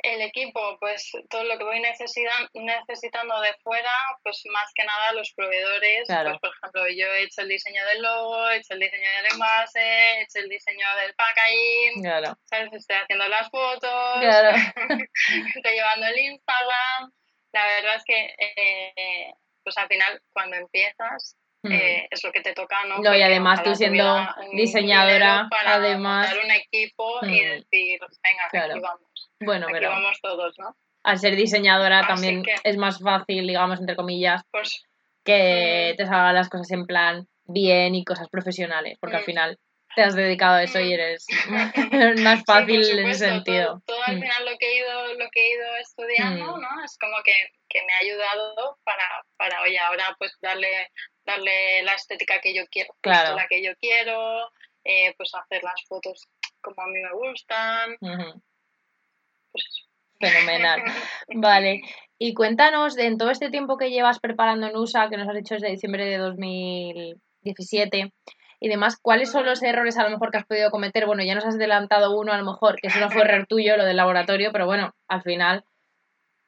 el 0.05 0.21
equipo, 0.21 0.77
pues 0.79 1.11
todo 1.31 1.45
lo 1.45 1.57
que 1.57 1.63
voy 1.63 1.79
necesitando 1.79 3.41
de 3.41 3.55
fuera, 3.63 3.91
pues 4.21 4.43
más 4.53 4.71
que 4.75 4.85
nada 4.85 5.13
los 5.13 5.33
proveedores. 5.33 6.03
Pues, 6.07 6.39
por 6.39 6.51
ejemplo, 6.51 6.87
yo 6.89 7.07
he 7.07 7.23
hecho 7.23 7.41
el 7.41 7.49
diseño 7.49 7.83
del 7.87 8.03
logo, 8.03 8.49
he 8.49 8.57
hecho 8.57 8.75
el 8.75 8.81
diseño 8.81 9.09
del 9.17 9.33
envase, 9.33 9.81
he 9.81 10.21
hecho 10.21 10.39
el 10.39 10.49
diseño 10.49 10.85
del 11.01 11.15
packaging, 11.15 12.03
claro. 12.03 12.37
¿sabes? 12.45 12.71
Estoy 12.71 12.97
haciendo 12.97 13.27
las 13.29 13.49
fotos, 13.49 14.21
estoy 15.55 15.73
llevando 15.73 16.05
el 16.05 16.19
Instagram. 16.19 17.11
La 17.55 17.65
verdad 17.65 17.95
es 17.95 18.03
que, 18.05 18.35
eh, 18.37 19.33
pues 19.63 19.77
al 19.77 19.87
final, 19.87 20.21
cuando 20.33 20.57
empiezas, 20.57 21.37
Mm. 21.65 21.71
Eh, 21.71 22.07
es 22.11 22.23
lo 22.23 22.31
que 22.31 22.41
te 22.41 22.53
toca, 22.53 22.85
¿no? 22.87 22.99
No, 22.99 23.15
y 23.15 23.21
además 23.23 23.63
tú 23.63 23.73
siendo 23.73 24.27
diseñadora, 24.53 25.47
para 25.49 25.75
además... 25.75 26.31
un 26.43 26.51
equipo 26.51 27.19
y 27.23 27.43
decir, 27.43 27.99
venga, 28.23 28.69
aquí 28.69 28.79
vamos. 28.79 29.31
Bueno, 29.39 29.67
aquí 29.67 29.83
vamos 29.83 30.19
todos, 30.21 30.53
¿no? 30.59 30.75
Al 31.03 31.17
ser 31.17 31.35
diseñadora 31.35 32.05
también 32.07 32.43
es 32.63 32.77
más 32.77 32.99
fácil, 32.99 33.47
digamos, 33.47 33.79
entre 33.79 33.95
comillas, 33.95 34.43
pues, 34.51 34.83
que 35.23 35.95
te 35.97 36.05
salgan 36.05 36.35
las 36.35 36.49
cosas 36.49 36.69
en 36.71 36.85
plan 36.85 37.27
bien 37.45 37.95
y 37.95 38.05
cosas 38.05 38.29
profesionales, 38.29 38.97
porque 38.99 39.17
al 39.17 39.23
final 39.23 39.57
te 39.95 40.03
has 40.03 40.15
dedicado 40.15 40.55
a 40.55 40.63
eso 40.63 40.79
y 40.79 40.93
eres 40.93 41.25
más 42.23 42.43
fácil 42.45 42.87
en 42.99 43.07
ese 43.07 43.27
sentido. 43.29 43.81
Todo, 43.85 44.01
al 44.05 44.19
final 44.19 44.45
lo 44.45 44.57
que 44.57 44.67
he 44.67 44.77
ido, 44.77 45.13
lo 45.15 45.29
que 45.31 45.39
he 45.45 45.53
ido 45.53 45.75
estudiando, 45.77 46.57
¿no? 46.57 46.83
Es 46.83 46.97
como 46.99 47.15
que, 47.23 47.33
que 47.69 47.81
me 47.85 47.93
ha 47.93 47.97
ayudado 47.97 48.77
para 48.83 49.03
para, 49.37 49.61
oye, 49.61 49.77
ahora 49.79 50.15
pues 50.17 50.37
darle, 50.41 50.89
darle 51.25 51.83
la 51.83 51.93
estética 51.93 52.39
que 52.41 52.53
yo 52.53 52.63
quiero, 52.71 52.93
Claro. 53.01 53.35
la 53.35 53.47
que 53.47 53.63
yo 53.63 53.71
quiero, 53.79 54.49
eh, 54.83 55.13
pues 55.17 55.31
hacer 55.33 55.63
las 55.63 55.83
fotos 55.87 56.27
como 56.61 56.81
a 56.81 56.87
mí 56.87 56.99
me 56.99 57.11
gustan, 57.13 57.97
pues 57.99 59.65
eso. 59.65 59.85
Fenomenal. 60.19 60.81
Vale. 61.35 61.81
Y 62.17 62.33
cuéntanos, 62.33 62.95
de 62.95 63.05
en 63.05 63.17
todo 63.17 63.29
este 63.29 63.49
tiempo 63.49 63.77
que 63.77 63.89
llevas 63.91 64.19
preparando 64.19 64.71
Nusa, 64.71 65.09
que 65.09 65.17
nos 65.17 65.27
has 65.27 65.35
dicho 65.35 65.55
desde 65.55 65.69
diciembre 65.69 66.05
de 66.05 66.17
2017 66.17 68.13
y 68.59 68.69
demás, 68.69 68.97
¿cuáles 69.01 69.31
son 69.31 69.45
los 69.45 69.61
errores 69.63 69.97
a 69.97 70.03
lo 70.03 70.09
mejor 70.09 70.31
que 70.31 70.37
has 70.37 70.45
podido 70.45 70.71
cometer? 70.71 71.05
Bueno, 71.05 71.23
ya 71.23 71.35
nos 71.35 71.45
has 71.45 71.55
adelantado 71.55 72.17
uno 72.17 72.31
a 72.33 72.37
lo 72.37 72.45
mejor, 72.45 72.75
que 72.77 72.87
eso 72.87 72.99
no 72.99 73.09
fue 73.09 73.23
error 73.23 73.45
tuyo, 73.47 73.77
lo 73.77 73.85
del 73.85 73.97
laboratorio, 73.97 74.51
pero 74.51 74.65
bueno, 74.65 74.93
al 75.07 75.21
final 75.21 75.63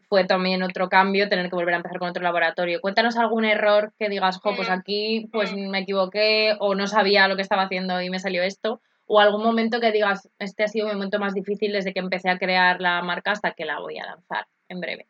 fue 0.09 0.23
también 0.23 0.63
otro 0.63 0.87
cambio 0.89 1.27
tener 1.27 1.49
que 1.49 1.55
volver 1.55 1.73
a 1.73 1.77
empezar 1.77 1.99
con 1.99 2.09
otro 2.09 2.23
laboratorio. 2.23 2.79
Cuéntanos 2.81 3.17
algún 3.17 3.43
error 3.43 3.93
que 3.99 4.07
digas, 4.09 4.39
jo, 4.41 4.55
pues 4.55 4.69
Mm. 4.69 4.71
aquí 4.71 5.29
pues 5.31 5.53
me 5.53 5.79
equivoqué 5.79 6.55
o 6.59 6.75
no 6.75 6.87
sabía 6.87 7.27
lo 7.27 7.35
que 7.35 7.41
estaba 7.41 7.63
haciendo 7.63 8.01
y 8.01 8.09
me 8.09 8.19
salió 8.19 8.41
esto. 8.43 8.81
O 9.05 9.19
algún 9.19 9.43
momento 9.43 9.79
que 9.79 9.91
digas, 9.91 10.29
este 10.39 10.63
ha 10.63 10.67
sido 10.67 10.87
mi 10.87 10.93
momento 10.93 11.19
más 11.19 11.33
difícil 11.33 11.71
desde 11.73 11.93
que 11.93 11.99
empecé 11.99 12.29
a 12.29 12.37
crear 12.37 12.81
la 12.81 13.01
marca 13.01 13.31
hasta 13.31 13.51
que 13.51 13.65
la 13.65 13.79
voy 13.79 13.97
a 13.99 14.05
lanzar 14.05 14.47
en 14.69 14.79
breve. 14.81 15.07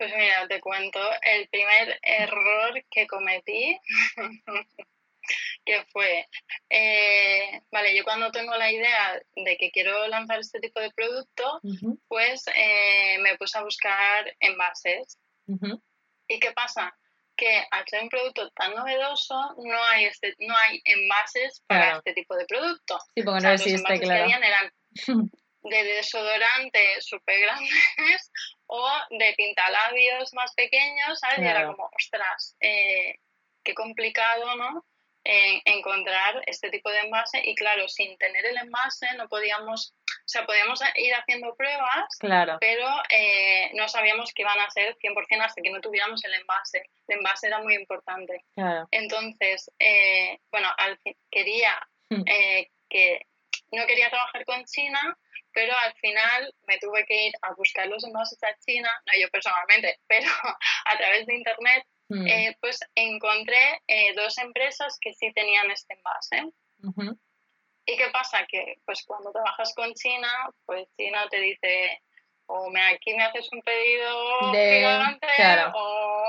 Pues 0.00 0.14
mira, 0.16 0.48
te 0.48 0.62
cuento 0.62 0.98
el 1.20 1.46
primer 1.50 1.98
error 2.02 2.82
que 2.90 3.06
cometí, 3.06 3.78
que 5.66 5.84
fue, 5.92 6.26
eh, 6.70 7.60
vale, 7.70 7.94
yo 7.94 8.02
cuando 8.02 8.30
tengo 8.32 8.56
la 8.56 8.72
idea 8.72 9.20
de 9.36 9.56
que 9.58 9.70
quiero 9.70 10.08
lanzar 10.08 10.40
este 10.40 10.58
tipo 10.58 10.80
de 10.80 10.90
producto, 10.92 11.60
pues 12.08 12.44
eh, 12.56 13.18
me 13.18 13.36
puse 13.36 13.58
a 13.58 13.62
buscar 13.62 14.34
envases. 14.40 15.18
¿Y 16.28 16.40
qué 16.40 16.52
pasa? 16.52 16.96
Que 17.36 17.62
al 17.70 17.86
ser 17.86 18.02
un 18.02 18.08
producto 18.08 18.50
tan 18.52 18.74
novedoso, 18.74 19.54
no 19.58 19.84
hay, 19.84 20.06
este, 20.06 20.34
no 20.38 20.56
hay 20.56 20.80
envases 20.84 21.62
para 21.66 21.82
Claro. 21.82 21.98
este 21.98 22.14
tipo 22.14 22.34
de 22.36 22.46
producto. 22.46 22.98
Sí, 23.14 23.22
porque 23.22 23.28
O 23.28 23.34
no 23.34 23.40
sea, 23.42 23.52
los 23.52 23.60
existe, 23.66 23.76
envases 23.92 24.08
que 24.08 24.14
habían 24.14 24.44
eran 24.44 24.72
de 25.62 25.84
desodorante 25.84 27.00
súper 27.02 27.38
grandes 27.40 28.32
o 28.72 28.88
de 29.10 29.34
pintalabios 29.36 30.32
más 30.34 30.54
pequeños, 30.54 31.18
¿sabes? 31.18 31.38
Y 31.40 31.44
era 31.46 31.66
como, 31.66 31.90
ostras, 31.96 32.56
eh, 32.60 33.18
qué 33.64 33.74
complicado, 33.74 34.54
¿no? 34.56 34.84
En- 35.24 35.60
encontrar 35.66 36.42
este 36.46 36.70
tipo 36.70 36.88
de 36.90 37.00
envase 37.00 37.42
y 37.44 37.54
claro, 37.54 37.88
sin 37.88 38.16
tener 38.16 38.46
el 38.46 38.56
envase 38.56 39.06
no 39.16 39.28
podíamos, 39.28 39.92
o 40.08 40.22
sea, 40.28 40.46
podíamos 40.46 40.80
ir 40.96 41.12
haciendo 41.14 41.54
pruebas, 41.56 42.16
Claro, 42.18 42.56
pero 42.60 42.88
eh, 43.10 43.70
no 43.74 43.86
sabíamos 43.88 44.32
que 44.32 44.42
iban 44.42 44.58
a 44.60 44.70
ser 44.70 44.96
100% 44.98 45.42
hasta 45.44 45.60
que 45.60 45.70
no 45.70 45.80
tuviéramos 45.80 46.24
el 46.24 46.34
envase. 46.34 46.84
El 47.08 47.18
envase 47.18 47.48
era 47.48 47.58
muy 47.58 47.74
importante. 47.74 48.44
claro. 48.54 48.88
Entonces, 48.92 49.70
eh, 49.78 50.38
bueno, 50.50 50.68
al 50.78 50.96
fin, 50.98 51.14
quería 51.30 51.76
Hmm. 52.08 52.22
eh, 52.26 52.70
que 52.88 53.26
no 53.72 53.86
quería 53.86 54.10
trabajar 54.10 54.44
con 54.44 54.64
China, 54.64 55.16
pero 55.52 55.72
al 55.76 55.92
final 55.94 56.52
me 56.66 56.78
tuve 56.78 57.04
que 57.06 57.26
ir 57.28 57.32
a 57.42 57.52
buscar 57.54 57.86
los 57.88 58.04
envases 58.04 58.42
a 58.42 58.56
China, 58.64 58.90
no 59.06 59.12
yo 59.20 59.28
personalmente, 59.30 59.98
pero 60.08 60.28
a 60.84 60.96
través 60.98 61.26
de 61.26 61.36
internet, 61.36 61.84
Mm, 62.12 62.26
eh, 62.26 62.56
pues 62.60 62.80
encontré 62.96 63.80
eh, 63.86 64.12
dos 64.16 64.36
empresas 64.38 64.98
que 65.00 65.14
sí 65.14 65.32
tenían 65.32 65.70
este 65.70 65.94
envase. 65.94 66.42
¿Y 67.86 67.96
qué 67.96 68.08
pasa? 68.12 68.44
Que 68.48 68.78
pues 68.84 69.04
cuando 69.06 69.30
trabajas 69.30 69.72
con 69.76 69.94
China, 69.94 70.28
pues 70.66 70.88
China 70.96 71.28
te 71.30 71.40
dice 71.40 72.02
o 72.46 72.68
me, 72.68 72.82
aquí 72.82 73.14
me 73.14 73.22
haces 73.22 73.48
un 73.52 73.62
pedido 73.62 74.50
De- 74.50 74.78
gigante 74.78 75.26
claro. 75.36 75.72
o... 75.72 76.24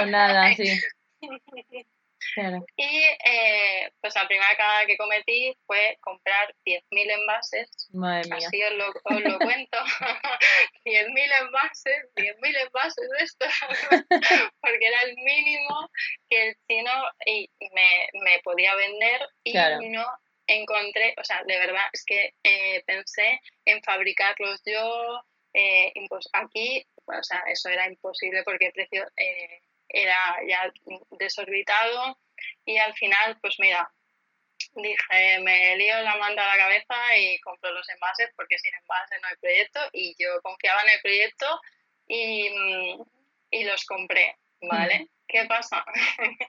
O 0.00 0.06
nada, 0.06 0.54
sí. 0.56 0.80
Claro. 2.34 2.64
Y 2.76 3.02
eh, 3.26 3.92
pues 4.00 4.14
la 4.14 4.26
primera 4.26 4.56
cagada 4.56 4.86
que 4.86 4.96
cometí 4.96 5.54
fue 5.66 5.98
comprar 6.00 6.54
10.000 6.64 7.10
envases, 7.10 7.68
Madre 7.92 8.28
mía. 8.28 8.46
así 8.46 8.62
os 8.62 8.72
lo, 8.72 8.88
os 8.88 9.20
lo 9.20 9.38
cuento, 9.38 9.78
10.000 10.84 11.30
envases, 11.40 12.08
10.000 12.16 12.56
envases 12.56 13.08
de 13.10 13.24
estos, 13.24 13.52
porque 14.60 14.86
era 14.86 15.02
el 15.02 15.14
mínimo 15.16 15.90
que 16.28 16.48
el 16.48 16.56
chino 16.68 16.90
y 17.26 17.48
me, 17.72 18.08
me 18.24 18.40
podía 18.42 18.74
vender 18.76 19.20
y 19.44 19.52
Claro. 19.52 19.78
no 19.82 20.06
encontré, 20.46 21.14
o 21.18 21.24
sea, 21.24 21.42
de 21.46 21.58
verdad 21.58 21.84
es 21.92 22.04
que 22.04 22.34
eh, 22.42 22.82
pensé 22.86 23.40
en 23.64 23.82
fabricarlos 23.82 24.60
yo, 24.64 25.22
eh, 25.54 25.92
impos- 25.96 26.28
aquí, 26.32 26.84
o 27.04 27.22
sea, 27.22 27.42
eso 27.46 27.68
era 27.68 27.86
imposible 27.86 28.42
porque 28.42 28.66
el 28.66 28.72
precio 28.72 29.06
eh, 29.16 29.60
era 29.92 30.36
ya 30.48 30.72
desorbitado 31.10 32.18
y 32.64 32.78
al 32.78 32.94
final, 32.94 33.38
pues 33.40 33.56
mira, 33.58 33.90
dije, 34.74 35.38
me 35.40 35.76
lío 35.76 36.00
la 36.02 36.16
manta 36.16 36.44
a 36.44 36.56
la 36.56 36.62
cabeza 36.64 37.16
y 37.16 37.38
compro 37.40 37.72
los 37.72 37.88
envases 37.88 38.30
porque 38.36 38.58
sin 38.58 38.74
envases 38.74 39.20
no 39.22 39.28
hay 39.28 39.36
proyecto 39.36 39.80
y 39.92 40.14
yo 40.18 40.40
confiaba 40.42 40.82
en 40.82 40.90
el 40.90 41.00
proyecto 41.00 41.60
y, 42.06 42.50
mm, 42.50 43.02
y 43.50 43.64
los 43.64 43.84
compré, 43.84 44.36
¿vale? 44.62 45.08
¿Qué 45.28 45.44
pasa? 45.46 45.84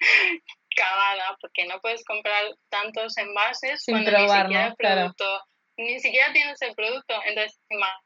Cagada, 0.75 1.37
porque 1.39 1.65
no 1.65 1.79
puedes 1.81 2.03
comprar 2.03 2.45
tantos 2.69 3.17
envases 3.17 3.83
Sin 3.83 3.93
cuando 3.95 4.11
probar, 4.11 4.49
ni 4.49 4.55
siquiera 4.55 4.63
¿no? 4.63 4.69
el 4.71 4.75
Claro. 4.77 4.95
producto, 5.01 5.45
ni 5.77 5.99
siquiera 5.99 6.33
tienes 6.33 6.61
el 6.61 6.73
producto. 6.75 7.13
Entonces, 7.25 7.59
imagínate 7.69 8.03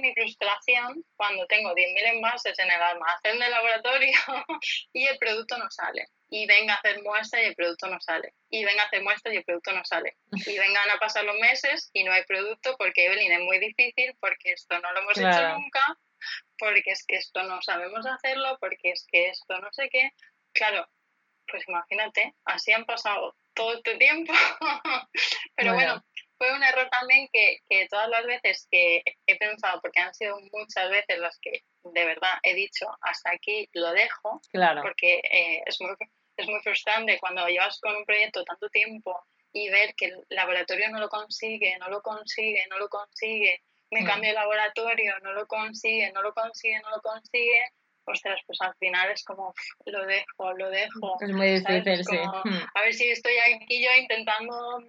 mi 0.00 0.14
frustración 0.14 1.04
cuando 1.16 1.46
tengo 1.46 1.74
10.000 1.74 2.14
envases 2.14 2.58
en 2.58 2.70
el 2.70 2.80
almacén 2.80 3.38
del 3.38 3.50
laboratorio 3.50 4.12
y 4.92 5.06
el 5.06 5.18
producto 5.18 5.58
no 5.58 5.70
sale. 5.70 6.08
Y 6.28 6.46
venga 6.46 6.74
a 6.74 6.76
hacer 6.78 7.02
muestra 7.02 7.42
y 7.42 7.46
el 7.46 7.54
producto 7.54 7.86
no 7.88 8.00
sale. 8.00 8.34
Y 8.50 8.64
venga 8.64 8.82
a 8.82 8.86
hacer 8.86 9.02
muestra 9.02 9.32
y 9.32 9.36
el 9.36 9.44
producto 9.44 9.72
no 9.72 9.84
sale. 9.84 10.16
Y 10.46 10.58
vengan 10.58 10.90
a 10.90 10.98
pasar 10.98 11.24
los 11.24 11.36
meses 11.38 11.90
y 11.92 12.02
no 12.04 12.12
hay 12.12 12.24
producto 12.24 12.76
porque 12.78 13.06
Evelyn 13.06 13.32
es 13.32 13.40
muy 13.40 13.58
difícil, 13.58 14.16
porque 14.20 14.52
esto 14.52 14.78
no 14.80 14.92
lo 14.92 15.00
hemos 15.00 15.18
hecho 15.18 15.48
nunca, 15.58 15.98
porque 16.58 16.90
es 16.90 17.04
que 17.06 17.16
esto 17.16 17.42
no 17.44 17.62
sabemos 17.62 18.06
hacerlo, 18.06 18.58
porque 18.60 18.90
es 18.90 19.06
que 19.10 19.28
esto 19.28 19.58
no 19.60 19.68
sé 19.72 19.88
qué. 19.88 20.10
Claro, 20.52 20.88
pues 21.46 21.64
imagínate, 21.68 22.34
así 22.44 22.72
han 22.72 22.84
pasado 22.84 23.36
todo 23.54 23.74
este 23.74 23.96
tiempo. 23.96 24.32
Pero 25.56 25.74
Bueno. 25.74 25.92
bueno, 25.92 26.04
fue 26.38 26.52
un 26.54 26.62
error 26.62 26.88
también 26.90 27.28
que, 27.32 27.58
que 27.68 27.86
todas 27.88 28.08
las 28.08 28.24
veces 28.26 28.66
que 28.70 29.02
he 29.26 29.36
pensado, 29.36 29.80
porque 29.80 30.00
han 30.00 30.12
sido 30.14 30.38
muchas 30.52 30.90
veces 30.90 31.18
las 31.18 31.38
que 31.40 31.62
de 31.84 32.04
verdad 32.04 32.32
he 32.42 32.54
dicho 32.54 32.86
hasta 33.00 33.30
aquí 33.32 33.68
lo 33.72 33.92
dejo, 33.92 34.40
Claro. 34.52 34.82
porque 34.82 35.20
eh, 35.30 35.62
es, 35.66 35.80
muy, 35.80 35.92
es 36.36 36.46
muy 36.46 36.60
frustrante 36.62 37.18
cuando 37.20 37.46
llevas 37.48 37.78
con 37.80 37.96
un 37.96 38.04
proyecto 38.04 38.44
tanto 38.44 38.68
tiempo 38.70 39.18
y 39.52 39.70
ver 39.70 39.94
que 39.96 40.06
el 40.06 40.24
laboratorio 40.28 40.90
no 40.90 40.98
lo 41.00 41.08
consigue, 41.08 41.76
no 41.78 41.88
lo 41.88 42.02
consigue, 42.02 42.66
no 42.68 42.78
lo 42.78 42.88
consigue, 42.88 43.62
me 43.90 44.02
Mm. 44.02 44.06
cambio 44.06 44.30
de 44.30 44.34
laboratorio, 44.34 45.14
no 45.22 45.32
lo 45.32 45.46
consigue, 45.46 46.10
no 46.12 46.20
lo 46.22 46.34
consigue, 46.34 46.78
no 46.82 46.90
lo 46.90 47.00
consigue, 47.00 47.70
ostras, 48.04 48.40
pues 48.46 48.60
al 48.60 48.74
final 48.78 49.10
es 49.10 49.24
como, 49.24 49.48
"Uf, 49.48 49.56
lo 49.86 50.04
dejo, 50.06 50.52
lo 50.54 50.70
dejo. 50.70 51.16
Es 51.20 51.30
muy 51.30 51.46
difícil, 51.60 52.04
sí. 52.04 52.16
como. 52.18 52.42
A 52.74 52.82
ver 52.82 52.92
si 52.94 53.08
estoy 53.10 53.36
aquí 53.38 53.82
yo 53.82 53.90
intentando 53.94 54.82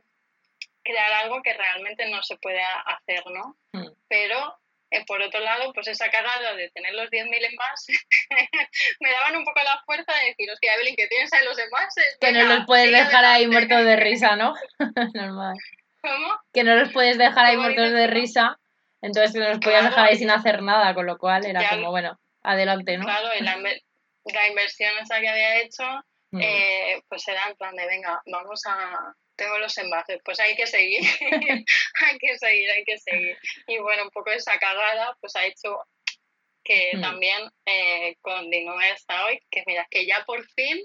crear 0.88 1.12
algo 1.24 1.42
que 1.44 1.54
realmente 1.54 2.10
no 2.10 2.24
se 2.24 2.38
puede 2.38 2.62
hacer, 2.86 3.24
¿no? 3.28 3.56
Mm. 3.74 3.92
Pero 4.08 4.58
eh, 4.90 5.04
por 5.06 5.22
otro 5.22 5.40
lado, 5.42 5.74
pues 5.74 5.88
esa 5.90 6.10
cagada 6.10 6.54
de 6.56 6.70
tener 6.70 6.94
los 6.94 7.10
10.000 7.12 7.44
envases 7.44 8.08
me 9.02 9.12
daban 9.12 9.36
un 9.36 9.44
poco 9.46 9.60
la 9.64 9.82
fuerza 9.86 10.14
de 10.22 10.28
decir, 10.30 10.50
hostia, 10.50 10.74
Evelyn, 10.76 10.96
que 10.96 11.08
tienes 11.08 11.32
ahí 11.34 11.44
los 11.46 11.60
envases. 11.60 12.18
Que 12.22 12.32
no 12.32 12.44
los 12.46 12.66
puedes 12.66 12.92
dejar 12.92 13.26
ahí 13.26 13.44
adelante". 13.44 13.48
muertos 13.68 13.86
de 13.86 13.96
risa, 13.98 14.36
¿no? 14.38 14.54
Normal. 15.14 15.56
¿Cómo? 16.02 16.40
Que 16.54 16.64
no 16.64 16.76
los 16.76 16.92
puedes 16.94 17.18
dejar 17.18 17.46
ahí 17.46 17.56
¿Cómo 17.56 17.68
muertos 17.68 17.92
de 17.92 18.08
risa. 18.08 18.58
Entonces 19.02 19.36
no 19.36 19.50
los 19.50 19.60
podías 19.60 19.84
dejar 19.84 20.08
ahí 20.08 20.16
sin 20.18 20.32
hacer 20.32 20.62
nada, 20.64 20.94
con 20.96 21.06
lo 21.06 21.18
cual 21.18 21.46
era 21.46 21.62
Ya 21.62 21.70
como, 21.72 21.92
bueno, 21.92 22.18
adelante, 22.42 22.98
¿no? 22.98 23.04
Claro, 23.06 23.28
y 23.38 23.44
la, 23.44 23.58
inver- 23.58 23.84
la 24.26 24.48
inversión 24.48 24.92
esa 25.02 25.20
que 25.20 25.28
había 25.30 25.58
hecho, 25.60 25.84
Mm. 26.30 26.42
eh, 26.42 27.04
pues 27.08 27.26
era 27.30 27.48
en 27.48 27.56
plan 27.56 27.74
de, 27.74 27.86
venga, 27.88 28.22
vamos 28.26 28.62
a... 28.68 29.14
Tengo 29.38 29.58
los 29.60 29.78
envases, 29.78 30.20
pues 30.26 30.40
hay 30.40 30.56
que 30.56 30.68
seguir, 30.68 31.00
hay 32.02 32.18
que 32.20 32.38
seguir, 32.38 32.70
hay 32.72 32.84
que 32.84 32.98
seguir. 32.98 33.38
Y 33.68 33.78
bueno, 33.80 34.04
un 34.04 34.10
poco 34.10 34.32
esa 34.32 34.58
cagada 34.60 35.16
pues 35.22 35.36
ha 35.36 35.46
hecho 35.46 35.80
que 36.64 36.92
Mm. 36.98 37.02
también 37.02 37.50
eh, 37.66 38.18
continúe 38.22 38.82
hasta 38.94 39.26
hoy, 39.26 39.40
que 39.50 39.64
mira, 39.66 39.88
que 39.90 40.06
ya 40.06 40.26
por 40.26 40.44
fin 40.50 40.78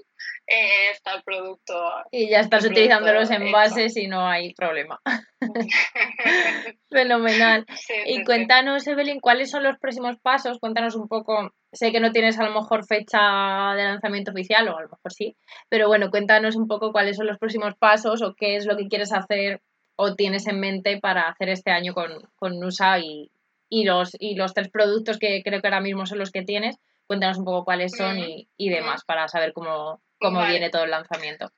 eh, 0.47 0.91
está 0.91 1.15
el 1.15 1.23
producto. 1.23 1.75
Y 2.09 2.29
ya 2.29 2.39
estás 2.39 2.63
utilizando 2.63 3.11
los 3.11 3.29
envases 3.29 3.97
y 3.97 4.07
no 4.07 4.25
hay 4.25 4.53
problema. 4.53 5.01
Fenomenal. 6.89 7.65
Sí, 7.75 7.93
Y 8.05 8.15
sí. 8.17 8.23
cuéntanos, 8.23 8.87
Evelyn, 8.87 9.19
¿cuáles 9.19 9.49
son 9.51 9.63
los 9.63 9.77
próximos 9.79 10.17
pasos? 10.21 10.59
Cuéntanos 10.59 10.95
un 10.95 11.07
poco. 11.09 11.53
Sé 11.73 11.91
que 11.91 11.99
no 11.99 12.11
tienes 12.11 12.39
a 12.39 12.43
lo 12.43 12.53
mejor 12.53 12.85
fecha 12.85 13.73
de 13.75 13.83
lanzamiento 13.83 14.31
oficial, 14.31 14.67
o 14.69 14.77
a 14.77 14.81
lo 14.83 14.89
mejor 14.89 15.11
sí, 15.11 15.35
pero 15.69 15.87
bueno, 15.87 16.09
cuéntanos 16.11 16.55
un 16.55 16.67
poco 16.67 16.91
cuáles 16.91 17.17
son 17.17 17.27
los 17.27 17.39
próximos 17.39 17.73
pasos 17.75 18.21
o 18.21 18.35
qué 18.35 18.55
es 18.55 18.65
lo 18.65 18.77
que 18.77 18.87
quieres 18.87 19.11
hacer 19.11 19.61
o 19.95 20.15
tienes 20.15 20.47
en 20.47 20.59
mente 20.59 20.99
para 20.99 21.27
hacer 21.29 21.49
este 21.49 21.71
año 21.71 21.93
con, 21.93 22.11
con 22.35 22.59
Nusa 22.59 22.99
y, 22.99 23.31
y, 23.69 23.83
los, 23.85 24.11
y 24.19 24.35
los 24.35 24.53
tres 24.53 24.69
productos 24.69 25.17
que 25.17 25.41
creo 25.43 25.61
que 25.61 25.67
ahora 25.67 25.81
mismo 25.81 26.05
son 26.05 26.19
los 26.19 26.31
que 26.31 26.43
tienes. 26.43 26.77
cuéntanos 27.07 27.37
un 27.37 27.45
poco 27.45 27.65
cuáles 27.65 27.91
son 27.95 28.17
y, 28.19 28.47
y 28.57 28.69
demás 28.69 29.03
para 29.05 29.27
saber 29.27 29.53
cómo, 29.53 30.01
cómo 30.19 30.39
Vale. 30.39 30.51
viene 30.51 30.69
todo 30.69 30.83
el 30.83 30.91
lanzamiento. 30.91 31.51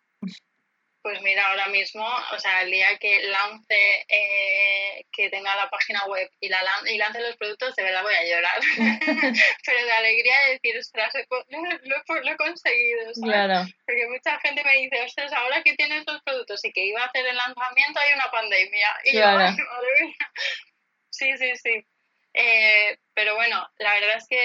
Pues 1.06 1.22
mira, 1.22 1.46
ahora 1.50 1.68
mismo, 1.68 2.04
o 2.32 2.40
sea, 2.40 2.64
el 2.64 2.72
día 2.72 2.98
que 2.98 3.22
lance, 3.28 4.06
eh, 4.10 5.06
que 5.12 5.30
tenga 5.30 5.56
la 5.56 5.70
página 5.70 6.04
web 6.06 6.28
y, 6.40 6.50
la 6.50 6.60
y 6.88 6.98
lance 6.98 7.22
los 7.22 7.38
productos, 7.38 7.76
de 7.76 7.84
verdad 7.84 8.02
voy 8.02 8.16
a 8.16 8.24
llorar. 8.26 8.60
Pero 9.68 9.86
de 9.86 9.92
alegría 9.92 10.40
de 10.48 10.52
decir, 10.54 10.76
ostras, 10.80 11.14
lo, 11.14 11.42
he- 11.60 11.80
lo 12.24 12.32
he 12.32 12.38
conseguido, 12.38 13.14
¿sabes? 13.14 13.22
Claro, 13.22 13.68
Porque 13.86 14.08
mucha 14.08 14.40
gente 14.40 14.64
me 14.64 14.78
dice, 14.80 15.00
ostras, 15.04 15.32
ahora 15.34 15.62
que 15.62 15.76
tienes 15.76 16.04
los 16.08 16.24
productos 16.24 16.66
y 16.66 16.72
que 16.72 16.86
iba 16.86 17.04
a 17.04 17.06
hacer 17.06 17.24
el 17.28 17.36
lanzamiento 17.36 18.00
hay 18.00 18.14
una 18.16 18.32
pandemia. 18.32 18.90
Y 19.04 19.14
yo, 19.14 19.22
Claro. 19.22 19.40
"Ay, 19.42 19.58
madre 19.58 20.06
mía". 20.06 20.16
Sí, 21.12 21.38
sí, 21.38 21.56
sí. 21.58 21.86
Eh, 22.38 22.98
pero 23.14 23.36
bueno, 23.36 23.66
la 23.78 23.94
verdad 23.94 24.18
es 24.18 24.28
que 24.28 24.36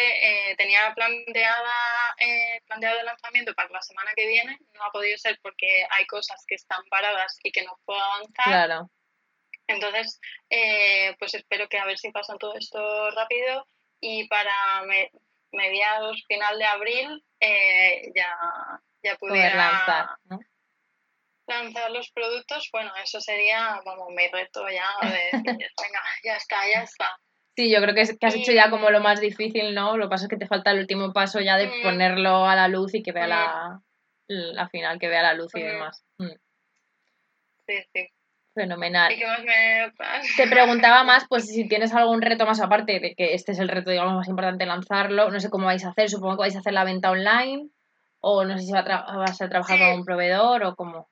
eh, 0.52 0.56
tenía 0.56 0.92
planteada, 0.94 1.74
eh, 2.18 2.60
planteado 2.66 3.00
el 3.00 3.06
lanzamiento 3.06 3.52
para 3.54 3.68
la 3.70 3.82
semana 3.82 4.12
que 4.14 4.28
viene. 4.28 4.56
No 4.74 4.84
ha 4.84 4.92
podido 4.92 5.18
ser 5.18 5.38
porque 5.42 5.84
hay 5.90 6.06
cosas 6.06 6.44
que 6.46 6.54
están 6.54 6.84
paradas 6.88 7.36
y 7.42 7.50
que 7.50 7.64
no 7.64 7.76
puedo 7.84 8.00
avanzar. 8.00 8.44
claro. 8.44 8.90
Entonces, 9.66 10.20
eh, 10.50 11.14
pues 11.18 11.34
espero 11.34 11.68
que 11.68 11.78
a 11.78 11.84
ver 11.84 11.98
si 11.98 12.10
pasa 12.10 12.36
todo 12.38 12.54
esto 12.56 13.10
rápido 13.10 13.66
y 14.00 14.26
para 14.28 14.82
me- 14.86 15.10
mediados, 15.52 16.24
final 16.28 16.58
de 16.58 16.64
abril, 16.64 17.24
eh, 17.40 18.02
ya, 18.14 18.36
ya 19.02 19.16
Poder 19.16 19.18
pudiera 19.18 19.56
lanzar, 19.56 20.08
¿no? 20.24 20.38
lanzar 21.46 21.90
los 21.90 22.10
productos. 22.12 22.68
Bueno, 22.72 22.92
eso 23.02 23.20
sería, 23.20 23.80
vamos, 23.84 24.08
mi 24.10 24.28
reto 24.28 24.68
ya 24.68 24.88
de 25.02 25.08
decir, 25.08 25.42
venga, 25.82 26.02
ya 26.24 26.36
está, 26.36 26.68
ya 26.68 26.82
está. 26.82 27.16
Sí, 27.56 27.70
yo 27.70 27.80
creo 27.82 27.94
que, 27.94 28.02
es- 28.02 28.16
que 28.18 28.26
has 28.26 28.34
hecho 28.34 28.52
ya 28.52 28.70
como 28.70 28.90
lo 28.90 29.00
más 29.00 29.20
difícil, 29.20 29.74
¿no? 29.74 29.96
Lo 29.96 30.06
que 30.06 30.10
pasa 30.10 30.24
es 30.24 30.28
que 30.30 30.36
te 30.36 30.46
falta 30.46 30.70
el 30.70 30.80
último 30.80 31.12
paso 31.12 31.40
ya 31.40 31.56
de 31.56 31.66
Mm. 31.66 31.82
ponerlo 31.82 32.46
a 32.46 32.54
la 32.56 32.68
luz 32.68 32.94
y 32.94 33.02
que 33.02 33.12
vea 33.12 33.26
Mm. 33.26 33.28
la, 33.28 33.80
la 34.28 34.68
final, 34.68 34.98
que 34.98 35.08
vea 35.08 35.22
la 35.22 35.34
luz 35.34 35.54
y 35.54 35.60
demás. 35.62 36.04
Mm, 36.18 36.28
Sí, 37.66 37.74
sí. 37.92 38.08
Fenomenal. 38.54 39.12
¿Y 39.12 39.18
qué 39.18 39.26
más 39.26 39.44
me 39.44 39.92
pasa? 39.96 40.26
Te 40.36 40.48
preguntaba 40.48 41.04
más, 41.04 41.26
pues 41.28 41.46
si 41.46 41.68
tienes 41.68 41.94
algún 41.94 42.20
reto 42.20 42.44
más 42.46 42.60
aparte 42.60 42.98
de 42.98 43.14
que 43.14 43.34
este 43.34 43.52
es 43.52 43.58
el 43.60 43.68
reto, 43.68 43.90
digamos, 43.90 44.14
más 44.14 44.28
importante 44.28 44.66
lanzarlo. 44.66 45.30
No 45.30 45.38
sé 45.40 45.50
cómo 45.50 45.66
vais 45.66 45.84
a 45.84 45.90
hacer, 45.90 46.08
supongo 46.10 46.34
que 46.36 46.40
vais 46.42 46.56
a 46.56 46.60
hacer 46.60 46.72
la 46.72 46.84
venta 46.84 47.10
online 47.12 47.68
o 48.20 48.44
no 48.44 48.58
sé 48.58 48.64
si 48.64 48.72
va 48.72 48.80
a 48.80 48.84
tra- 48.84 49.16
vas 49.16 49.40
a 49.40 49.48
trabajar 49.48 49.78
Sí. 49.78 49.84
con 49.84 49.94
un 50.00 50.04
proveedor 50.04 50.64
o 50.64 50.74
cómo. 50.74 51.08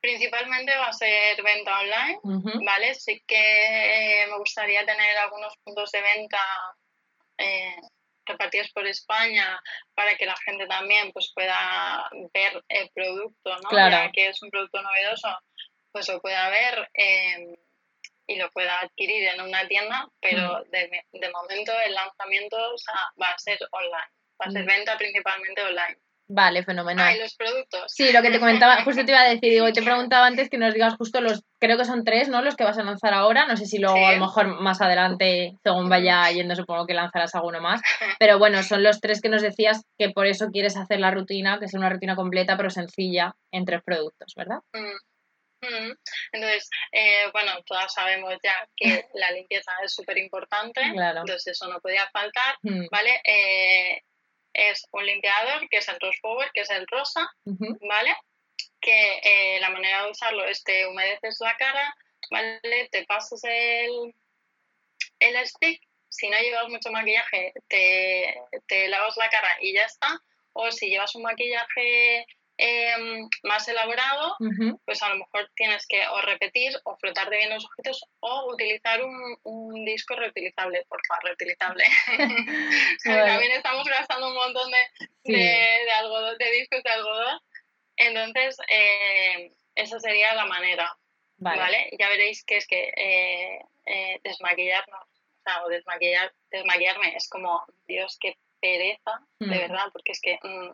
Principalmente 0.00 0.76
va 0.76 0.88
a 0.88 0.92
ser 0.92 1.42
venta 1.42 1.80
online. 1.80 2.20
¿vale? 2.64 2.94
Sí 2.94 3.22
que 3.26 4.22
eh, 4.22 4.26
me 4.28 4.38
gustaría 4.38 4.84
tener 4.86 5.16
algunos 5.18 5.54
puntos 5.64 5.90
de 5.92 6.00
venta 6.00 6.40
eh, 7.38 7.76
repartidos 8.26 8.70
por 8.70 8.86
España 8.86 9.60
para 9.94 10.16
que 10.16 10.26
la 10.26 10.36
gente 10.44 10.66
también 10.66 11.12
pues 11.12 11.32
pueda 11.34 12.08
ver 12.32 12.62
el 12.68 12.90
producto, 12.90 13.56
¿no? 13.62 13.68
Claro. 13.68 13.90
Ya 13.90 14.12
que 14.12 14.28
es 14.28 14.42
un 14.42 14.50
producto 14.50 14.80
novedoso, 14.82 15.28
pues 15.92 16.08
lo 16.08 16.20
pueda 16.20 16.48
ver 16.48 16.88
eh, 16.94 17.56
y 18.26 18.36
lo 18.36 18.50
pueda 18.52 18.80
adquirir 18.80 19.28
en 19.28 19.40
una 19.40 19.66
tienda, 19.66 20.08
pero 20.20 20.62
de, 20.64 21.04
de 21.12 21.30
momento 21.30 21.72
el 21.80 21.94
lanzamiento 21.94 22.56
o 22.74 22.78
sea, 22.78 22.94
va 23.20 23.30
a 23.30 23.38
ser 23.38 23.58
online, 23.72 24.12
va 24.40 24.46
a 24.46 24.50
ser 24.50 24.64
venta 24.64 24.96
principalmente 24.96 25.62
online. 25.62 25.98
Vale, 26.32 26.62
fenomenal. 26.62 27.08
Ah, 27.08 27.16
y 27.16 27.18
los 27.18 27.34
productos. 27.34 27.92
Sí, 27.92 28.12
lo 28.12 28.22
que 28.22 28.30
te 28.30 28.38
comentaba, 28.38 28.84
justo 28.84 29.04
te 29.04 29.10
iba 29.10 29.20
a 29.20 29.28
decir, 29.28 29.50
digo, 29.50 29.72
te 29.72 29.82
preguntaba 29.82 30.26
antes 30.26 30.48
que 30.48 30.58
nos 30.58 30.72
digas 30.72 30.94
justo 30.94 31.20
los, 31.20 31.42
creo 31.58 31.76
que 31.76 31.84
son 31.84 32.04
tres, 32.04 32.28
¿no? 32.28 32.40
Los 32.40 32.54
que 32.54 32.62
vas 32.62 32.78
a 32.78 32.84
lanzar 32.84 33.12
ahora, 33.14 33.46
no 33.46 33.56
sé 33.56 33.66
si 33.66 33.78
luego 33.78 33.96
Sí. 33.96 34.04
a 34.04 34.12
lo 34.12 34.20
mejor 34.20 34.60
más 34.60 34.80
adelante, 34.80 35.54
según 35.64 35.88
vaya 35.88 36.30
yendo, 36.30 36.54
supongo 36.54 36.86
que 36.86 36.94
lanzarás 36.94 37.34
alguno 37.34 37.60
más, 37.60 37.80
pero 38.20 38.38
bueno, 38.38 38.62
son 38.62 38.84
los 38.84 39.00
tres 39.00 39.20
que 39.20 39.28
nos 39.28 39.42
decías 39.42 39.82
que 39.98 40.10
por 40.10 40.26
eso 40.28 40.50
quieres 40.52 40.76
hacer 40.76 41.00
la 41.00 41.10
rutina, 41.10 41.58
que 41.58 41.64
es 41.64 41.74
una 41.74 41.90
rutina 41.90 42.14
completa 42.14 42.56
pero 42.56 42.70
sencilla 42.70 43.34
en 43.50 43.64
tres 43.64 43.82
productos, 43.84 44.32
¿verdad? 44.36 44.60
Mm, 44.72 45.66
mm. 45.66 45.92
Entonces, 46.32 46.70
eh, 46.92 47.24
bueno, 47.32 47.52
todas 47.66 47.92
sabemos 47.92 48.34
ya 48.42 48.54
que 48.76 48.84
la 49.14 49.32
limpieza 49.32 49.72
es 49.84 49.92
súper 49.92 50.16
importante, 50.18 50.80
Claro. 50.92 51.20
entonces 51.22 51.48
eso 51.56 51.66
no 51.66 51.80
podía 51.80 52.08
faltar, 52.12 52.54
Mm, 52.62 52.86
¿vale? 52.88 53.20
Eh, 53.24 54.00
es 54.52 54.86
un 54.92 55.06
limpiador 55.06 55.68
que 55.68 55.78
es 55.78 55.88
el 55.88 55.98
Rose 56.00 56.18
Power, 56.22 56.50
que 56.52 56.62
es 56.62 56.70
el 56.70 56.86
rosa, 56.88 57.28
¿vale? 57.44 58.16
Que 58.80 59.20
eh, 59.22 59.60
la 59.60 59.70
manera 59.70 60.04
de 60.04 60.10
usarlo 60.10 60.44
es 60.44 60.62
te 60.64 60.86
humedeces 60.86 61.38
la 61.40 61.56
cara, 61.56 61.94
¿vale? 62.30 62.88
Te 62.90 63.04
pasas 63.04 63.42
el, 63.44 64.14
el 65.20 65.46
stick, 65.46 65.80
si 66.08 66.28
no 66.28 66.38
llevas 66.38 66.68
mucho 66.68 66.90
maquillaje, 66.90 67.52
te, 67.68 68.34
te 68.66 68.88
lavas 68.88 69.16
la 69.16 69.28
cara 69.28 69.56
y 69.60 69.74
ya 69.74 69.84
está, 69.84 70.20
o 70.52 70.70
si 70.70 70.90
llevas 70.90 71.14
un 71.14 71.22
maquillaje 71.22 72.26
em, 72.62 73.28
más 73.44 73.66
elaborado, 73.68 74.36
ujú. 74.38 74.80
pues 74.84 75.02
a 75.02 75.08
lo 75.08 75.16
mejor 75.16 75.50
tienes 75.54 75.86
que 75.86 76.06
o 76.08 76.20
repetir 76.20 76.72
o 76.84 76.96
frotarte 76.98 77.36
bien 77.36 77.50
los 77.50 77.64
ojitos 77.64 78.04
o 78.20 78.52
utilizar 78.52 79.02
un, 79.02 79.38
un 79.44 79.84
disco 79.86 80.14
reutilizable, 80.14 80.84
por 80.88 81.00
favor, 81.06 81.24
reutilizable. 81.24 81.84
Vale. 83.06 83.26
También 83.32 83.52
estamos 83.52 83.86
gastando 83.88 84.28
un 84.28 84.34
montón 84.34 84.70
de, 84.70 85.08
Sí. 85.24 85.32
de, 85.32 85.38
de 85.38 85.90
algodón, 85.92 86.36
de 86.38 86.50
discos 86.52 86.82
de 86.82 86.90
algodón. 86.90 87.40
Entonces, 87.96 88.56
eh, 88.68 89.52
esa 89.74 89.98
sería 90.00 90.34
la 90.34 90.46
manera, 90.46 90.96
Vale. 91.38 91.58
¿vale? 91.58 91.90
Ya 91.98 92.08
veréis 92.08 92.44
que 92.44 92.56
es 92.56 92.66
que 92.66 92.92
eh, 92.96 93.60
eh, 93.86 94.20
desmaquillarnos, 94.24 95.02
o 95.02 95.42
sea, 95.44 95.64
o 95.64 95.68
desmaquillar, 95.68 96.32
desmaquillarme 96.50 97.14
es 97.16 97.28
como, 97.28 97.62
Dios, 97.86 98.16
qué 98.20 98.36
pereza, 98.60 99.20
de 99.38 99.46
Mm. 99.46 99.50
verdad, 99.50 99.86
porque 99.92 100.12
es 100.12 100.20
que 100.20 100.38
mm, 100.42 100.70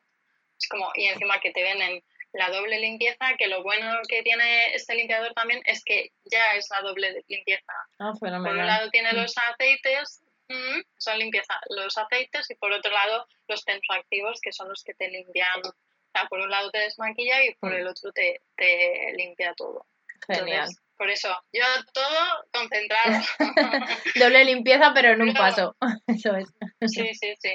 es 0.58 0.68
como, 0.68 0.90
y 0.94 1.06
encima 1.06 1.40
que 1.40 1.52
te 1.52 1.62
venden 1.62 2.02
la 2.32 2.50
doble 2.50 2.78
limpieza, 2.78 3.34
que 3.38 3.46
lo 3.46 3.62
bueno 3.62 3.98
que 4.08 4.22
tiene 4.22 4.74
este 4.74 4.94
limpiador 4.94 5.32
también 5.34 5.62
es 5.64 5.82
que 5.84 6.10
ya 6.24 6.54
es 6.54 6.68
la 6.70 6.80
doble 6.82 7.24
limpieza. 7.28 7.72
Ah, 7.98 8.12
Por 8.18 8.30
un 8.32 8.66
lado 8.66 8.90
tiene 8.90 9.12
Mm. 9.12 9.16
los 9.16 9.34
aceites, 9.38 10.22
mm, 10.48 10.80
son 10.98 11.18
limpieza, 11.18 11.54
los 11.70 11.96
aceites, 11.96 12.50
y 12.50 12.54
por 12.56 12.72
otro 12.72 12.92
lado 12.92 13.26
los 13.48 13.64
tensoactivos, 13.64 14.40
que 14.42 14.52
son 14.52 14.68
los 14.68 14.82
que 14.84 14.94
te 14.94 15.08
limpian. 15.08 15.60
O 15.60 15.72
sea, 16.12 16.28
por 16.28 16.40
un 16.40 16.50
lado 16.50 16.70
te 16.70 16.78
desmaquilla 16.78 17.44
y 17.44 17.54
por 17.54 17.72
Mm. 17.72 17.76
el 17.76 17.86
otro 17.86 18.12
te, 18.12 18.40
te 18.56 19.12
limpia 19.16 19.54
todo. 19.54 19.86
Genial. 20.26 20.58
Entonces, 20.60 20.82
por 20.96 21.10
eso, 21.10 21.28
yo 21.52 21.62
todo 21.92 22.44
concentrado. 22.52 23.22
Doble 24.14 24.44
limpieza, 24.44 24.92
pero 24.94 25.10
en 25.12 25.22
un 25.22 25.34
paso. 25.34 25.76
Eso 26.06 26.34
es. 26.36 26.48
sí, 26.90 27.14
sí, 27.14 27.34
sí. 27.40 27.54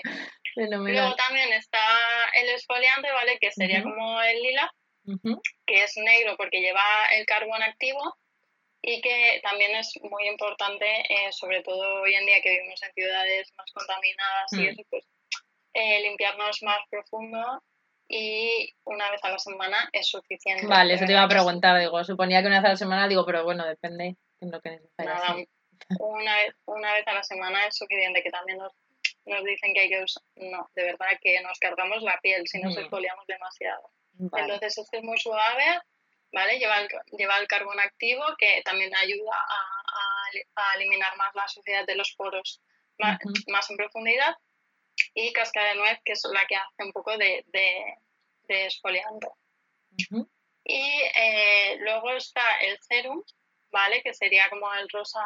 Fenomenal. 0.54 0.94
Luego 1.02 1.16
también 1.16 1.52
está 1.54 1.80
el 2.36 2.50
exfoliante, 2.50 3.12
¿vale? 3.12 3.38
Que 3.40 3.52
sería 3.52 3.80
Ujú. 3.82 3.90
como 3.90 4.22
el 4.22 4.42
lila, 4.42 4.72
Ujú, 5.06 5.42
que 5.66 5.84
es 5.84 5.98
negro 5.98 6.36
porque 6.38 6.62
lleva 6.62 6.84
el 7.14 7.26
carbón 7.26 7.62
activo 7.64 8.18
y 8.82 9.02
que 9.02 9.40
también 9.44 9.76
es 9.76 9.94
muy 10.02 10.28
importante, 10.28 10.86
eh, 11.10 11.32
sobre 11.32 11.62
todo 11.64 12.02
hoy 12.02 12.16
en 12.16 12.26
día 12.26 12.42
que 12.42 12.50
vivimos 12.52 12.82
en 12.84 12.94
ciudades 12.94 13.52
más 13.58 13.72
contaminadas 13.72 14.54
y 14.54 14.58
Mm. 14.62 14.70
eso, 14.70 14.82
pues 14.90 15.08
eh, 15.74 16.02
limpiarnos 16.02 16.62
más 16.64 16.80
profundo 16.90 17.64
y 18.10 18.74
una 18.84 19.10
vez 19.12 19.24
a 19.24 19.30
la 19.30 19.40
semana 19.40 19.90
es 19.94 20.08
suficiente. 20.10 20.68
Vale, 20.68 20.96
eso 20.96 21.06
te 21.06 21.14
iba 21.14 21.24
a 21.24 21.30
preguntar, 21.30 21.80
digo, 21.80 22.04
suponía 22.04 22.42
que 22.42 22.48
una 22.48 22.58
vez 22.58 22.66
a 22.66 22.70
la 22.74 22.78
semana, 22.78 23.08
digo, 23.08 23.26
pero 23.26 23.44
bueno, 23.46 23.66
depende 23.66 24.18
de 24.42 24.52
lo 24.52 24.60
que 24.60 24.72
necesites. 24.72 25.06
Nada, 25.06 25.36
una 26.00 26.36
vez, 26.36 26.56
una 26.66 26.94
vez 26.94 27.08
a 27.08 27.14
la 27.14 27.24
semana 27.24 27.68
es 27.68 27.78
suficiente, 27.78 28.22
que 28.22 28.32
también 28.32 28.58
nos, 28.58 28.74
nos 29.26 29.44
dicen 29.44 29.74
que 29.74 29.82
hay 29.82 29.90
que 29.90 30.04
usar, 30.04 30.24
no, 30.36 30.70
de 30.76 30.84
verdad 30.84 31.08
que 31.22 31.40
nos 31.42 31.60
cargamos 31.60 32.02
la 32.04 32.20
piel 32.22 32.48
si 32.48 32.60
nos 32.60 32.76
Mm. 32.76 32.80
exfoliamos 32.80 33.26
demasiado. 33.28 33.92
Vale. 34.14 34.44
Entonces 34.44 34.78
este 34.78 34.98
es 34.98 35.04
muy 35.04 35.18
suave, 35.20 35.80
¿vale? 36.32 36.60
Lleva 36.60 36.80
el, 36.82 36.90
lleva 37.18 37.38
el 37.38 37.48
carbón 37.48 37.80
activo 37.80 38.24
que 38.38 38.62
también 38.64 38.96
ayuda 38.96 39.34
a, 39.36 39.56
a- 39.56 40.72
a 40.72 40.76
eliminar 40.76 41.16
más 41.18 41.34
la 41.36 41.48
suciedad 41.48 41.86
de 41.86 41.96
los 41.96 42.14
poros 42.16 42.62
más, 42.98 43.70
en 43.70 43.78
profundidad 43.78 44.36
y 45.14 45.34
cascada 45.34 45.70
de 45.70 45.76
nuez 45.76 46.00
que 46.06 46.12
es 46.14 46.24
la 46.32 46.46
que 46.46 46.56
hace 46.56 46.84
un 46.84 46.92
poco 46.92 47.18
de, 47.18 47.44
de, 47.48 47.96
de 48.44 48.66
exfoliante. 48.66 49.28
Y 50.64 51.02
eh, 51.16 51.78
luego 51.80 52.12
está 52.12 52.58
el 52.60 52.78
serum, 52.82 53.24
¿vale? 53.72 54.02
Que 54.04 54.14
sería 54.14 54.50
como 54.50 54.72
el 54.74 54.88
rosa 54.90 55.22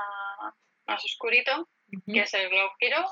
más 0.87 1.03
oscurito, 1.03 1.67
que 2.11 2.21
es 2.21 2.33
el 2.33 2.49
Glow 2.49 2.69
Hero. 2.79 3.05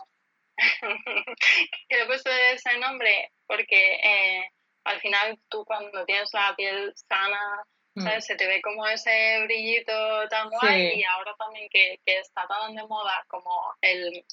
que 1.89 1.95
le 1.97 2.03
he 2.03 2.05
puesto 2.05 2.29
ese 2.29 2.77
nombre 2.77 3.31
porque 3.47 3.95
eh, 3.95 4.49
al 4.85 4.99
final 5.01 5.39
tú 5.49 5.63
cuando 5.65 6.05
tienes 6.05 6.29
la 6.33 6.53
piel 6.55 6.93
sana, 6.95 7.63
Mm. 7.95 8.21
Se 8.21 8.35
te 8.35 8.47
ve 8.47 8.59
como 8.63 8.87
ese 8.87 9.43
brillito 9.43 10.27
tan 10.27 10.49
guay 10.49 10.93
Sí. 10.93 10.99
y 10.99 11.03
ahora 11.03 11.35
también 11.37 11.69
que, 11.69 11.99
que 12.03 12.17
está 12.17 12.47
tan 12.47 12.73
de 12.73 12.81
moda 12.87 13.23
como 13.27 13.51
el, 13.81 14.25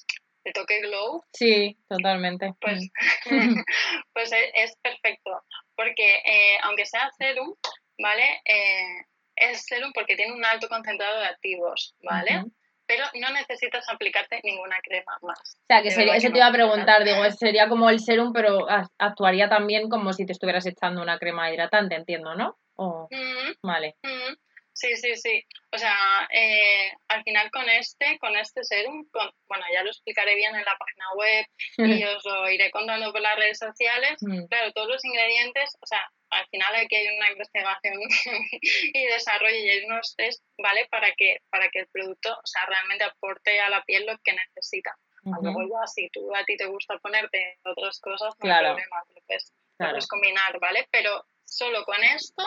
el 0.45 0.53
toque 0.53 0.79
glow, 0.81 1.23
Sí, 1.33 1.77
totalmente. 1.87 2.55
pues, 2.59 2.89
Mm. 3.25 3.61
pues 4.13 4.31
es, 4.31 4.49
es 4.55 4.75
perfecto. 4.81 5.43
Porque 5.75 6.15
eh, 6.25 6.57
aunque 6.63 6.87
sea 6.87 7.11
serum, 7.19 7.53
¿vale? 7.99 8.41
Eh, 8.45 9.05
es 9.35 9.63
serum 9.63 9.91
porque 9.93 10.15
tiene 10.15 10.33
un 10.33 10.43
alto 10.43 10.67
concentrado 10.67 11.19
de 11.19 11.27
activos, 11.27 11.93
¿vale? 12.01 12.45
Pero 12.91 13.05
no 13.21 13.31
necesitas 13.31 13.87
aplicarte 13.87 14.41
ninguna 14.43 14.77
crema 14.83 15.17
más. 15.21 15.39
O 15.39 15.65
sea, 15.65 15.81
que 15.81 15.91
sería, 15.91 16.17
eso 16.17 16.29
te 16.29 16.39
iba 16.39 16.47
a 16.47 16.51
preguntar, 16.51 17.05
digo, 17.05 17.23
sería 17.31 17.69
como 17.69 17.89
el 17.89 18.01
serum, 18.01 18.33
pero 18.33 18.67
actuaría 18.97 19.47
también 19.47 19.87
como 19.87 20.11
si 20.11 20.25
te 20.25 20.33
estuvieras 20.33 20.65
echando 20.65 21.01
una 21.01 21.17
crema 21.17 21.49
hidratante, 21.49 21.95
entiendo, 21.95 22.35
¿no? 22.35 22.57
Mm, 22.75 23.53
vale. 23.63 23.95
Mm, 24.03 24.33
sí, 24.73 24.97
sí, 24.97 25.15
sí. 25.15 25.45
O 25.71 25.77
sea, 25.77 25.95
eh, 26.33 26.91
al 27.07 27.23
final 27.23 27.49
con 27.49 27.69
este, 27.69 28.19
con 28.19 28.35
este 28.35 28.65
serum, 28.65 29.07
bueno, 29.47 29.63
ya 29.73 29.83
lo 29.83 29.89
explicaré 29.89 30.35
bien 30.35 30.53
en 30.53 30.65
la 30.65 30.77
página 30.77 31.05
web 31.15 31.45
y 31.77 32.03
os 32.17 32.25
lo 32.25 32.49
iré 32.49 32.71
contando 32.71 33.13
por 33.13 33.21
las 33.21 33.37
redes 33.37 33.57
sociales. 33.57 34.17
Mm. 34.19 34.47
Claro, 34.47 34.73
todos 34.73 34.89
los 34.89 35.05
ingredientes, 35.05 35.77
o 35.79 35.85
sea, 35.85 36.05
al 36.31 36.47
final 36.47 36.75
aquí 36.75 36.95
hay 36.95 37.15
una 37.15 37.31
investigación 37.31 37.95
y 38.61 39.05
desarrollo 39.05 39.55
y 39.55 39.69
hay 39.69 39.85
unos 39.85 40.15
test, 40.15 40.43
¿vale? 40.57 40.87
Para 40.89 41.13
que, 41.13 41.37
para 41.49 41.69
que 41.69 41.79
el 41.79 41.87
producto, 41.87 42.31
o 42.31 42.47
sea, 42.47 42.65
realmente 42.65 43.03
aporte 43.03 43.59
a 43.59 43.69
la 43.69 43.83
piel 43.83 44.05
lo 44.05 44.17
que 44.23 44.33
necesita. 44.33 44.97
Luego 45.23 45.61
ya, 45.61 45.85
si 45.85 46.09
tú 46.09 46.35
a 46.35 46.43
ti 46.45 46.57
te 46.57 46.65
gusta 46.65 46.97
ponerte 46.97 47.59
otras 47.63 47.99
cosas, 47.99 48.33
no 48.39 48.51
hay 48.51 48.59
problema, 48.59 49.03
lo 49.13 49.21
puedes, 49.27 50.07
combinar, 50.07 50.59
¿vale? 50.59 50.87
Pero 50.89 51.25
solo 51.45 51.85
con 51.85 52.03
esto 52.03 52.43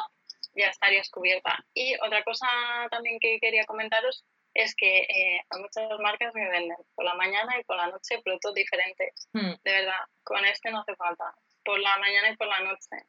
ya 0.55 0.69
estarías 0.69 1.09
cubierta. 1.11 1.65
Y 1.73 1.95
otra 2.01 2.25
cosa 2.25 2.47
también 2.91 3.21
que 3.21 3.39
quería 3.39 3.65
comentaros 3.65 4.25
es 4.55 4.75
que 4.75 5.03
eh, 5.03 5.41
hay 5.51 5.61
muchas 5.61 5.89
marcas 6.01 6.33
que 6.33 6.49
venden 6.49 6.77
por 6.95 7.05
la 7.05 7.15
mañana 7.15 7.59
y 7.59 7.65
por 7.65 7.77
la 7.77 7.89
noche 7.89 8.21
productos 8.25 8.55
diferentes. 8.55 9.29
Hmm. 9.33 9.53
De 9.63 9.73
verdad, 9.73 10.01
con 10.25 10.45
este 10.45 10.71
no 10.71 10.81
hace 10.81 10.97
falta. 10.97 11.33
Por 11.65 11.79
la 11.79 11.97
mañana 11.99 12.31
y 12.31 12.37
por 12.37 12.49
la 12.49 12.61
noche 12.61 13.07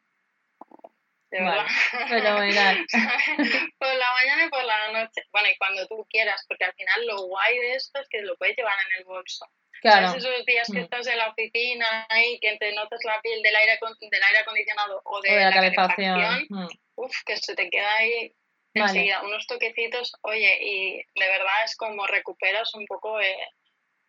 de 1.30 1.40
verdad. 1.40 1.66
por 3.78 3.94
la 3.94 4.12
mañana 4.12 4.44
y 4.44 4.48
por 4.48 4.64
la 4.64 4.92
noche. 4.92 5.22
Bueno, 5.32 5.48
y 5.48 5.56
cuando 5.58 5.86
tú 5.86 6.06
quieras, 6.08 6.44
porque 6.48 6.64
al 6.64 6.74
final 6.74 7.06
lo 7.06 7.22
guay 7.26 7.58
de 7.58 7.74
esto 7.74 8.00
es 8.00 8.08
que 8.08 8.22
lo 8.22 8.36
puedes 8.36 8.56
llevar 8.56 8.74
en 8.88 9.00
el 9.00 9.04
bolso. 9.04 9.46
Claro. 9.82 10.08
¿Sabes 10.08 10.24
esos 10.24 10.46
días 10.46 10.68
que 10.72 10.80
mm. 10.80 10.84
estás 10.84 11.06
en 11.06 11.18
la 11.18 11.28
oficina 11.28 12.08
y 12.26 12.38
que 12.40 12.56
te 12.58 12.72
notas 12.72 13.00
la 13.04 13.20
piel 13.20 13.42
del 13.42 13.54
aire, 13.54 13.78
del 14.00 14.22
aire 14.22 14.38
acondicionado 14.38 15.02
o 15.04 15.20
de, 15.20 15.36
la, 15.36 15.52
calefacción? 15.52 16.46
Mm. 16.48 16.66
Uf, 16.96 17.14
que 17.26 17.36
se 17.36 17.54
te 17.54 17.68
queda 17.68 17.94
ahí 17.96 18.32
enseguida 18.74 19.22
unos 19.22 19.46
toquecitos. 19.46 20.12
Oye, 20.22 20.58
y 20.60 20.96
de 20.96 21.28
verdad 21.28 21.64
es 21.64 21.76
como 21.76 22.06
recuperas 22.06 22.74
un 22.74 22.86
poco 22.86 23.20
eh, 23.20 23.36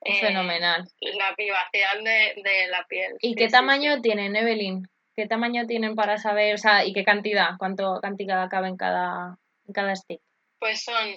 eh 0.05 0.19
Fenomenal. 0.19 0.87
la 0.99 1.35
privacidad 1.35 1.97
de, 1.97 2.41
de 2.41 2.67
la 2.67 2.85
piel. 2.87 3.17
¿Y 3.21 3.35
qué 3.35 3.49
tamaño 3.49 4.01
tiene, 4.01 4.27
Evelyn? 4.27 4.87
¿Qué 5.17 5.27
tamaño 5.27 5.65
tienen 5.65 5.95
para 5.95 6.19
saber, 6.19 6.53
o 6.53 6.57
sea, 6.59 6.85
y 6.85 6.93
qué 6.93 7.03
cantidad? 7.03 7.57
¿Cuánto 7.57 7.99
cantidad 8.01 8.47
cabe 8.51 8.67
en 8.67 8.77
cada, 8.77 9.39
en 9.65 9.73
cada 9.73 9.95
stick? 9.95 10.21
Pues 10.59 10.83
son 10.83 11.07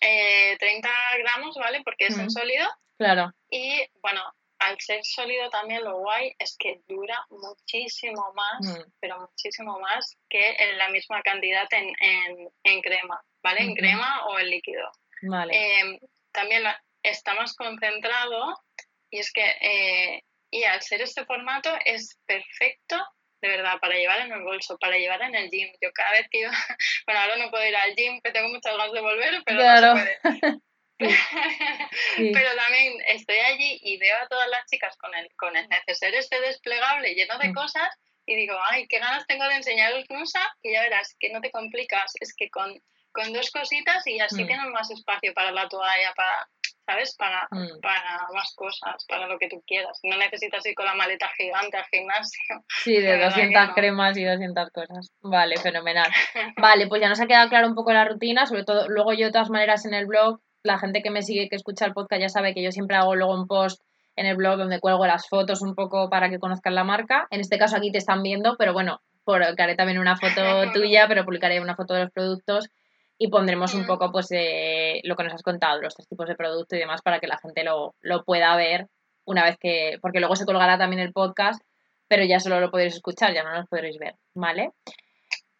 eh, 0.00 0.56
30 0.60 0.88
gramos, 1.18 1.56
¿vale? 1.56 1.82
Porque 1.82 2.06
es 2.06 2.16
en 2.16 2.30
sólido. 2.30 2.64
Claro. 2.98 3.32
Y 3.50 3.84
bueno, 4.00 4.22
al 4.60 4.78
ser 4.78 5.00
sólido 5.02 5.50
también 5.50 5.82
lo 5.82 5.98
guay 5.98 6.36
es 6.38 6.56
que 6.56 6.82
dura 6.86 7.26
muchísimo 7.30 8.32
más, 8.32 8.78
mm. 8.78 8.92
pero 9.00 9.18
muchísimo 9.22 9.80
más 9.80 10.16
que 10.28 10.54
en 10.56 10.78
la 10.78 10.90
misma 10.90 11.20
cantidad 11.22 11.66
en, 11.72 12.48
en, 12.62 12.80
crema, 12.80 13.20
¿vale? 13.42 13.62
En 13.62 13.74
crema 13.74 14.24
o 14.26 14.38
en 14.38 14.50
líquido. 14.50 14.88
Vale. 15.22 15.52
Eh, 15.52 15.98
también 16.30 16.62
está 17.02 17.34
más 17.34 17.56
concentrado 17.56 18.62
y 19.10 19.18
es 19.18 19.32
que, 19.32 19.50
eh, 19.60 20.22
y 20.48 20.62
al 20.62 20.80
ser 20.80 21.02
este 21.02 21.24
formato 21.24 21.70
es 21.84 22.16
perfecto 22.24 23.04
de 23.40 23.48
verdad, 23.48 23.78
para 23.80 23.94
llevar 23.94 24.20
en 24.20 24.32
el 24.32 24.42
bolso, 24.42 24.78
para 24.78 24.96
llevar 24.96 25.22
en 25.22 25.34
el 25.34 25.50
gym. 25.50 25.70
Yo 25.80 25.90
cada 25.92 26.12
vez 26.12 26.26
que 26.30 26.40
iba, 26.40 26.50
bueno, 27.06 27.20
ahora 27.20 27.36
no 27.36 27.50
puedo 27.50 27.66
ir 27.66 27.76
al 27.76 27.94
gym, 27.94 28.20
que 28.22 28.32
tengo 28.32 28.48
muchas 28.48 28.76
ganas 28.76 28.92
de 28.92 29.00
volver, 29.00 29.42
pero 29.44 29.62
no 29.62 29.96
se 29.96 30.18
puede. 30.20 30.58
Pero 30.98 32.56
también 32.56 32.94
estoy 33.06 33.38
allí 33.38 33.78
y 33.82 33.98
veo 33.98 34.16
a 34.16 34.26
todas 34.26 34.48
las 34.48 34.66
chicas 34.66 34.96
con 34.96 35.14
el, 35.14 35.28
con 35.36 35.56
el 35.56 35.68
neceser 35.68 36.12
este 36.14 36.40
desplegable 36.40 37.14
lleno 37.14 37.38
de 37.38 37.50
mm. 37.50 37.54
cosas 37.54 37.88
y 38.26 38.34
digo, 38.34 38.58
ay, 38.68 38.86
qué 38.88 38.98
ganas 38.98 39.26
tengo 39.26 39.44
de 39.44 39.54
enseñaros 39.54 40.04
usa, 40.10 40.42
que 40.60 40.72
ya 40.72 40.82
verás 40.82 41.14
que 41.20 41.30
no 41.30 41.40
te 41.40 41.52
complicas, 41.52 42.12
es 42.20 42.34
que 42.34 42.50
con, 42.50 42.82
con 43.12 43.32
dos 43.32 43.50
cositas 43.52 44.06
y 44.08 44.18
así 44.18 44.42
mm. 44.42 44.46
tienes 44.46 44.66
más 44.66 44.90
espacio 44.90 45.32
para 45.34 45.52
la 45.52 45.68
toalla, 45.68 46.12
para, 46.14 46.48
¿sabes? 46.88 47.14
Para, 47.16 47.46
mm. 47.50 47.80
para 47.82 48.26
más 48.32 48.54
cosas, 48.56 49.04
para 49.06 49.26
lo 49.26 49.38
que 49.38 49.48
tú 49.48 49.62
quieras. 49.66 49.98
No 50.02 50.16
necesitas 50.16 50.64
ir 50.64 50.74
con 50.74 50.86
la 50.86 50.94
maleta 50.94 51.28
gigante 51.36 51.76
al 51.76 51.84
gimnasio. 51.84 52.40
Sí, 52.82 52.96
de 52.96 53.18
200 53.18 53.74
cremas 53.74 54.16
y 54.16 54.24
200 54.24 54.70
cosas. 54.70 55.10
Vale, 55.20 55.56
fenomenal. 55.58 56.10
Vale, 56.56 56.86
pues 56.86 57.02
ya 57.02 57.08
nos 57.08 57.20
ha 57.20 57.26
quedado 57.26 57.48
claro 57.48 57.68
un 57.68 57.74
poco 57.74 57.92
la 57.92 58.06
rutina, 58.06 58.46
sobre 58.46 58.64
todo 58.64 58.88
luego 58.88 59.12
yo 59.12 59.26
de 59.26 59.32
todas 59.32 59.50
maneras 59.50 59.84
en 59.84 59.94
el 59.94 60.06
blog, 60.06 60.40
la 60.62 60.78
gente 60.78 61.02
que 61.02 61.10
me 61.10 61.22
sigue, 61.22 61.48
que 61.48 61.56
escucha 61.56 61.84
el 61.84 61.92
podcast 61.92 62.22
ya 62.22 62.28
sabe 62.28 62.54
que 62.54 62.62
yo 62.62 62.70
siempre 62.70 62.96
hago 62.96 63.14
luego 63.14 63.34
un 63.34 63.46
post 63.46 63.82
en 64.16 64.26
el 64.26 64.36
blog 64.36 64.58
donde 64.58 64.80
cuelgo 64.80 65.06
las 65.06 65.28
fotos 65.28 65.60
un 65.60 65.74
poco 65.74 66.08
para 66.08 66.30
que 66.30 66.38
conozcan 66.38 66.74
la 66.74 66.84
marca. 66.84 67.26
En 67.30 67.40
este 67.40 67.58
caso 67.58 67.76
aquí 67.76 67.92
te 67.92 67.98
están 67.98 68.22
viendo, 68.22 68.56
pero 68.56 68.72
bueno, 68.72 69.00
publicaré 69.24 69.74
también 69.74 69.98
una 69.98 70.16
foto 70.16 70.40
tuya, 70.72 71.06
pero 71.08 71.24
publicaré 71.24 71.60
una 71.60 71.76
foto 71.76 71.94
de 71.94 72.04
los 72.04 72.12
productos 72.12 72.70
y 73.18 73.28
pondremos 73.28 73.74
un 73.74 73.84
poco 73.84 74.12
pues 74.12 74.28
eh, 74.30 75.00
lo 75.02 75.16
que 75.16 75.24
nos 75.24 75.34
has 75.34 75.42
contado, 75.42 75.80
los 75.80 75.94
tres 75.94 76.08
tipos 76.08 76.28
de 76.28 76.36
producto 76.36 76.76
y 76.76 76.78
demás 76.78 77.02
para 77.02 77.18
que 77.18 77.26
la 77.26 77.38
gente 77.38 77.64
lo, 77.64 77.94
pueda 78.24 78.54
ver 78.56 78.86
una 79.24 79.44
vez 79.44 79.56
que, 79.58 79.98
porque 80.00 80.20
luego 80.20 80.36
se 80.36 80.46
colgará 80.46 80.78
también 80.78 81.02
el 81.02 81.12
podcast, 81.12 81.60
pero 82.06 82.24
ya 82.24 82.40
solo 82.40 82.60
lo 82.60 82.70
podréis 82.70 82.94
escuchar, 82.94 83.34
ya 83.34 83.42
no 83.42 83.52
lo 83.52 83.66
podréis 83.66 83.98
ver, 83.98 84.14
¿vale? 84.34 84.70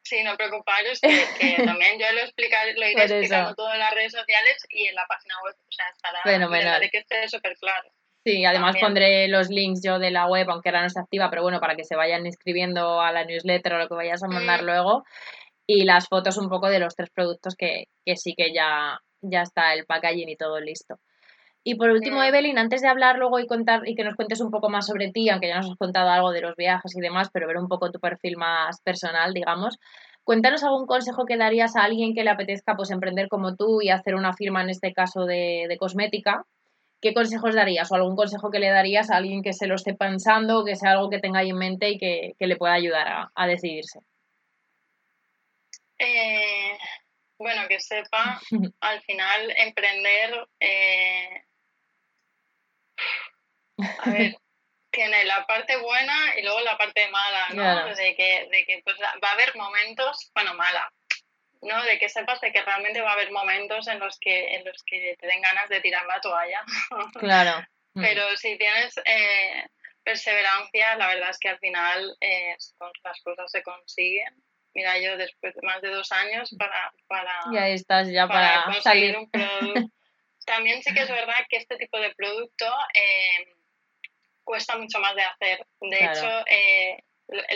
Sí, 0.03 0.23
no 0.23 0.37
preocuparos, 0.37 1.01
que, 1.01 1.09
también 1.65 1.99
yo 1.99 2.11
lo, 2.13 2.21
explicaré, 2.21 2.73
lo 2.75 2.89
iré 2.89 3.03
explicando 3.03 3.55
todo 3.55 3.75
en 3.75 3.81
las 3.81 3.93
redes 3.93 4.13
sociales 4.13 4.67
y 4.71 4.87
en 4.87 4.95
la 4.95 5.05
página 5.07 5.35
web, 5.45 5.55
o 5.55 5.73
sea, 5.73 5.85
estará 5.95 6.23
Fenomenal. 6.23 6.89
que 6.91 6.99
esté 6.99 7.29
súper 7.29 7.57
claro. 7.59 7.91
Sí, 8.25 8.45
además 8.45 8.77
pondré 8.81 9.29
los 9.29 9.49
links 9.49 9.83
yo 9.83 9.99
de 9.99 10.11
la 10.11 10.27
web, 10.27 10.49
aunque 10.51 10.69
ahora 10.71 10.81
no 10.81 10.87
está 10.87 11.01
activa, 11.01 11.29
pero 11.29 11.43
bueno, 11.43 11.61
para 11.61 11.77
que 11.77 11.85
se 11.85 11.97
vayan 11.97 12.25
inscribiendo 12.27 13.01
a 13.01 13.13
la 13.13 13.25
newsletter 13.25 13.75
o 13.75 13.79
lo 13.79 13.89
que 13.89 13.95
vayas 13.95 14.23
a 14.23 14.29
mandar 14.29 14.63
mm. 14.63 14.67
luego 14.67 15.05
y 15.71 15.85
las 15.85 16.09
fotos 16.09 16.39
un 16.39 16.49
poco 16.49 16.71
de 16.71 16.79
los 16.79 16.97
tres 16.97 17.11
productos 17.11 17.55
que, 17.55 17.89
sí 18.17 18.35
que 18.35 18.55
ya, 18.55 18.99
ya 19.21 19.43
está 19.43 19.75
el 19.75 19.85
packaging 19.85 20.31
y 20.31 20.37
todo 20.37 20.59
listo. 20.61 20.99
Y 21.63 21.75
por 21.75 21.91
último, 21.91 22.23
Evelyn, 22.23 22.57
antes 22.57 22.81
de 22.81 22.89
hablar 22.89 23.19
luego 23.19 23.39
y 23.39 23.47
contar 23.47 23.87
y 23.87 23.95
que 23.95 24.03
nos 24.03 24.15
cuentes 24.15 24.41
un 24.41 24.51
poco 24.51 24.71
más 24.71 24.87
sobre 24.87 25.11
ti, 25.11 25.29
aunque 25.29 25.49
ya 25.49 25.59
nos 25.59 25.71
has 25.71 25.77
contado 25.77 26.09
algo 26.09 26.33
de 26.33 26.41
los 26.41 26.57
viajes 26.57 26.97
y 26.97 27.01
demás, 27.01 27.29
pero 27.31 27.47
ver 27.47 27.59
un 27.59 27.69
poco 27.69 27.91
tu 27.91 28.01
perfil 28.01 28.39
más 28.39 28.81
personal, 28.81 29.35
digamos, 29.35 29.77
cuéntanos 30.25 30.65
algún 30.65 30.87
consejo 30.87 31.27
que 31.27 31.37
darías 31.37 31.77
a 31.77 31.83
alguien 31.83 32.15
que 32.15 32.25
le 32.25 32.31
apetezca 32.31 32.75
pues 32.75 32.91
emprender 32.91 33.29
como 33.29 33.55
tú 33.55 33.83
y 33.83 33.91
hacer 33.91 34.15
una 34.15 34.33
firma 34.33 34.63
en 34.63 34.71
este 34.71 34.95
caso 34.95 35.27
de, 35.27 35.77
cosmética. 35.79 36.47
¿Qué 37.03 37.13
consejos 37.13 37.55
darías 37.55 37.93
o 37.93 37.95
algún 37.95 38.17
consejo 38.17 38.51
que 38.51 38.59
le 38.59 38.71
darías 38.71 39.11
a 39.11 39.17
alguien 39.17 39.43
que 39.43 39.53
se 39.53 39.67
lo 39.67 39.75
esté 39.75 39.93
pensando, 39.93 40.65
que 40.65 40.77
sea 40.77 40.93
algo 40.93 41.11
que 41.11 41.21
tenga 41.21 41.41
ahí 41.41 41.51
en 41.51 41.59
mente 41.59 41.91
y 41.91 41.99
que, 41.99 42.35
le 42.39 42.57
pueda 42.57 42.73
ayudar 42.73 43.29
a 43.35 43.47
decidirse? 43.47 44.01
Eh, 45.99 46.79
bueno, 47.39 47.69
que 47.69 47.81
sepa, 47.81 48.41
al 48.81 49.03
final 49.03 49.53
emprender, 49.57 50.47
eh, 50.61 51.45
a 53.79 54.11
ver, 54.11 54.37
tiene 54.91 55.25
la 55.25 55.47
parte 55.47 55.77
buena 55.77 56.37
y 56.37 56.43
luego 56.43 56.61
la 56.61 56.77
parte 56.77 57.09
mala, 57.09 57.49
¿no? 57.51 57.95
De 57.95 58.17
que, 58.17 58.49
de 58.51 58.65
que 58.65 58.81
pues, 58.85 58.97
va 59.01 59.29
a 59.29 59.33
haber 59.33 59.55
momentos, 59.57 60.31
bueno, 60.35 60.55
mala, 60.55 60.93
¿no? 61.63 61.83
De 61.85 61.99
que 61.99 62.09
sepas 62.09 62.41
de 62.41 62.53
que 62.53 62.63
realmente 62.63 63.01
va 63.01 63.11
a 63.11 63.15
haber 63.15 63.31
momentos 63.31 63.87
en 63.87 64.01
los 64.01 64.19
que, 64.19 64.57
en 64.57 64.65
los 64.65 64.83
que 64.85 65.17
te 65.19 65.27
den 65.27 65.43
ganas 65.43 65.69
de 65.69 65.81
tirar 65.81 66.07
la 66.07 66.21
toalla. 66.21 66.65
Claro. 67.21 67.65
Mm. 67.95 68.03
Pero 68.03 68.37
si 68.37 68.57
tienes 68.59 68.97
eh, 69.05 69.67
perseverancia, 70.03 70.97
la 70.97 71.09
verdad 71.09 71.31
es 71.31 71.39
que 71.39 71.49
al 71.49 71.59
final 71.59 72.17
las 72.21 73.23
cosas 73.23 73.51
se 73.51 73.63
consiguen 73.63 74.43
mira, 74.79 74.97
yo 75.01 75.17
después 75.17 75.53
de 75.57 75.67
más 75.67 75.83
de 75.83 75.89
dos 75.89 76.13
años 76.13 76.55
para, 76.57 76.93
para, 77.09 77.33
ya 77.53 77.69
estás 77.69 78.09
ya 78.09 78.29
para, 78.29 78.65
conseguir 78.65 78.83
salir. 78.83 79.17
un 79.19 79.31
producto. 79.31 79.75
También 80.47 80.83
sí 80.83 80.95
que 80.95 81.03
es 81.03 81.11
verdad 81.11 81.35
que 81.49 81.57
este 81.57 81.77
tipo 81.77 81.99
de 81.99 82.15
producto 82.15 82.65
eh, 82.95 83.57
cuesta 84.45 84.79
mucho 84.79 85.01
más 85.01 85.17
de 85.17 85.23
hacer. 85.23 85.67
De 85.81 85.99
hecho, 85.99 86.47
eh, 86.47 86.97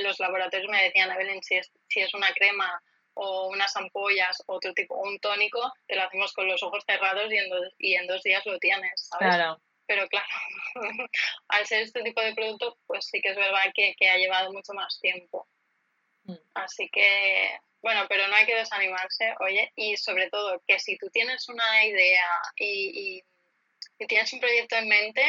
los 0.02 0.18
laboratorios 0.18 0.68
me 0.68 0.82
decían, 0.82 1.10
Evelyn, 1.12 1.42
si 1.42 1.54
es, 1.54 1.70
si 1.88 2.00
es 2.00 2.12
una 2.12 2.32
crema 2.32 2.82
o 3.14 3.48
unas 3.48 3.74
ampollas 3.76 4.42
o 4.46 4.56
otro 4.56 4.74
tipo, 4.74 4.96
un 4.96 5.18
tónico, 5.20 5.72
te 5.86 5.94
lo 5.94 6.02
hacemos 6.02 6.32
con 6.32 6.48
los 6.48 6.62
ojos 6.62 6.82
cerrados 6.84 7.32
y 7.32 7.36
en 7.36 7.48
dos, 7.48 7.72
y 7.78 7.94
en 7.94 8.06
dos 8.08 8.22
días 8.22 8.44
lo 8.46 8.58
tienes, 8.58 9.08
¿sabes? 9.08 9.36
Claro. 9.36 9.62
Pero 9.86 10.08
claro, 10.08 10.26
al 11.48 11.66
ser 11.66 11.82
este 11.82 12.02
tipo 12.02 12.20
de 12.20 12.34
producto, 12.34 12.78
pues 12.86 13.06
sí 13.06 13.20
que 13.20 13.30
es 13.30 13.36
verdad 13.36 13.72
que, 13.74 13.94
que 13.96 14.10
ha 14.10 14.16
llevado 14.16 14.52
mucho 14.52 14.72
más 14.74 14.98
tiempo. 15.00 15.46
Mm. 16.24 16.34
Así 16.54 16.88
que, 16.92 17.58
bueno, 17.82 18.02
pero 18.08 18.26
no 18.28 18.34
hay 18.34 18.46
que 18.46 18.56
desanimarse, 18.56 19.34
oye, 19.40 19.72
y 19.76 19.96
sobre 19.96 20.30
todo 20.30 20.60
que 20.66 20.78
si 20.78 20.96
tú 20.98 21.08
tienes 21.12 21.48
una 21.48 21.84
idea 21.84 22.26
y, 22.56 23.22
tienes 24.08 24.32
un 24.32 24.40
proyecto 24.40 24.76
en 24.76 24.88
mente, 24.88 25.22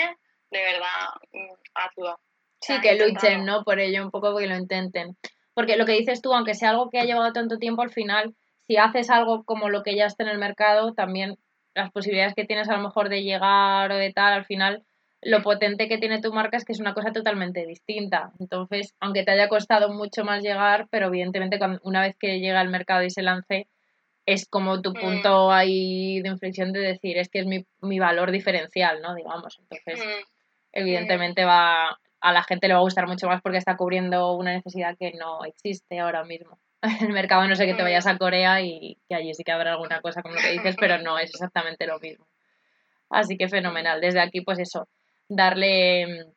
de 0.50 0.60
verdad, 0.60 1.10
mm, 1.32 1.54
hazlo. 1.76 2.20
Sí, 2.60 2.80
que 2.82 2.96
luchen, 2.96 3.46
¿no? 3.46 3.64
Por 3.64 3.80
ello, 3.80 4.04
un 4.04 4.10
poco 4.10 4.36
que 4.36 4.48
lo 4.48 4.56
intenten. 4.56 5.16
Porque 5.54 5.78
lo 5.78 5.86
que 5.86 5.92
dices 5.92 6.22
tú, 6.22 6.34
aunque 6.34 6.56
sea 6.56 6.72
algo 6.72 6.90
que 6.90 7.00
ha 7.00 7.04
llevado 7.04 7.32
tanto 7.34 7.60
tiempo, 7.60 7.84
al 7.84 7.92
final, 7.92 8.36
si 8.66 8.78
haces 8.78 9.10
algo 9.12 9.44
como 9.44 9.70
lo 9.70 9.84
que 9.84 9.96
ya 9.96 10.06
está 10.06 10.24
en 10.24 10.30
el 10.30 10.40
mercado, 10.40 10.94
también 10.94 11.38
las 11.76 11.92
posibilidades 11.92 12.34
que 12.34 12.46
tienes 12.46 12.70
a 12.70 12.78
lo 12.78 12.82
mejor 12.82 13.10
de 13.10 13.24
llegar 13.24 13.92
o 13.92 13.96
de 13.96 14.12
tal, 14.12 14.34
al 14.34 14.46
final 14.46 14.84
lo 15.26 15.42
potente 15.42 15.88
que 15.88 15.98
tiene 15.98 16.22
tu 16.22 16.32
marca 16.34 16.58
es 16.58 16.66
que 16.66 16.74
es 16.74 16.80
una 16.80 16.94
cosa 16.94 17.12
totalmente 17.12 17.66
distinta. 17.66 18.32
Entonces, 18.40 18.94
aunque 19.00 19.24
te 19.24 19.32
haya 19.32 19.50
costado 19.50 19.92
mucho 19.94 20.24
más 20.24 20.44
llegar, 20.44 20.88
pero 20.90 21.08
evidentemente 21.08 21.58
cuando, 21.58 21.80
una 21.84 22.02
vez 22.02 22.16
que 22.18 22.40
llega 22.40 22.60
al 22.60 22.70
mercado 22.70 23.04
y 23.04 23.10
se 23.10 23.22
lance, 23.22 23.68
es 24.26 24.48
como 24.48 24.82
tu 24.82 24.92
mm. 24.92 25.00
punto 25.02 25.52
ahí 25.52 26.22
de 26.22 26.30
inflexión 26.30 26.72
de 26.72 26.80
decir, 26.80 27.18
es 27.18 27.30
que 27.30 27.40
es 27.40 27.46
mi, 27.46 27.66
mi 27.82 28.00
valor 28.00 28.32
diferencial, 28.32 29.02
¿no? 29.02 29.16
Digamos. 29.16 29.60
Entonces, 29.60 30.06
mm. 30.06 30.24
evidentemente 30.74 31.46
va 31.46 31.98
a 32.24 32.32
la 32.32 32.44
gente 32.44 32.70
le 32.70 32.74
va 32.74 32.80
a 32.80 32.84
gustar 32.84 33.06
mucho 33.06 33.28
más 33.28 33.42
porque 33.42 33.58
está 33.58 33.76
cubriendo 33.76 34.38
una 34.38 34.54
necesidad 34.54 34.96
que 34.98 35.12
no 35.12 35.44
existe 35.44 36.00
ahora 36.00 36.24
mismo. 36.24 36.58
En 36.82 36.92
el 37.08 37.14
mercado 37.14 37.46
no 37.48 37.56
sé 37.56 37.66
que 37.66 37.74
te 37.74 37.84
vayas 37.84 38.08
a 38.08 38.18
Corea 38.18 38.62
y 38.62 38.98
que 39.10 39.16
allí 39.16 39.34
sí 39.34 39.44
que 39.44 39.52
habrá 39.52 39.74
alguna 39.74 40.02
cosa 40.02 40.22
como 40.22 40.36
lo 40.36 40.42
que 40.42 40.52
dices, 40.52 40.78
pero 40.80 40.98
no 41.00 41.20
es 41.20 41.32
exactamente 41.32 41.86
lo 41.86 42.00
mismo. 42.00 42.26
Así 43.10 43.38
que 43.38 43.50
fenomenal. 43.50 44.00
Desde 44.00 44.22
aquí, 44.22 44.40
pues 44.40 44.58
eso, 44.60 44.88
darle 45.28 46.34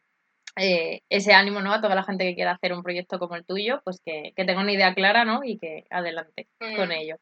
eh, 0.57 1.03
ese 1.11 1.33
ánimo 1.35 1.61
¿no? 1.61 1.73
a 1.73 1.81
toda 1.81 1.95
la 1.95 2.05
gente 2.05 2.25
que 2.25 2.35
quiera 2.35 2.53
hacer 2.53 2.73
un 2.73 2.83
proyecto 2.83 3.19
como 3.19 3.37
el 3.37 3.45
tuyo, 3.45 3.81
pues 3.85 4.01
que, 4.05 4.33
que 4.35 4.45
tenga 4.45 4.61
una 4.61 4.73
idea 4.73 4.95
clara 4.95 5.25
¿no? 5.25 5.43
y 5.45 5.59
que 5.59 5.85
adelante 5.91 6.49
con 6.59 6.89
mm. 6.89 6.93
ello. 6.93 7.17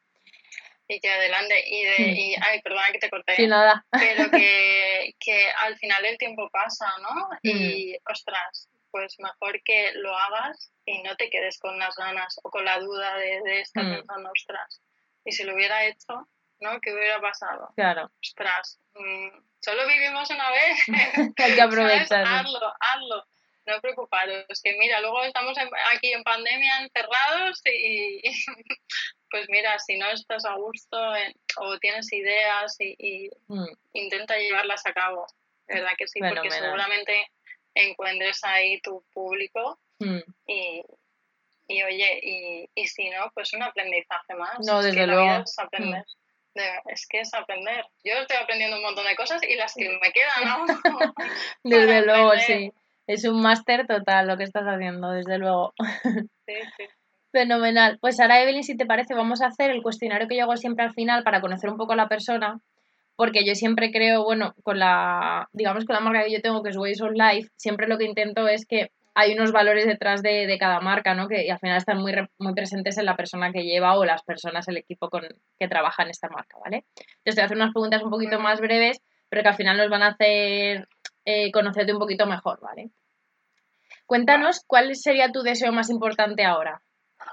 Y 0.87 0.99
que 0.99 1.09
adelante. 1.09 1.63
Y, 1.67 1.83
de, 1.83 2.11
mm. 2.11 2.15
y 2.15 2.35
ay, 2.41 2.61
perdona 2.61 2.91
que 2.91 2.99
te 2.99 3.09
corté. 3.09 3.35
Sí, 3.35 3.47
nada. 3.47 3.85
Pero 3.91 4.29
que, 4.31 5.15
que 5.19 5.47
al 5.63 5.77
final 5.77 6.05
el 6.05 6.17
tiempo 6.17 6.49
pasa, 6.51 6.85
¿no? 7.01 7.29
Y, 7.41 7.93
mm. 7.93 8.11
ostras, 8.11 8.69
pues 8.91 9.15
mejor 9.19 9.61
que 9.63 9.91
lo 9.95 10.15
hagas 10.15 10.71
y 10.85 11.01
no 11.01 11.15
te 11.17 11.29
quedes 11.29 11.59
con 11.59 11.77
las 11.79 11.95
ganas 11.95 12.39
o 12.43 12.49
con 12.49 12.63
la 12.63 12.79
duda 12.79 13.17
de, 13.17 13.41
de 13.41 13.61
estar 13.61 13.83
pensando, 13.83 14.29
ostras, 14.31 14.81
y 15.25 15.31
si 15.31 15.43
lo 15.43 15.55
hubiera 15.55 15.85
hecho, 15.85 16.29
¿no? 16.59 16.79
¿Qué 16.81 16.93
hubiera 16.93 17.19
pasado? 17.21 17.69
Claro. 17.75 18.11
Ostras, 18.21 18.79
solo 19.59 19.87
vivimos 19.87 20.29
una 20.29 20.51
vez. 20.51 20.79
Hay 21.37 21.55
que 21.55 21.61
aprovechar. 21.61 22.25
Hazlo, 22.25 22.73
hazlo. 22.79 23.25
No 23.67 23.81
preocuparos, 23.81 24.61
que 24.63 24.77
mira, 24.77 25.01
luego 25.01 25.23
estamos 25.23 25.57
aquí 25.91 26.13
en 26.13 26.23
pandemia 26.23 26.81
encerrados 26.81 27.61
y, 27.65 28.21
pues 29.31 29.47
mira, 29.49 29.79
si 29.79 29.97
no 29.97 30.07
estás 30.11 30.45
a 30.45 30.53
gusto 30.53 30.97
o 31.57 31.79
tienes 31.79 32.13
ideas 32.13 32.75
y, 32.79 33.27
mm. 33.47 33.65
intenta 33.93 34.37
llevarlas 34.37 34.85
a 34.85 34.93
cabo, 34.93 35.25
¿verdad 35.67 35.93
que 35.97 36.07
sí? 36.07 36.19
Porque 36.19 36.51
seguramente 36.51 37.27
encuentres 37.73 38.43
ahí 38.43 38.79
tu 38.81 39.03
público 39.11 39.79
mm. 39.97 40.19
y, 40.45 40.83
y 41.67 41.83
oye, 41.83 42.19
y, 42.21 42.69
y 42.75 42.87
si 42.87 43.09
no, 43.09 43.31
pues 43.33 43.51
un 43.53 43.63
aprendizaje 43.63 44.35
más. 44.35 44.59
No, 44.59 44.83
desde 44.83 45.07
luego. 45.07 45.25
Mm 45.25 45.43
es 45.43 46.15
que 47.09 47.19
es 47.19 47.33
aprender. 47.33 47.85
Yo 48.03 48.13
estoy 48.13 48.37
aprendiendo 48.41 48.77
un 48.77 48.83
montón 48.83 49.05
de 49.05 49.15
cosas 49.15 49.41
y 49.43 49.55
las 49.55 49.73
que 49.73 49.89
me 49.89 50.11
quedan, 50.11 50.43
¿no? 50.45 50.65
desde 51.63 52.05
luego, 52.05 52.31
sí. 52.37 52.71
Es 53.07 53.23
un 53.25 53.41
máster 53.41 53.85
total 53.85 54.27
lo 54.27 54.37
que 54.37 54.43
estás 54.43 54.65
haciendo, 54.65 55.11
desde 55.11 55.37
luego. 55.37 55.73
Sí, 56.45 56.55
sí. 56.77 56.83
Fenomenal. 57.31 57.97
Pues 57.99 58.19
ahora, 58.19 58.41
Evelyn, 58.41 58.63
si 58.63 58.77
te 58.77 58.85
parece, 58.85 59.13
vamos 59.13 59.41
a 59.41 59.47
hacer 59.47 59.69
el 59.69 59.83
cuestionario 59.83 60.27
que 60.27 60.37
yo 60.37 60.43
hago 60.43 60.55
siempre 60.55 60.85
al 60.85 60.93
final 60.93 61.23
para 61.23 61.41
conocer 61.41 61.69
un 61.69 61.77
poco 61.77 61.91
a 61.91 61.97
la 61.97 62.07
persona, 62.07 62.61
porque 63.17 63.45
yo 63.45 63.55
siempre 63.55 63.91
creo, 63.91 64.23
bueno, 64.23 64.53
con 64.63 64.79
la, 64.79 65.49
digamos, 65.51 65.83
con 65.83 65.95
la 65.95 65.99
marca 65.99 66.23
que 66.23 66.31
yo 66.31 66.41
tengo, 66.41 66.63
que 66.63 66.69
es 66.69 66.77
Ways 66.77 67.01
of 67.01 67.11
Life, 67.11 67.49
siempre 67.57 67.87
lo 67.87 67.97
que 67.97 68.05
intento 68.05 68.47
es 68.47 68.65
que 68.65 68.89
hay 69.15 69.33
unos 69.33 69.51
valores 69.53 69.87
detrás 69.87 70.21
de, 70.21 70.45
de, 70.45 70.57
cada 70.57 70.81
marca, 70.81 71.15
¿no? 71.15 71.27
Que 71.27 71.49
al 71.49 71.59
final 71.59 71.77
están 71.77 71.99
muy, 71.99 72.13
muy 72.37 72.53
presentes 72.53 72.97
en 72.97 73.05
la 73.05 73.15
persona 73.15 73.51
que 73.51 73.63
lleva 73.63 73.97
o 73.97 74.03
las 74.03 74.23
personas, 74.23 74.67
el 74.67 74.77
equipo 74.77 75.09
con, 75.09 75.23
que 75.57 75.67
trabaja 75.69 76.03
en 76.03 76.09
esta 76.09 76.27
marca, 76.27 76.57
¿vale? 76.63 76.83
Yo 76.97 77.31
estoy 77.31 77.45
haciendo 77.45 77.63
unas 77.63 77.73
preguntas 77.73 78.03
un 78.03 78.11
poquito 78.11 78.39
más 78.39 78.59
breves, 78.59 79.01
pero 79.29 79.41
que 79.41 79.49
al 79.49 79.55
final 79.55 79.77
nos 79.77 79.89
van 79.89 80.03
a 80.03 80.09
hacer 80.09 80.87
eh, 81.23 81.51
conocerte 81.51 81.93
un 81.93 81.99
poquito 81.99 82.25
mejor, 82.25 82.59
¿vale? 82.59 82.89
Cuéntanos 84.05 84.61
cuál 84.67 84.93
sería 84.95 85.31
tu 85.31 85.41
deseo 85.41 85.71
más 85.71 85.89
importante 85.89 86.43
ahora 86.43 86.81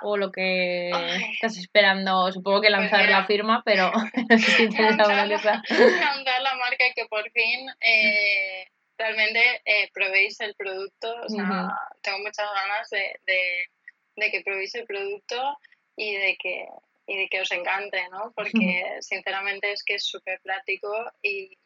o 0.01 0.17
lo 0.17 0.31
que 0.33 0.91
estás 1.33 1.59
esperando, 1.59 2.31
supongo 2.33 2.61
que 2.61 2.69
pues 2.69 2.81
lanzar 2.81 3.09
la 3.09 3.27
firma, 3.27 3.63
pero 3.65 3.91
si 4.39 4.69
tienes 4.69 4.99
alguna 4.99 5.27
Lanzar 5.27 6.43
la 6.43 6.55
marca 6.57 6.85
que 6.95 7.07
por 7.11 7.29
fin 7.31 7.69
eh, 7.81 8.67
realmente 9.03 9.63
eh, 9.65 9.91
probéis 9.93 10.41
el 10.41 10.55
producto, 10.55 11.13
o 11.23 11.29
sea, 11.29 11.77
tengo 12.03 12.19
muchas 12.21 12.47
ganas 12.55 12.89
de, 12.91 13.69
de, 14.17 14.31
que 14.31 14.43
probéis 14.43 14.75
el 14.77 14.87
producto 14.87 15.59
y 15.97 16.15
de 16.17 16.37
que, 16.37 16.69
y 17.07 17.17
de 17.17 17.29
que 17.29 17.41
os 17.41 17.51
encante, 17.51 18.09
¿no? 18.11 18.33
Porque 18.37 18.99
sinceramente 19.01 19.73
es 19.73 19.83
que 19.83 19.95
es 19.95 20.05
súper 20.05 20.41
práctico 20.41 20.89
y, 21.21 21.59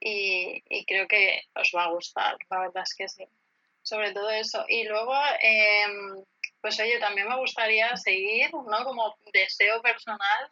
y, 0.00 0.84
creo 0.86 1.06
que 1.06 1.42
os 1.54 1.70
va 1.76 1.84
a 1.84 1.90
gustar, 1.92 2.36
la 2.50 2.60
verdad 2.60 2.82
es 2.82 2.94
que 2.94 3.08
sí. 3.08 3.24
Sobre 3.82 4.12
todo 4.12 4.30
eso. 4.30 4.64
Y 4.68 4.84
luego, 4.84 5.14
em, 5.40 6.24
pues 6.60 6.78
oye, 6.80 6.98
también 6.98 7.28
me 7.28 7.36
gustaría 7.36 7.96
seguir, 7.96 8.50
¿no? 8.52 8.84
Como 8.84 9.16
deseo 9.32 9.82
personal, 9.82 10.50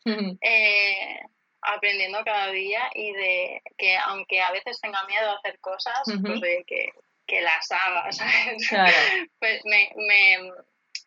aprendiendo 1.63 2.23
cada 2.25 2.51
día 2.51 2.91
y 2.95 3.13
de 3.13 3.63
que 3.77 3.97
aunque 3.99 4.41
a 4.41 4.53
veces 4.53 4.81
tenga 4.81 5.05
miedo 5.05 5.31
a 5.31 5.37
hacer 5.37 5.59
cosas, 5.61 6.01
pues 6.05 6.41
de 6.41 6.65
que, 6.67 6.91
que, 7.27 7.41
las 7.41 7.71
haga, 7.71 8.11
¿sabes? 8.13 8.69
Claro. 8.69 8.93
pues 9.39 9.65
me, 9.65 9.93
me, 9.97 10.53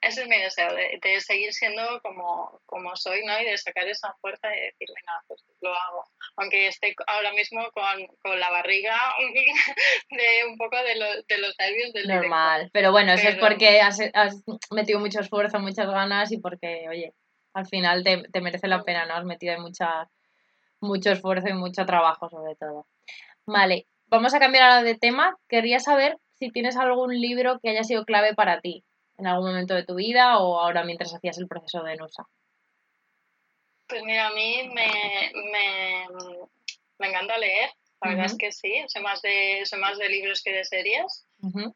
ese 0.02 0.24
es 0.24 0.28
mi 0.28 0.38
deseo, 0.38 0.74
de, 0.74 1.00
de, 1.02 1.22
seguir 1.22 1.54
siendo 1.54 2.02
como, 2.02 2.62
como 2.66 2.96
soy, 2.96 3.26
¿no? 3.26 3.40
Y 3.40 3.46
de 3.46 3.58
sacar 3.58 3.88
esa 3.88 4.14
fuerza 4.22 4.48
y 4.56 4.60
decir, 4.60 4.88
venga, 4.90 5.24
pues 5.28 5.44
lo 5.62 5.74
hago. 5.74 6.06
Aunque 6.38 6.68
esté 6.68 6.96
ahora 7.08 7.32
mismo 7.34 7.62
con, 7.72 8.08
con 8.22 8.40
la 8.40 8.50
barriga 8.50 9.00
de 10.10 10.46
un 10.48 10.58
poco 10.58 10.78
de, 10.78 10.96
lo, 10.96 11.06
de 11.24 11.38
los 11.38 11.56
nervios 11.58 11.94
del 11.94 12.08
Normal, 12.08 12.70
pero 12.74 12.92
bueno, 12.92 13.14
eso 13.14 13.30
es 13.30 13.36
porque 13.36 13.82
has, 13.82 14.00
has 14.14 14.44
metido 14.72 15.00
mucho 15.00 15.22
esfuerzo, 15.22 15.60
muchas 15.60 15.88
ganas 15.88 16.32
y 16.32 16.38
porque, 16.38 16.86
oye, 16.90 17.14
al 17.54 17.68
final 17.68 18.04
te, 18.04 18.24
te 18.32 18.42
merece 18.42 18.68
la 18.68 18.84
pena, 18.84 19.06
¿no? 19.06 19.16
Has 19.16 19.26
metido 19.26 19.58
mucha 19.60 20.10
mucho 20.84 21.12
esfuerzo 21.12 21.48
y 21.48 21.54
mucho 21.54 21.86
trabajo 21.86 22.30
sobre 22.30 22.56
todo. 22.56 22.86
Vale, 23.46 23.88
vamos 24.08 24.34
a 24.34 24.40
cambiar 24.40 24.64
ahora 24.64 24.84
de 24.84 24.96
tema. 24.96 25.36
Querría 25.48 25.80
saber 25.80 26.18
si 26.34 26.52
tienes 26.52 26.78
algún 26.78 27.20
libro 27.20 27.60
que 27.60 27.70
haya 27.70 27.84
sido 27.84 28.06
clave 28.06 28.36
para 28.36 28.62
ti 28.62 28.84
en 29.18 29.28
algún 29.28 29.48
momento 29.48 29.74
de 29.74 29.86
tu 29.86 29.96
vida 29.96 30.38
o 30.40 30.60
ahora 30.60 30.84
mientras 30.84 31.14
hacías 31.14 31.38
el 31.38 31.48
proceso 31.48 31.84
de 31.84 31.96
NUSA. 31.96 32.28
Pues 33.88 34.04
mira, 34.04 34.28
a 34.28 34.34
mí 34.34 34.70
me, 34.74 35.32
me, 35.52 36.08
me 37.00 37.08
encanta 37.08 37.38
leer 37.38 37.70
la 38.04 38.10
verdad 38.10 38.26
es 38.26 38.38
que 38.38 38.52
sí, 38.52 38.84
soy 38.88 39.02
más 39.02 39.22
de, 39.22 39.62
soy 39.66 39.80
más 39.80 39.98
de 39.98 40.10
libros 40.10 40.42
que 40.44 40.52
de 40.52 40.66
series. 40.66 41.28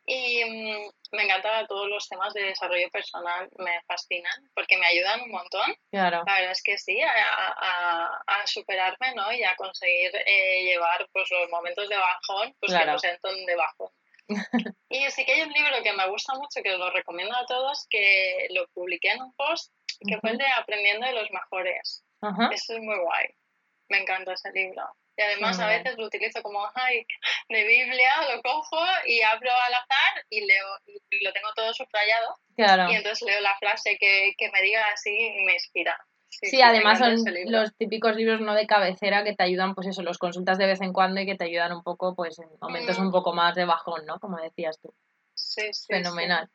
Y 0.06 0.46
mm, 0.46 0.92
me 1.12 1.24
encantan 1.24 1.68
todos 1.68 1.90
los 1.90 2.08
temas 2.08 2.34
de 2.34 2.44
desarrollo 2.44 2.90
personal, 2.90 3.50
me 3.58 3.82
fascinan 3.86 4.50
porque 4.54 4.78
me 4.78 4.86
ayudan 4.86 5.22
un 5.22 5.32
montón. 5.32 5.76
Claro. 5.92 6.24
La 6.26 6.36
verdad 6.36 6.52
es 6.52 6.64
que 6.64 6.78
sí, 6.78 7.00
a, 7.02 8.22
a, 8.28 8.48
superarme 8.48 9.14
¿no? 9.16 9.32
y 9.32 9.44
a 9.44 9.56
conseguir 9.56 10.12
eh, 10.26 10.64
llevar 10.64 11.08
pues, 11.12 11.30
los 11.32 11.50
momentos 11.50 11.88
de 11.90 11.98
bajón, 11.98 12.56
pues 12.60 12.74
que 12.74 12.86
no 12.86 13.00
sean 13.00 13.18
de 13.22 13.56
bajón. 13.56 13.90
y 14.90 15.10
sí 15.12 15.26
que 15.26 15.34
hay 15.34 15.42
un 15.42 15.54
libro 15.54 15.82
que 15.84 15.94
me 15.94 16.10
gusta 16.10 16.34
mucho, 16.36 16.62
que 16.62 16.78
lo 16.78 16.90
recomiendo 16.92 17.36
a 17.36 17.46
todos, 17.46 17.88
que 17.90 18.48
lo 18.52 18.68
publiqué 18.70 19.12
en 19.12 19.22
un 19.22 19.34
post, 19.34 19.74
que 20.06 20.18
fue 20.20 20.32
el 20.32 20.38
de 20.38 20.46
Aprendiendo 20.48 21.08
de 21.08 21.14
los 21.14 21.32
Mejores. 21.32 22.04
Eso 22.52 22.74
es 22.74 22.80
muy 22.80 22.98
guay. 23.00 23.28
Me 23.90 24.00
encanta 24.00 24.34
ese 24.34 24.52
libro. 24.52 24.84
Y 25.18 25.22
además 25.24 25.60
a 25.60 25.68
veces 25.68 25.98
lo 25.98 26.06
utilizo 26.06 26.44
como 26.44 26.60
ay, 26.76 27.06
de 27.50 27.64
Biblia, 27.66 28.10
lo 28.34 28.42
cojo 28.44 28.78
y 29.08 29.22
abro 29.24 29.50
al 29.52 29.74
azar 29.74 30.26
y 30.30 30.46
leo, 30.46 30.68
y 31.10 31.24
lo 31.24 31.34
tengo 31.34 31.50
todo 31.56 31.74
subrayado. 31.74 32.36
Claro. 32.56 32.92
Y 32.92 32.96
entonces 32.96 33.28
leo 33.28 33.42
la 33.42 33.58
frase 33.58 33.98
que, 34.00 34.34
que 34.38 34.52
me 34.52 34.62
diga 34.62 34.86
así 34.94 35.10
y 35.10 35.44
me 35.44 35.54
inspira. 35.54 35.98
Sí, 36.30 36.62
además 36.62 37.00
son 37.00 37.16
los 37.48 37.76
típicos 37.78 38.16
libros 38.16 38.42
no 38.42 38.54
de 38.54 38.68
cabecera 38.68 39.24
que 39.24 39.34
te 39.34 39.44
ayudan, 39.44 39.74
pues 39.74 39.88
eso, 39.88 40.04
los 40.04 40.20
consultas 40.20 40.58
de 40.58 40.68
vez 40.68 40.82
en 40.82 40.94
cuando 40.94 41.20
y 41.20 41.26
que 41.26 41.36
te 41.36 41.46
ayudan 41.46 41.72
un 41.72 41.82
poco, 41.82 42.16
pues 42.16 42.38
en 42.38 42.50
momentos 42.62 43.00
un 43.00 43.08
mm. 43.08 43.12
poco 43.12 43.34
más 43.34 43.56
de 43.56 43.66
bajón, 43.66 44.06
¿no? 44.06 44.20
Como 44.20 44.38
decías 44.38 44.80
tú. 44.80 44.94
Sí, 45.34 45.74
sí. 45.74 45.88
Fenomenal. 45.90 46.50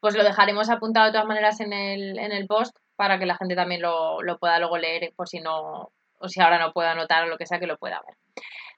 Pues 0.00 0.14
lo 0.14 0.24
dejaremos 0.24 0.68
apuntado 0.68 1.06
de 1.06 1.12
todas 1.12 1.26
maneras 1.26 1.60
en 1.60 1.72
el, 1.72 2.18
en 2.18 2.32
el 2.32 2.46
post 2.46 2.76
para 2.96 3.18
que 3.18 3.24
la 3.24 3.36
gente 3.36 3.54
también 3.54 3.80
lo, 3.80 4.20
lo 4.20 4.38
pueda 4.38 4.58
luego 4.58 4.76
leer 4.76 5.12
por 5.16 5.28
si 5.28 5.40
no, 5.40 5.92
o 6.24 6.28
si 6.28 6.40
ahora 6.40 6.58
no 6.58 6.72
puedo 6.72 6.88
anotar 6.88 7.24
o 7.24 7.28
lo 7.28 7.36
que 7.36 7.46
sea 7.46 7.60
que 7.60 7.66
lo 7.66 7.76
pueda 7.76 8.02
ver. 8.06 8.16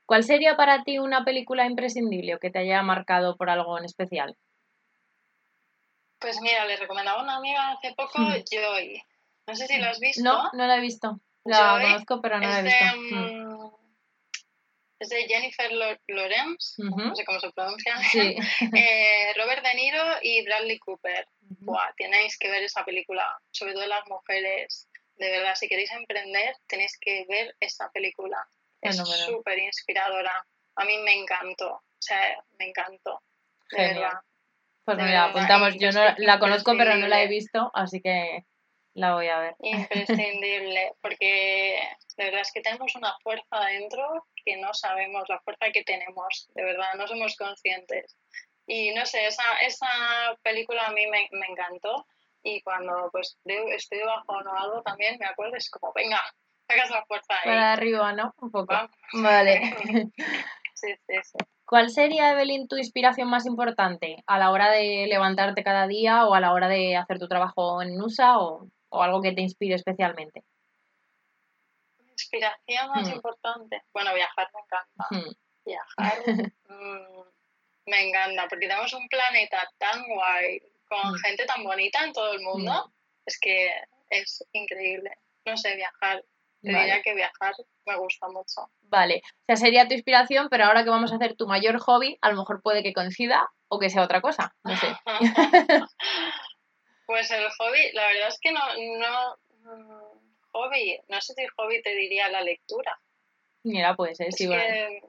¿Cuál 0.05 0.24
sería 0.24 0.57
para 0.57 0.82
ti 0.82 0.99
una 0.99 1.24
película 1.24 1.64
imprescindible 1.64 2.34
o 2.34 2.38
que 2.38 2.51
te 2.51 2.59
haya 2.59 2.82
marcado 2.82 3.36
por 3.36 3.51
algo 3.51 3.78
en 3.78 3.84
especial? 3.84 4.36
Pues 6.18 6.40
mira, 6.40 6.64
le 6.64 6.76
recomendaba 6.76 7.20
a 7.20 7.22
una 7.22 7.36
amiga 7.36 7.72
hace 7.72 7.94
poco. 7.94 8.18
Joy. 8.18 9.03
No 9.47 9.55
sé 9.55 9.66
si 9.66 9.78
lo 9.78 9.86
has 9.86 10.01
visto. 10.01 10.22
No, 10.22 10.51
no 10.53 10.66
la 10.66 10.76
he 10.76 10.80
visto. 10.80 11.20
La 11.44 11.78
conozco, 11.80 12.20
pero 12.20 12.40
no 12.40 12.49
la 12.49 12.61
he 12.61 12.62
visto. 12.62 13.14
Hmm. 13.14 13.70
Es 14.99 15.11
de 15.11 15.26
Jennifer 15.28 15.70
Lawrence, 15.72 16.82
no 16.82 17.14
sé 17.14 17.24
cómo 17.26 17.38
se 17.38 17.53
pronuncia. 17.53 17.97
Eh, 18.74 19.34
Robert 19.36 19.62
De 19.62 19.74
Niro 19.74 20.03
y 20.22 20.42
Bradley 20.44 20.78
Cooper. 20.78 21.28
Buah, 21.40 21.92
tenéis 21.97 22.38
que 22.38 22.51
ver 22.51 22.62
esa 22.62 22.82
película, 22.84 23.38
sobre 23.51 23.74
todo 23.74 23.86
las 23.86 24.07
mujeres 24.09 24.88
de 25.16 25.30
verdad, 25.30 25.54
si 25.54 25.68
queréis 25.68 25.90
emprender, 25.92 26.56
tenéis 26.66 26.98
que 27.00 27.24
ver 27.28 27.54
esta 27.60 27.90
película. 27.90 28.46
Es 28.80 28.96
Fenomenal. 28.96 29.26
súper 29.26 29.58
inspiradora. 29.58 30.46
A 30.76 30.84
mí 30.84 30.98
me 30.98 31.14
encantó. 31.14 31.72
O 31.74 31.82
sea, 31.98 32.38
me 32.58 32.68
encantó. 32.68 33.22
De 33.70 33.78
Genial. 33.78 33.94
verdad. 34.00 34.20
Pues 34.84 34.96
de 34.98 35.02
mira, 35.02 35.26
verdad, 35.26 35.30
apuntamos. 35.30 35.74
Yo 35.80 35.90
no 35.92 36.14
la 36.18 36.38
conozco, 36.38 36.74
pero 36.76 36.94
no 36.96 37.08
la 37.08 37.22
he 37.22 37.28
visto, 37.28 37.70
así 37.74 38.00
que 38.00 38.44
la 38.94 39.14
voy 39.14 39.28
a 39.28 39.38
ver. 39.38 39.54
Imprescindible, 39.60 40.92
porque 41.02 41.80
de 42.16 42.24
verdad 42.24 42.40
es 42.42 42.52
que 42.52 42.60
tenemos 42.60 42.94
una 42.94 43.14
fuerza 43.22 43.60
dentro 43.68 44.26
que 44.44 44.56
no 44.56 44.72
sabemos, 44.74 45.28
la 45.28 45.40
fuerza 45.40 45.70
que 45.72 45.82
tenemos, 45.82 46.48
de 46.54 46.64
verdad, 46.64 46.94
no 46.96 47.06
somos 47.08 47.36
conscientes. 47.36 48.16
Y 48.66 48.92
no 48.94 49.04
sé, 49.06 49.26
esa, 49.26 49.58
esa 49.58 49.86
película 50.42 50.86
a 50.86 50.92
mí 50.92 51.06
me, 51.06 51.28
me 51.32 51.46
encantó 51.46 52.06
y 52.49 52.62
cuando 52.62 53.09
pues 53.11 53.38
de- 53.44 53.74
estoy 53.74 53.99
de 53.99 54.05
bajón 54.05 54.47
o 54.47 54.57
algo 54.57 54.82
también 54.82 55.16
me 55.18 55.26
acuerdo, 55.26 55.57
es 55.57 55.68
como, 55.68 55.92
venga, 55.92 56.20
saca 56.68 56.84
esa 56.84 57.05
fuerza 57.07 57.34
ahí. 57.34 57.49
Para 57.51 57.72
arriba, 57.72 58.12
¿no? 58.12 58.32
Un 58.40 58.51
poco. 58.51 58.74
Vale. 59.12 59.61
Sí, 60.78 60.88
sí, 61.07 61.14
sí. 61.22 61.38
¿Cuál 61.64 61.88
sería, 61.88 62.32
Evelyn, 62.32 62.68
tu 62.68 62.76
inspiración 62.76 63.30
más 63.30 63.47
importante 63.47 64.22
a 64.26 64.38
la 64.38 64.51
hora 64.51 64.70
de 64.70 65.07
levantarte 65.09 65.64
cada 65.64 65.86
día 65.86 66.26
o 66.26 66.34
a 66.34 66.40
la 66.40 66.53
hora 66.53 66.68
de 66.68 66.97
hacer 66.97 67.18
tu 67.18 67.28
trabajo 67.28 67.80
en 67.80 67.99
USA 67.99 68.38
o, 68.38 68.68
o 68.90 69.03
algo 69.03 69.22
que 69.22 69.32
te 69.32 69.40
inspire 69.40 69.74
especialmente? 69.74 70.44
Inspiración 72.11 72.90
más 72.90 73.09
Hmm. 73.09 73.14
importante. 73.14 73.82
Bueno, 73.94 74.12
viajar 74.14 74.49
me 74.53 74.61
encanta. 74.61 75.07
Hmm, 75.11 75.34
Viajar 75.64 76.18
mm, 76.68 77.22
me 77.86 78.09
encanta, 78.09 78.47
porque 78.49 78.68
tenemos 78.68 78.92
un 78.92 79.09
planeta 79.09 79.59
tan 79.78 80.05
guay, 80.09 80.61
con 80.89 81.12
Mm. 81.12 81.16
gente 81.18 81.45
tan 81.47 81.62
bonita 81.64 82.05
en 82.05 82.12
todo 82.12 82.32
el 82.32 82.41
mundo, 82.41 82.72
Mm. 82.87 82.93
es 83.26 83.39
que 83.41 83.70
es 84.11 84.45
increíble. 84.53 85.11
No 85.45 85.57
sé, 85.57 85.74
viajar. 85.76 86.24
Te 86.62 86.72
Vale. 86.72 86.84
diría 86.84 87.03
que 87.03 87.14
viajar 87.14 87.55
me 87.87 87.97
gusta 87.99 88.28
mucho. 88.28 88.70
Vale, 88.82 89.22
o 89.24 89.45
sea, 89.47 89.57
sería 89.57 89.87
tu 89.87 89.95
inspiración, 89.95 90.49
pero 90.51 90.64
ahora 90.64 90.82
que 90.84 90.91
vamos 90.91 91.12
a 91.12 91.16
hacer 91.16 91.37
tu 91.37 91.47
mayor 91.47 91.78
hobby, 91.78 92.18
a 92.22 92.30
lo 92.30 92.37
mejor 92.37 92.62
puede 92.62 92.82
que 92.82 92.93
coincida 92.93 93.49
o 93.68 93.78
que 93.78 93.91
sea 93.91 94.03
otra 94.03 94.20
cosa, 94.20 94.55
no 94.64 94.76
sé. 94.76 94.87
pues 97.07 97.30
el 97.30 97.49
hobby, 97.51 97.93
la 97.93 98.07
verdad 98.09 98.28
es 98.28 98.39
que 98.41 98.53
no, 98.53 98.61
no, 98.99 99.37
mm, 99.76 100.37
hobby, 100.53 100.99
no 101.09 101.20
sé 101.20 101.34
si 101.34 101.47
hobby 101.57 101.82
te 101.82 101.95
diría 101.95 102.28
la 102.28 102.43
lectura. 102.43 102.99
Mira, 103.64 103.95
puede 103.95 104.14
ser, 104.14 104.28
Es 104.28 104.37
sí, 104.37 104.47
bueno. 104.47 104.62
que 104.62 105.01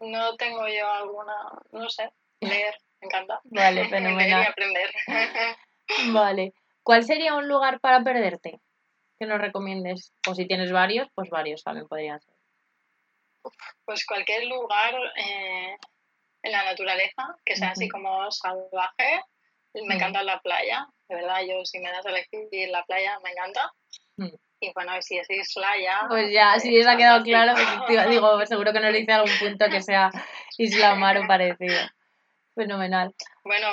no 0.00 0.36
tengo 0.36 0.68
yo 0.68 0.88
alguna, 0.90 1.34
no 1.72 1.88
sé, 1.88 2.10
leer, 2.40 2.76
me 3.06 3.18
encanta. 3.18 3.40
Vale, 3.44 3.82
y 3.86 3.88
fenomenal. 3.88 4.46
aprender. 4.46 4.90
Vale. 6.12 6.52
¿Cuál 6.82 7.04
sería 7.04 7.34
un 7.34 7.48
lugar 7.48 7.80
para 7.80 8.02
perderte 8.02 8.60
que 9.18 9.26
nos 9.26 9.40
recomiendes? 9.40 10.12
O 10.28 10.34
si 10.34 10.46
tienes 10.46 10.70
varios, 10.72 11.08
pues 11.14 11.30
varios 11.30 11.62
también 11.64 11.88
podrían 11.88 12.20
ser. 12.20 12.34
Pues 13.84 14.04
cualquier 14.06 14.44
lugar 14.46 14.94
eh, 15.16 15.76
en 16.42 16.52
la 16.52 16.64
naturaleza 16.64 17.36
que 17.44 17.56
sea 17.56 17.70
así 17.70 17.88
como 17.88 18.30
salvaje. 18.30 19.20
Me 19.74 19.82
Mm. 19.82 19.92
encanta 19.92 20.22
la 20.22 20.40
playa, 20.40 20.86
de 21.06 21.16
verdad, 21.16 21.42
yo 21.46 21.62
si 21.66 21.78
me 21.80 21.90
das 21.90 22.06
a 22.06 22.08
elegir 22.08 22.48
la 22.70 22.82
playa 22.84 23.18
me 23.22 23.30
encanta. 23.30 23.70
Mm. 24.16 24.34
Y 24.60 24.72
bueno, 24.72 24.92
si 25.02 25.18
es 25.18 25.28
isla 25.28 25.68
ya. 25.78 26.06
Pues 26.08 26.32
ya, 26.32 26.58
si 26.58 26.80
os 26.80 26.86
ha 26.86 26.96
quedado 26.96 27.22
claro, 27.22 27.52
digo, 28.08 28.46
seguro 28.46 28.72
que 28.72 28.80
nos 28.80 28.94
dice 28.94 29.12
algún 29.12 29.36
punto 29.38 29.66
que 29.68 29.82
sea 29.82 30.10
Isla 30.56 30.94
Mar 30.94 31.18
o 31.18 31.26
parecido. 31.26 31.78
Fenomenal. 32.56 33.14
Bueno, 33.44 33.68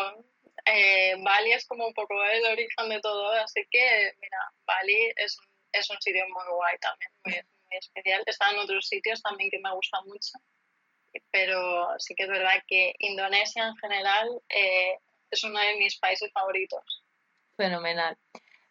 eh, 0.66 1.16
Bali 1.24 1.54
es 1.54 1.66
como 1.66 1.88
un 1.88 1.94
poco 1.94 2.22
el 2.22 2.46
origen 2.46 2.90
de 2.90 3.00
todo, 3.00 3.32
así 3.32 3.66
que 3.72 4.14
mira, 4.22 4.38
Bali 4.68 5.14
es 5.16 5.40
un, 5.40 5.46
es 5.72 5.90
un 5.90 6.02
sitio 6.02 6.26
muy 6.28 6.54
guay 6.54 6.78
también, 6.80 7.12
muy, 7.24 7.34
muy 7.66 7.78
especial. 7.78 8.24
Está 8.26 8.52
en 8.52 8.60
otros 8.60 8.86
sitios 8.86 9.22
también 9.22 9.50
que 9.50 9.60
me 9.60 9.74
gustan 9.74 10.06
mucho, 10.06 10.34
pero 11.32 11.98
sí 11.98 12.14
que 12.14 12.24
es 12.24 12.30
verdad 12.30 12.62
que 12.68 12.94
Indonesia 13.00 13.68
en 13.68 13.78
general 13.78 14.30
eh, 14.50 14.98
es 15.32 15.44
uno 15.46 15.60
de 15.60 15.78
mis 15.78 15.98
países 15.98 16.30
favoritos. 16.34 17.04
Fenomenal. 17.56 18.18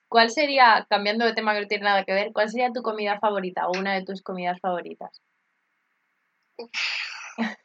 ¿Cuál 0.08 0.28
sería, 0.28 0.86
cambiando 0.90 1.24
de 1.24 1.32
tema 1.32 1.54
que 1.54 1.62
no 1.62 1.68
tiene 1.68 1.84
nada 1.84 2.04
que 2.04 2.12
ver, 2.12 2.32
cuál 2.34 2.50
sería 2.50 2.70
tu 2.70 2.82
comida 2.82 3.18
favorita 3.18 3.66
o 3.66 3.78
una 3.78 3.94
de 3.94 4.04
tus 4.04 4.22
comidas 4.22 4.60
favoritas? 4.60 5.22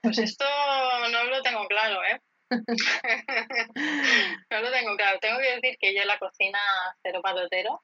Pues 0.01 0.17
esto 0.17 0.45
no 1.11 1.23
lo 1.25 1.41
tengo 1.41 1.67
claro, 1.67 2.01
¿eh? 2.05 2.21
no 4.49 4.61
lo 4.61 4.71
tengo 4.71 4.95
claro. 4.95 5.19
Tengo 5.19 5.39
que 5.39 5.55
decir 5.55 5.77
que 5.79 5.93
yo 5.95 6.01
en 6.01 6.07
la 6.07 6.19
cocina 6.19 6.59
cero 7.03 7.19
patotero, 7.21 7.81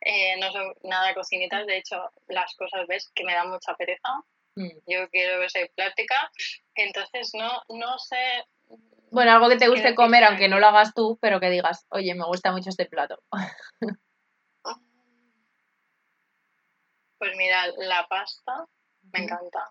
eh, 0.00 0.36
no 0.40 0.50
soy 0.52 0.72
nada 0.84 1.14
cocinitas, 1.14 1.66
de 1.66 1.78
hecho 1.78 2.10
las 2.28 2.54
cosas 2.56 2.86
ves 2.86 3.10
que 3.14 3.24
me 3.24 3.34
dan 3.34 3.50
mucha 3.50 3.74
pereza. 3.74 4.08
Mm. 4.56 4.70
Yo 4.86 5.08
quiero 5.10 5.46
ser 5.48 5.70
práctica, 5.76 6.30
entonces 6.74 7.30
no, 7.34 7.62
no 7.68 7.98
sé. 7.98 8.44
Bueno, 9.10 9.32
algo 9.32 9.48
que 9.48 9.56
te 9.56 9.68
guste 9.68 9.94
comer, 9.94 10.20
que- 10.22 10.26
aunque 10.26 10.48
no 10.48 10.58
lo 10.58 10.66
hagas 10.66 10.94
tú, 10.94 11.18
pero 11.20 11.40
que 11.40 11.50
digas, 11.50 11.86
oye, 11.90 12.14
me 12.14 12.24
gusta 12.24 12.52
mucho 12.52 12.70
este 12.70 12.86
plato. 12.86 13.22
Pues 17.18 17.32
mira, 17.36 17.66
la 17.78 18.06
pasta 18.08 18.64
me 19.12 19.24
encanta. 19.24 19.70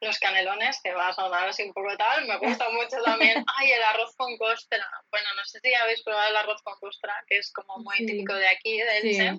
Los 0.00 0.18
canelones, 0.18 0.80
que 0.82 0.92
va 0.94 1.08
a 1.08 1.12
sonar 1.12 1.48
así 1.48 1.62
un 1.62 1.72
poco 1.74 1.94
tal, 1.96 2.26
me 2.26 2.38
gusta 2.38 2.68
mucho 2.70 3.02
también. 3.04 3.44
Ay, 3.58 3.70
el 3.72 3.82
arroz 3.82 4.14
con 4.16 4.36
costra. 4.38 4.86
Bueno, 5.10 5.28
no 5.36 5.44
sé 5.44 5.60
si 5.60 5.74
habéis 5.74 6.02
probado 6.02 6.30
el 6.30 6.36
arroz 6.36 6.62
con 6.62 6.74
costra, 6.80 7.14
que 7.26 7.38
es 7.38 7.52
como 7.52 7.78
muy 7.78 7.96
Sí. 7.98 8.06
típico 8.06 8.32
de 8.34 8.48
aquí, 8.48 8.78
de 8.78 9.00
Sí. 9.02 9.08
Elche. 9.20 9.38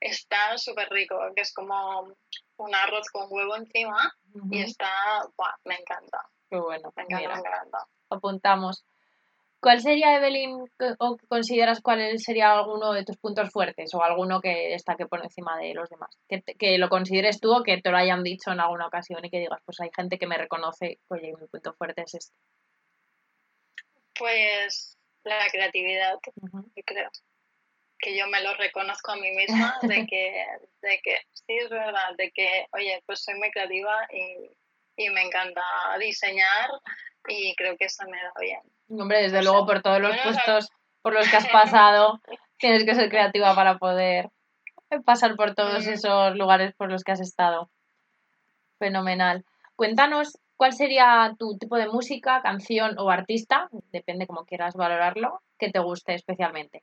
Está 0.00 0.56
súper 0.58 0.88
rico, 0.90 1.18
que 1.34 1.42
es 1.42 1.52
como 1.54 2.14
un 2.56 2.74
arroz 2.74 3.08
con 3.10 3.26
huevo 3.30 3.56
encima 3.56 4.12
y 4.50 4.62
está, 4.62 4.90
buah, 5.36 5.54
me 5.64 5.74
encanta, 5.76 6.24
Qué 6.50 6.56
bueno. 6.56 6.92
me 6.94 7.02
encanta, 7.02 7.16
Mira, 7.20 7.34
me 7.34 7.40
encanta. 7.40 7.86
apuntamos. 8.10 8.84
¿Cuál 9.62 9.80
sería, 9.80 10.16
Evelyn, 10.16 10.64
o 10.98 11.16
consideras 11.28 11.80
cuál 11.80 12.18
sería 12.18 12.50
alguno 12.52 12.92
de 12.92 13.04
tus 13.04 13.16
puntos 13.16 13.48
fuertes 13.50 13.94
o 13.94 14.02
alguno 14.02 14.40
que 14.40 14.70
destaque 14.70 15.06
por 15.06 15.22
encima 15.22 15.56
de 15.56 15.72
los 15.72 15.88
demás? 15.88 16.10
Que, 16.28 16.42
te- 16.42 16.54
que 16.56 16.78
lo 16.78 16.88
consideres 16.88 17.38
tú 17.40 17.54
o 17.54 17.62
que 17.62 17.80
te 17.80 17.90
lo 17.90 17.96
hayan 17.96 18.24
dicho 18.24 18.50
en 18.50 18.58
alguna 18.58 18.88
ocasión 18.88 19.24
y 19.24 19.30
que 19.30 19.38
digas, 19.38 19.60
pues 19.64 19.78
hay 19.80 19.90
gente 19.94 20.18
que 20.18 20.26
me 20.26 20.36
reconoce, 20.36 20.98
oye, 21.08 21.32
mi 21.40 21.46
punto 21.46 21.72
fuerte 21.74 22.02
es 22.02 22.14
este. 22.14 22.36
Pues 24.18 24.98
la 25.24 25.46
creatividad, 25.50 26.18
Ujú. 26.40 26.64
yo 26.74 26.82
creo 26.84 27.10
que 28.00 28.18
yo 28.18 28.26
me 28.26 28.42
lo 28.42 28.54
reconozco 28.54 29.12
a 29.12 29.16
mí 29.16 29.30
misma 29.30 29.78
de 29.82 30.06
que, 30.08 30.44
de 30.82 31.00
que 31.04 31.18
sí 31.34 31.56
es 31.56 31.70
verdad, 31.70 32.16
de 32.18 32.32
que, 32.32 32.66
oye, 32.72 33.00
pues 33.06 33.22
soy 33.22 33.34
muy 33.34 33.52
creativa 33.52 34.08
y, 34.12 34.50
y 35.04 35.10
me 35.10 35.22
encanta 35.22 35.62
diseñar 36.00 36.68
y 37.28 37.54
creo 37.56 37.76
que 37.76 37.86
eso 37.86 38.04
me 38.04 38.18
da 38.22 38.32
bien. 38.40 38.60
Hombre, 38.88 39.22
desde 39.22 39.42
luego 39.42 39.66
por 39.66 39.82
todos 39.82 40.00
los 40.00 40.16
puestos 40.18 40.70
por 41.02 41.14
los 41.14 41.28
que 41.28 41.36
has 41.36 41.48
pasado, 41.52 42.20
tienes 42.58 42.84
que 42.84 42.94
ser 42.94 43.08
creativa 43.08 43.54
para 43.54 43.78
poder 43.78 44.30
pasar 45.04 45.36
por 45.36 45.54
todos 45.54 45.86
esos 45.86 46.36
lugares 46.36 46.74
por 46.74 46.90
los 46.90 47.02
que 47.02 47.12
has 47.12 47.20
estado. 47.20 47.70
Fenomenal. 48.78 49.44
Cuéntanos 49.76 50.38
cuál 50.56 50.72
sería 50.72 51.34
tu 51.38 51.56
tipo 51.58 51.76
de 51.76 51.88
música, 51.88 52.42
canción 52.42 52.98
o 52.98 53.10
artista, 53.10 53.68
depende 53.90 54.26
como 54.26 54.44
quieras 54.44 54.74
valorarlo, 54.74 55.40
que 55.58 55.70
te 55.70 55.78
guste 55.78 56.14
especialmente. 56.14 56.82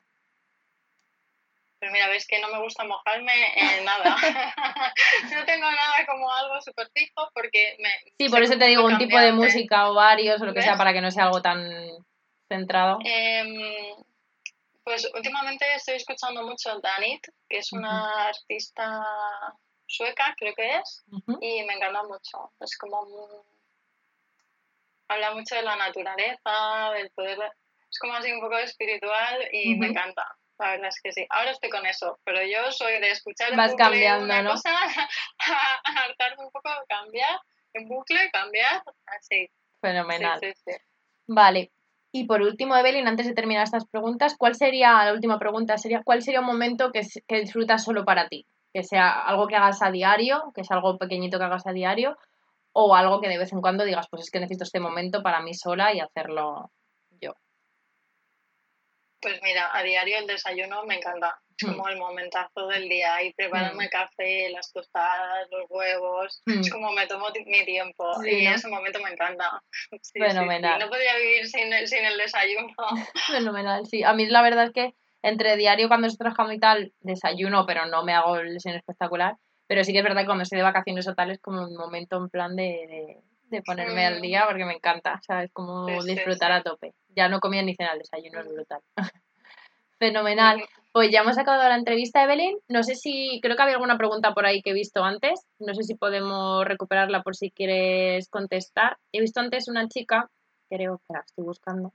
Pues 1.79 1.91
mira, 1.93 2.09
ves 2.09 2.27
que 2.27 2.39
no 2.39 2.49
me 2.49 2.59
gusta 2.61 2.83
mojarme 2.83 3.33
en 3.55 3.85
nada. 3.85 4.15
no 5.33 5.45
tengo 5.45 5.71
nada 5.71 6.05
como 6.07 6.31
algo 6.31 6.61
súper 6.61 6.89
fijo 6.93 7.29
porque 7.33 7.77
me... 7.79 7.89
Sí, 8.17 8.29
por 8.29 8.43
eso 8.43 8.57
te 8.57 8.65
digo 8.65 8.83
un 8.85 8.97
tipo 8.97 9.17
de 9.17 9.31
música 9.31 9.89
o 9.89 9.93
varios 9.93 10.41
o 10.41 10.45
lo 10.45 10.53
que 10.53 10.61
sea 10.61 10.75
para 10.77 10.91
que 10.93 11.01
no 11.01 11.09
sea 11.11 11.25
algo 11.25 11.41
tan 11.41 11.69
centrado. 12.49 12.99
Em, 13.05 13.95
pues 14.83 15.09
últimamente 15.15 15.65
estoy 15.75 15.95
escuchando 15.95 16.43
mucho 16.43 16.79
Danit, 16.79 17.25
que 17.47 17.59
es 17.59 17.71
una 17.71 18.27
artista 18.27 19.01
sueca, 19.87 20.35
creo 20.37 20.53
que 20.55 20.77
es, 20.77 21.03
y 21.41 21.63
me 21.63 21.73
encanta 21.75 22.03
mucho. 22.03 22.51
Es 22.59 22.77
como 22.77 23.05
muy- 23.05 23.43
habla 25.07 25.31
mucho 25.33 25.55
de 25.55 25.63
la 25.63 25.75
naturaleza, 25.75 26.91
del 26.93 27.09
poder, 27.11 27.37
de- 27.37 27.51
es 27.89 27.99
como 27.99 28.13
así 28.13 28.31
un 28.31 28.41
poco 28.41 28.57
espiritual 28.57 29.47
y 29.51 29.75
me 29.75 29.87
encanta. 29.87 30.25
La 30.59 30.71
verdad 30.71 30.89
es 30.89 30.99
que 31.01 31.11
sí. 31.13 31.25
Ahora 31.29 31.51
estoy 31.51 31.69
con 31.69 31.85
eso, 31.85 32.19
pero 32.25 32.39
yo 32.43 32.71
soy 32.71 32.99
de 32.99 33.11
escuchar 33.11 33.51
en 33.51 33.57
Vas 33.57 33.71
bucle 33.71 33.85
cambiando, 33.85 34.25
una 34.25 34.41
¿no? 34.41 34.51
cosa, 34.51 34.69
a 35.39 36.03
hartarme 36.03 36.43
un 36.43 36.51
poco, 36.51 36.69
cambiar, 36.87 37.39
en 37.73 37.87
bucle, 37.87 38.29
cambiar, 38.31 38.83
así. 39.05 39.47
Sí, 39.47 39.51
Fenomenal. 39.81 40.39
sí, 40.39 40.51
sí. 40.65 40.71
Vale. 41.27 41.71
Y 42.11 42.25
por 42.25 42.41
último, 42.41 42.75
Evelyn, 42.75 43.07
antes 43.07 43.27
de 43.27 43.33
terminar 43.33 43.63
estas 43.63 43.85
preguntas, 43.85 44.35
¿cuál 44.37 44.55
sería, 44.55 45.05
la 45.05 45.13
última 45.13 45.37
pregunta 45.39 45.77
sería, 45.77 46.01
¿cuál 46.03 46.21
sería 46.23 46.39
un 46.41 46.47
momento 46.47 46.91
que, 46.91 47.01
que 47.27 47.39
disfrutas 47.39 47.83
solo 47.83 48.03
para 48.03 48.27
ti? 48.27 48.45
Que 48.73 48.83
sea 48.83 49.11
algo 49.11 49.47
que 49.47 49.55
hagas 49.55 49.81
a 49.81 49.91
diario, 49.91 50.51
que 50.55 50.61
es 50.61 50.71
algo 50.71 50.97
pequeñito 50.97 51.37
que 51.37 51.45
hagas 51.45 51.67
a 51.67 51.71
diario, 51.71 52.17
o 52.73 52.95
algo 52.95 53.21
que 53.21 53.29
de 53.29 53.37
vez 53.37 53.53
en 53.53 53.61
cuando 53.61 53.85
digas, 53.85 54.07
pues 54.09 54.23
es 54.23 54.31
que 54.31 54.39
necesito 54.39 54.63
este 54.63 54.79
momento 54.79 55.21
para 55.21 55.41
mí 55.41 55.53
sola 55.53 55.93
y 55.93 55.99
hacerlo. 55.99 56.71
Pues 59.21 59.39
mira, 59.43 59.69
a 59.73 59.83
diario 59.83 60.17
el 60.19 60.27
desayuno 60.27 60.83
me 60.85 60.95
encanta. 60.95 61.39
Es 61.57 61.67
Mm. 61.67 61.71
como 61.73 61.89
el 61.89 61.97
momentazo 61.97 62.67
del 62.67 62.87
día 62.87 63.21
y 63.21 63.33
prepararme 63.33 63.83
el 63.85 63.89
café, 63.89 64.49
las 64.49 64.71
tostadas, 64.71 65.45
los 65.51 65.65
huevos. 65.69 66.41
Mm. 66.45 66.59
Es 66.61 66.71
como 66.71 66.91
me 66.93 67.05
tomo 67.07 67.27
mi 67.45 67.65
tiempo 67.65 68.13
Sí, 68.23 68.29
y 68.29 68.45
¿no? 68.47 68.55
ese 68.55 68.67
momento 68.69 68.99
me 69.03 69.09
encanta. 69.11 69.61
Sí. 70.01 70.19
Fenomenal. 70.19 70.79
No 70.79 70.87
podría 70.89 71.15
vivir 71.17 71.47
sin 71.47 71.73
el, 71.73 71.87
sin 71.87 72.05
el 72.05 72.17
desayuno. 72.17 72.73
Fenomenal, 73.27 73.85
sí. 73.87 74.03
A 74.03 74.13
mí 74.13 74.25
la 74.27 74.41
verdad 74.41 74.65
es 74.65 74.71
que 74.71 74.93
entre 75.21 75.57
diario 75.57 75.89
cuando 75.89 76.07
estoy 76.07 76.19
trabajando 76.25 76.53
y 76.53 76.59
tal, 76.59 76.93
desayuno, 77.01 77.65
pero 77.65 77.85
no 77.87 78.03
me 78.05 78.13
hago 78.13 78.37
el 78.37 78.53
desayuno 78.53 78.79
espectacular. 78.79 79.35
Pero 79.67 79.83
sí 79.83 79.91
que 79.91 79.97
es 79.99 80.03
verdad 80.03 80.21
que 80.21 80.25
cuando 80.27 80.43
estoy 80.43 80.57
de 80.59 80.63
vacaciones 80.63 81.07
o 81.09 81.13
tal 81.13 81.29
es 81.31 81.39
como 81.41 81.61
un 81.63 81.75
momento 81.75 82.15
en 82.17 82.29
plan 82.29 82.55
de, 82.55 82.63
de, 82.63 83.17
de 83.49 83.61
ponerme 83.61 84.05
al 84.05 84.21
día 84.21 84.45
porque 84.47 84.65
me 84.65 84.73
encanta, 84.73 85.19
¿sabes? 85.25 85.51
Como 85.51 85.87
Sí, 85.87 86.01
sí, 86.01 86.15
disfrutar 86.15 86.51
sí. 86.51 86.57
a 86.57 86.63
tope. 86.63 86.93
Ya 87.15 87.27
no 87.29 87.39
comía 87.39 87.61
ni 87.61 87.75
cena, 87.75 87.93
el 87.93 87.99
desayuno 87.99 88.41
es 88.41 88.47
brutal. 88.47 88.81
Fenomenal. 89.99 90.63
Pues 90.91 91.11
ya 91.11 91.21
hemos 91.21 91.37
acabado 91.37 91.69
la 91.69 91.75
entrevista, 91.75 92.23
Evelyn. 92.23 92.57
No 92.67 92.83
sé 92.83 92.95
si, 92.95 93.39
creo 93.41 93.55
que 93.55 93.61
había 93.61 93.75
alguna 93.75 93.97
pregunta 93.97 94.33
por 94.33 94.45
ahí 94.45 94.61
que 94.61 94.71
he 94.71 94.73
visto 94.73 95.03
antes. 95.03 95.45
No 95.59 95.73
sé 95.73 95.83
si 95.83 95.95
podemos 95.95 96.65
recuperarla 96.65 97.21
por 97.21 97.35
si 97.35 97.51
quieres 97.51 98.27
contestar. 98.29 98.97
He 99.11 99.21
visto 99.21 99.39
antes 99.39 99.67
una 99.67 99.87
chica, 99.87 100.29
creo 100.69 100.99
que 100.99 101.13
la 101.13 101.19
estoy 101.19 101.43
buscando, 101.43 101.93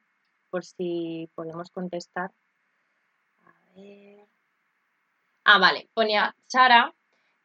por 0.50 0.64
si 0.64 1.28
podemos 1.34 1.70
contestar. 1.70 2.30
A 3.44 3.52
ver. 3.74 4.26
Ah, 5.44 5.58
vale. 5.58 5.88
Ponía 5.94 6.34
Sara, 6.46 6.94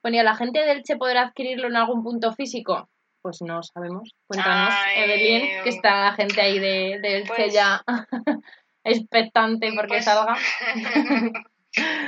ponía, 0.01 0.23
¿la 0.23 0.35
gente 0.35 0.59
del 0.65 0.83
Che 0.83 0.97
podrá 0.97 1.23
adquirirlo 1.23 1.67
en 1.67 1.77
algún 1.77 2.03
punto 2.03 2.31
físico? 2.33 2.89
Pues 3.21 3.41
no 3.41 3.61
sabemos. 3.63 4.09
Cuéntanos, 4.27 4.73
Ay, 4.77 5.03
Evelyn, 5.03 5.63
que 5.63 5.69
está 5.69 6.05
la 6.05 6.13
gente 6.13 6.39
ahí 6.41 6.57
de, 6.59 6.99
del 6.99 7.23
Che 7.27 7.33
pues- 7.35 7.53
ya 7.53 7.83
expectante 8.83 9.71
porque 9.73 9.87
Pues- 9.95 10.05
salga. 10.05 10.35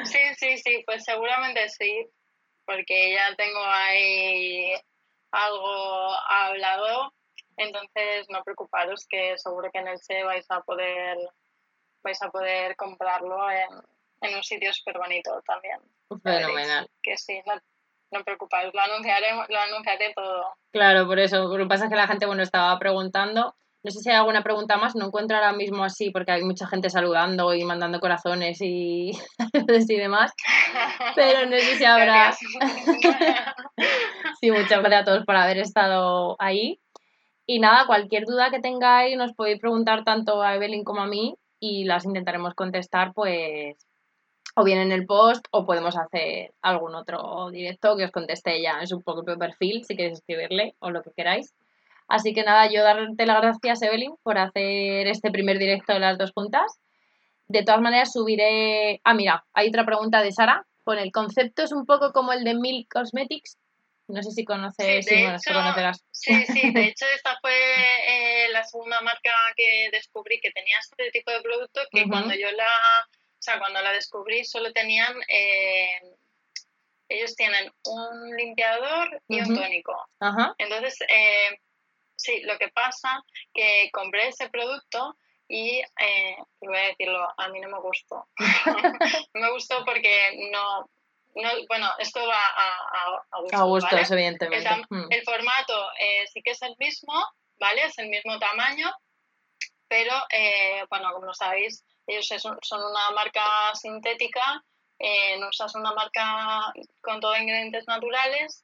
sí, 0.03 0.19
sí, 0.37 0.57
sí, 0.57 0.83
pues 0.85 1.03
seguramente 1.03 1.67
sí, 1.69 2.07
porque 2.65 3.13
ya 3.13 3.35
tengo 3.35 3.59
ahí 3.63 4.73
algo 5.31 6.13
hablado, 6.29 7.13
entonces 7.57 8.25
no 8.29 8.43
preocuparos 8.43 9.05
que 9.09 9.37
seguro 9.37 9.69
que 9.71 9.79
en 9.79 9.87
el 9.89 9.99
CE 9.99 10.23
vais 10.23 10.45
a 10.49 10.61
poder 10.61 11.17
vais 12.03 12.21
a 12.21 12.29
poder 12.31 12.75
comprarlo 12.77 13.49
en, 13.51 13.67
en 14.21 14.35
un 14.35 14.43
sitio 14.43 14.73
súper 14.73 14.97
bonito 14.97 15.41
también. 15.45 15.77
ya. 16.09 16.17
Fenomenal. 16.39 16.89
Que 17.03 17.17
sí, 17.17 17.39
no, 17.45 17.53
no 18.11 18.23
preocupáis, 18.23 18.73
lo 18.73 18.81
anunciaré, 18.81 19.27
lo 19.47 19.59
anunciaré 19.59 20.13
todo. 20.15 20.43
Claro, 20.71 21.07
por 21.07 21.19
eso. 21.19 21.47
Lo 21.47 21.63
que 21.63 21.69
pasa 21.69 21.85
es 21.85 21.89
que 21.89 21.95
la 21.95 22.07
gente, 22.07 22.25
bueno, 22.25 22.43
estaba 22.43 22.77
preguntando. 22.77 23.55
No 23.83 23.89
sé 23.89 23.99
si 23.99 24.09
hay 24.11 24.17
alguna 24.17 24.43
pregunta 24.43 24.77
más, 24.77 24.95
no 24.95 25.07
encuentro 25.07 25.37
ahora 25.37 25.53
mismo 25.53 25.83
así, 25.83 26.11
porque 26.11 26.31
hay 26.31 26.43
mucha 26.43 26.67
gente 26.67 26.91
saludando 26.91 27.55
y 27.55 27.63
mandando 27.63 27.99
corazones 27.99 28.61
y, 28.61 29.11
y 29.89 29.95
demás. 29.95 30.33
Pero 31.15 31.47
no 31.47 31.57
sé 31.57 31.77
si 31.77 31.85
habrá. 31.85 32.35
Sí, 34.39 34.49
muchas 34.49 34.79
gracias 34.79 35.01
a 35.01 35.05
todos 35.05 35.25
por 35.25 35.35
haber 35.35 35.59
estado 35.59 36.35
ahí. 36.39 36.79
Y 37.45 37.59
nada, 37.59 37.85
cualquier 37.85 38.25
duda 38.25 38.49
que 38.49 38.59
tengáis 38.59 39.15
nos 39.15 39.33
podéis 39.33 39.59
preguntar 39.59 40.03
tanto 40.03 40.41
a 40.41 40.55
Evelyn 40.55 40.83
como 40.83 41.01
a 41.01 41.07
mí 41.07 41.35
y 41.59 41.83
las 41.83 42.05
intentaremos 42.05 42.55
contestar 42.55 43.13
pues 43.13 43.75
o 44.55 44.63
bien 44.63 44.79
en 44.79 44.91
el 44.91 45.05
post 45.05 45.45
o 45.51 45.65
podemos 45.65 45.97
hacer 45.97 46.53
algún 46.61 46.95
otro 46.95 47.49
directo 47.51 47.95
que 47.95 48.05
os 48.05 48.11
conteste 48.11 48.55
ella 48.57 48.77
en 48.79 48.87
su 48.87 49.01
propio 49.01 49.37
perfil 49.37 49.83
si 49.85 49.95
queréis 49.95 50.19
escribirle 50.19 50.75
o 50.79 50.89
lo 50.91 51.01
que 51.01 51.11
queráis. 51.15 51.53
Así 52.07 52.33
que 52.33 52.43
nada, 52.43 52.69
yo 52.69 52.83
darte 52.83 53.25
las 53.25 53.41
gracias 53.41 53.81
Evelyn 53.81 54.15
por 54.23 54.37
hacer 54.37 55.07
este 55.07 55.31
primer 55.31 55.57
directo 55.59 55.93
de 55.93 55.99
las 55.99 56.17
dos 56.17 56.31
juntas. 56.33 56.79
De 57.47 57.63
todas 57.63 57.81
maneras 57.81 58.11
subiré... 58.11 58.99
Ah, 59.03 59.13
mira, 59.13 59.45
hay 59.53 59.69
otra 59.69 59.85
pregunta 59.85 60.21
de 60.21 60.31
Sara. 60.31 60.65
Con 60.83 60.97
el 60.97 61.11
concepto 61.11 61.63
es 61.63 61.71
un 61.71 61.85
poco 61.85 62.11
como 62.11 62.33
el 62.33 62.43
de 62.43 62.55
Milk 62.55 62.87
Cosmetics. 62.91 63.57
No 64.07 64.21
sé 64.23 64.31
si 64.31 64.43
conoces, 64.43 65.05
Sí, 65.05 65.15
si 65.15 65.15
si 65.15 65.23
hecho, 65.23 65.53
conocerás. 65.53 66.03
Sí, 66.11 66.45
sí, 66.47 66.71
de 66.71 66.85
hecho 66.87 67.05
esta 67.15 67.37
fue 67.39 67.53
eh, 67.53 68.49
la 68.51 68.63
segunda 68.65 68.99
marca 69.01 69.31
que 69.55 69.89
descubrí 69.91 70.41
que 70.41 70.51
tenía 70.51 70.75
este 70.79 71.11
tipo 71.11 71.31
de 71.31 71.41
producto 71.41 71.79
que 71.91 72.05
cuando 72.09 72.33
yo 72.33 72.51
la, 72.51 72.69
o 73.41 73.43
sea, 73.43 73.57
cuando 73.57 73.81
la 73.81 73.91
descubrí 73.91 74.45
solo 74.45 74.71
tenían, 74.71 75.15
eh, 75.27 75.99
ellos 77.09 77.35
tienen 77.35 77.73
un 77.85 78.37
limpiador 78.37 79.19
y 79.27 79.41
un 79.41 79.55
tónico. 79.55 79.95
Ajá. 80.19 80.53
Entonces, 80.59 80.95
eh, 81.09 81.59
sí, 82.15 82.41
lo 82.43 82.55
que 82.59 82.69
pasa 82.69 83.23
que 83.51 83.89
compré 83.91 84.27
ese 84.27 84.47
producto 84.49 85.17
y, 85.47 85.79
eh, 85.79 86.37
voy 86.59 86.77
a 86.77 86.87
decirlo, 86.89 87.27
a 87.35 87.49
mí 87.49 87.59
no 87.59 87.69
me 87.69 87.79
gustó. 87.79 88.27
no 88.37 88.37
me 89.33 89.51
gustó 89.53 89.83
porque 89.85 90.37
no, 90.51 90.87
no 91.33 91.49
bueno, 91.67 91.89
esto 91.97 92.19
va 92.27 92.45
a, 92.45 92.69
a, 92.69 93.25
a 93.31 93.41
gustos, 93.41 93.59
A 93.59 93.63
gustos, 93.63 93.91
¿vale? 93.91 94.21
Evidentemente. 94.21 94.69
Mm. 94.87 95.11
el 95.11 95.23
formato 95.23 95.91
eh, 95.99 96.27
sí 96.31 96.43
que 96.43 96.51
es 96.51 96.61
el 96.61 96.75
mismo, 96.77 97.13
¿vale? 97.59 97.85
Es 97.85 97.97
el 97.97 98.07
mismo 98.07 98.37
tamaño, 98.37 98.91
pero 99.87 100.13
eh, 100.29 100.85
bueno, 100.91 101.11
como 101.13 101.33
sabéis, 101.33 101.83
ellos 102.07 102.31
es 102.31 102.41
son 102.41 102.83
una 102.83 103.11
marca 103.11 103.43
sintética, 103.73 104.63
eh, 104.99 105.37
no 105.39 105.49
usas 105.49 105.73
una 105.75 105.93
marca 105.93 106.73
con 107.01 107.19
todo 107.19 107.35
ingredientes 107.35 107.87
naturales 107.87 108.63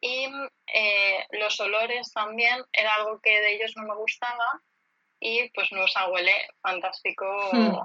y 0.00 0.26
eh, 0.66 1.26
los 1.30 1.58
olores 1.60 2.12
también 2.12 2.62
era 2.72 2.94
algo 2.96 3.20
que 3.20 3.40
de 3.40 3.54
ellos 3.54 3.72
no 3.76 3.84
me 3.84 3.94
gustaba 3.94 4.62
y 5.20 5.48
pues 5.50 5.72
Nusa 5.72 6.08
huele 6.10 6.34
fantástico, 6.60 7.24
Hmm. 7.52 7.76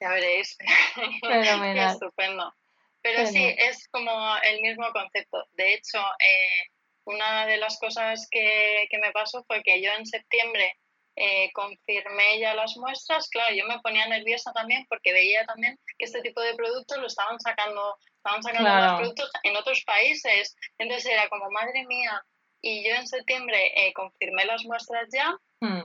ya 0.00 0.10
veréis, 0.10 0.56
estupendo. 1.92 2.54
Pero 3.00 3.24
sí, 3.26 3.54
es 3.56 3.88
como 3.88 4.36
el 4.42 4.60
mismo 4.60 4.90
concepto. 4.92 5.46
De 5.52 5.74
hecho, 5.74 5.98
eh, 6.18 6.68
una 7.04 7.46
de 7.46 7.56
las 7.56 7.78
cosas 7.78 8.28
que, 8.30 8.86
que 8.90 8.98
me 8.98 9.12
pasó 9.12 9.44
fue 9.44 9.62
que 9.62 9.80
yo 9.80 9.92
en 9.92 10.04
septiembre 10.04 10.76
eh, 11.20 11.50
confirmé 11.52 12.38
ya 12.40 12.54
las 12.54 12.76
muestras. 12.76 13.28
Claro, 13.28 13.54
yo 13.54 13.66
me 13.66 13.80
ponía 13.80 14.06
nerviosa 14.06 14.52
también 14.52 14.86
porque 14.88 15.12
veía 15.12 15.44
también 15.44 15.78
que 15.98 16.04
este 16.04 16.20
tipo 16.22 16.40
de 16.40 16.54
productos 16.54 16.98
lo 16.98 17.06
estaban 17.06 17.38
sacando, 17.40 17.96
estaban 18.16 18.42
sacando 18.42 18.68
Claro. 18.68 18.86
más 18.86 19.00
productos 19.00 19.30
en 19.42 19.56
otros 19.56 19.82
países. 19.84 20.54
Entonces 20.78 21.06
era 21.12 21.28
como, 21.28 21.50
madre 21.50 21.84
mía. 21.86 22.22
Y 22.60 22.88
yo 22.88 22.94
en 22.96 23.06
septiembre 23.06 23.72
eh, 23.76 23.92
confirmé 23.92 24.44
las 24.44 24.64
muestras 24.64 25.08
ya 25.12 25.36
Mm. 25.60 25.82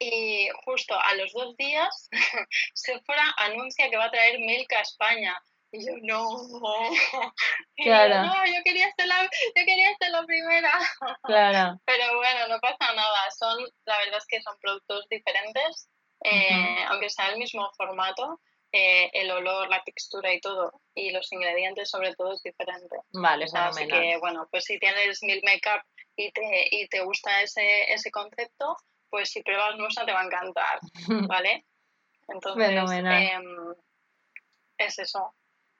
y 0.00 0.48
justo 0.64 0.94
a 1.00 1.14
los 1.14 1.32
dos 1.32 1.56
días 1.56 2.08
Sephora 2.74 3.34
anuncia 3.38 3.88
que 3.90 3.96
va 3.96 4.06
a 4.06 4.10
traer 4.10 4.38
Milk 4.40 4.72
a 4.72 4.80
España. 4.80 5.36
Y 5.70 5.86
yo, 5.86 5.92
no. 6.02 6.28
Y 7.76 7.84
yo, 7.84 7.90
Claro. 7.92 8.22
no, 8.26 8.46
yo 8.46 8.62
quería, 8.64 8.90
ser 8.96 9.06
la, 9.06 9.22
yo 9.22 9.64
quería 9.66 9.94
ser 9.98 10.10
la 10.10 10.24
primera. 10.24 10.72
Claro. 11.24 11.80
Pero 11.86 12.16
bueno, 12.16 12.48
no 12.48 12.58
pasa 12.60 12.92
nada. 12.94 13.30
Son, 13.38 13.58
la 13.84 13.98
verdad 13.98 14.18
es 14.18 14.26
que 14.26 14.40
son 14.42 14.56
productos 14.60 15.06
diferentes, 15.08 15.88
eh, 16.24 16.84
aunque 16.88 17.08
sea 17.10 17.28
el 17.30 17.38
mismo 17.38 17.70
formato. 17.76 18.40
eh, 18.72 19.08
el 19.14 19.30
olor, 19.30 19.68
la 19.70 19.82
textura 19.82 20.30
y 20.34 20.40
todo, 20.40 20.70
y 20.94 21.10
los 21.10 21.32
ingredientes 21.32 21.88
sobre 21.88 22.14
todo 22.16 22.34
es 22.34 22.42
diferente. 22.42 22.96
Vale, 23.12 23.46
O 23.46 23.48
sea, 23.48 23.68
así 23.68 23.86
que, 23.88 24.18
bueno, 24.20 24.46
pues 24.50 24.64
si 24.64 24.78
tienes 24.78 25.22
Milk 25.22 25.42
Makeup 25.42 25.82
y 26.16 26.30
te, 26.32 26.68
y 26.70 26.86
te 26.88 27.00
gusta 27.00 27.40
ese, 27.40 27.90
ese 27.90 28.10
concepto, 28.10 28.76
pues 29.08 29.30
si 29.30 29.42
pruebas 29.42 29.76
Nusa 29.76 30.04
te 30.04 30.12
va 30.12 30.20
a 30.20 30.24
encantar, 30.26 30.80
¿vale? 31.32 31.64
Entonces, 32.28 32.68
em, 32.92 33.74
es 34.76 34.98
eso. 34.98 35.34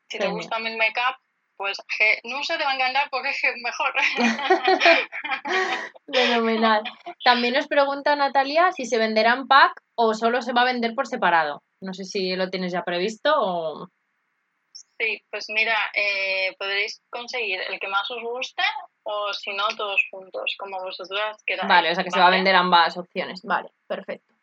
Si 0.08 0.18
te 0.18 0.28
gusta 0.28 0.58
Milk 0.58 0.78
Makeup, 0.78 1.16
pues 1.58 1.76
Nusa 2.24 2.56
te 2.56 2.64
va 2.64 2.70
a 2.70 2.74
encantar 2.74 3.10
porque 3.10 3.30
es 3.30 3.42
mejor. 3.62 3.92
Fenomenal. 6.12 6.82
También 7.24 7.54
nos 7.54 7.66
pregunta 7.66 8.14
Natalia 8.14 8.70
si 8.72 8.86
se 8.86 8.96
venderá 8.96 9.34
en 9.34 9.48
pack 9.48 9.82
o 9.96 10.14
solo 10.14 10.40
se 10.40 10.52
va 10.52 10.62
a 10.62 10.66
vender 10.72 10.94
por 10.94 11.08
separado. 11.08 11.62
No 11.80 11.92
sé 11.92 12.04
si 12.04 12.36
lo 12.36 12.48
tienes 12.48 12.72
ya 12.72 12.84
previsto 12.84 13.34
o... 13.36 13.88
sí, 14.72 15.20
pues 15.30 15.46
mira, 15.48 15.76
eh, 15.94 16.54
podréis 16.58 17.02
conseguir 17.10 17.60
el 17.68 17.80
que 17.80 17.88
más 17.88 18.08
os 18.10 18.22
guste 18.22 18.62
o 19.02 19.32
si 19.32 19.52
no, 19.52 19.66
todos 19.76 20.00
juntos, 20.10 20.54
como 20.58 20.80
vosotras 20.80 21.42
queráis. 21.44 21.68
Vale, 21.68 21.90
o 21.90 21.94
sea 21.94 22.04
que 22.04 22.10
se 22.10 22.20
va 22.20 22.28
a 22.28 22.30
vender 22.30 22.54
ambas 22.54 22.96
opciones. 22.96 23.42
Vale, 23.42 23.70
perfecto. 23.86 24.37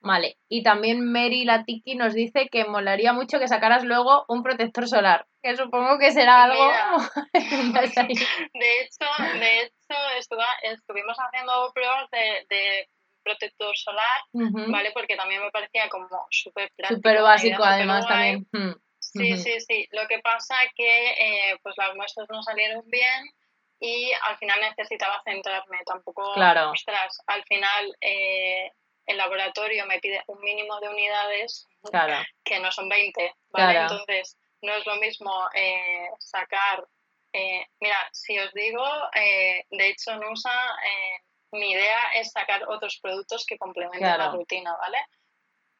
Vale, 0.00 0.38
y 0.48 0.62
también 0.62 1.10
Mary 1.10 1.44
la 1.44 1.64
Tiki 1.64 1.96
nos 1.96 2.14
dice 2.14 2.48
que 2.48 2.64
molaría 2.64 3.12
mucho 3.12 3.38
que 3.40 3.48
sacaras 3.48 3.82
luego 3.84 4.24
un 4.28 4.42
protector 4.44 4.86
solar, 4.88 5.26
que 5.42 5.56
supongo 5.56 5.98
que 5.98 6.12
será 6.12 6.44
algo... 6.44 6.70
De 7.32 8.80
hecho, 8.80 9.04
de 9.40 9.62
hecho 9.62 9.98
estuva- 10.18 10.58
estuvimos 10.62 11.16
haciendo 11.18 11.70
pruebas 11.74 12.08
de, 12.10 12.46
de 12.48 12.88
protector 13.24 13.76
solar. 13.76 14.20
¿vale? 14.32 14.90
Porque 14.94 15.16
también 15.16 15.42
me 15.42 15.50
parecía 15.50 15.88
como 15.88 16.08
súper 16.30 16.70
práctico. 16.76 16.96
Súper 16.98 17.22
básico 17.22 17.64
además 17.64 18.06
también. 18.06 18.46
Mm. 18.52 18.72
Sí, 19.00 19.36
sí, 19.36 19.60
sí. 19.60 19.88
Lo 19.90 20.06
que 20.06 20.18
pasa 20.20 20.54
que 20.76 21.10
eh, 21.10 21.58
pues 21.62 21.74
las 21.76 21.94
muestras 21.96 22.28
no 22.30 22.42
salieron 22.42 22.82
bien 22.86 23.26
y 23.80 24.12
al 24.28 24.36
final 24.38 24.60
necesitaba 24.60 25.20
centrarme. 25.24 25.78
Tampoco, 25.86 26.32
Claro. 26.34 26.70
ostras, 26.70 27.18
al 27.26 27.42
final 27.44 27.96
eh, 28.00 28.70
el 29.08 29.16
laboratorio 29.16 29.86
me 29.86 29.98
pide 30.00 30.22
un 30.26 30.38
mínimo 30.40 30.78
de 30.80 30.88
unidades 30.88 31.66
que 32.44 32.60
no 32.60 32.70
son 32.70 32.88
20, 32.88 33.34
¿vale? 33.48 33.80
Entonces, 33.80 34.36
no 34.62 34.74
es 34.74 34.86
lo 34.86 34.96
mismo 34.96 35.32
eh, 35.54 36.08
sacar... 36.18 36.86
Eh, 37.32 37.66
mira, 37.80 38.08
si 38.12 38.38
os 38.38 38.52
digo, 38.52 38.84
eh, 39.14 39.64
de 39.70 39.88
hecho, 39.88 40.12
en 40.12 40.24
USA, 40.24 40.76
mi 41.52 41.70
idea 41.72 42.00
es 42.14 42.30
sacar 42.32 42.68
otros 42.68 42.98
productos 43.00 43.46
que 43.46 43.56
complementen 43.56 44.18
la 44.18 44.30
rutina, 44.30 44.76
¿vale? 44.76 44.98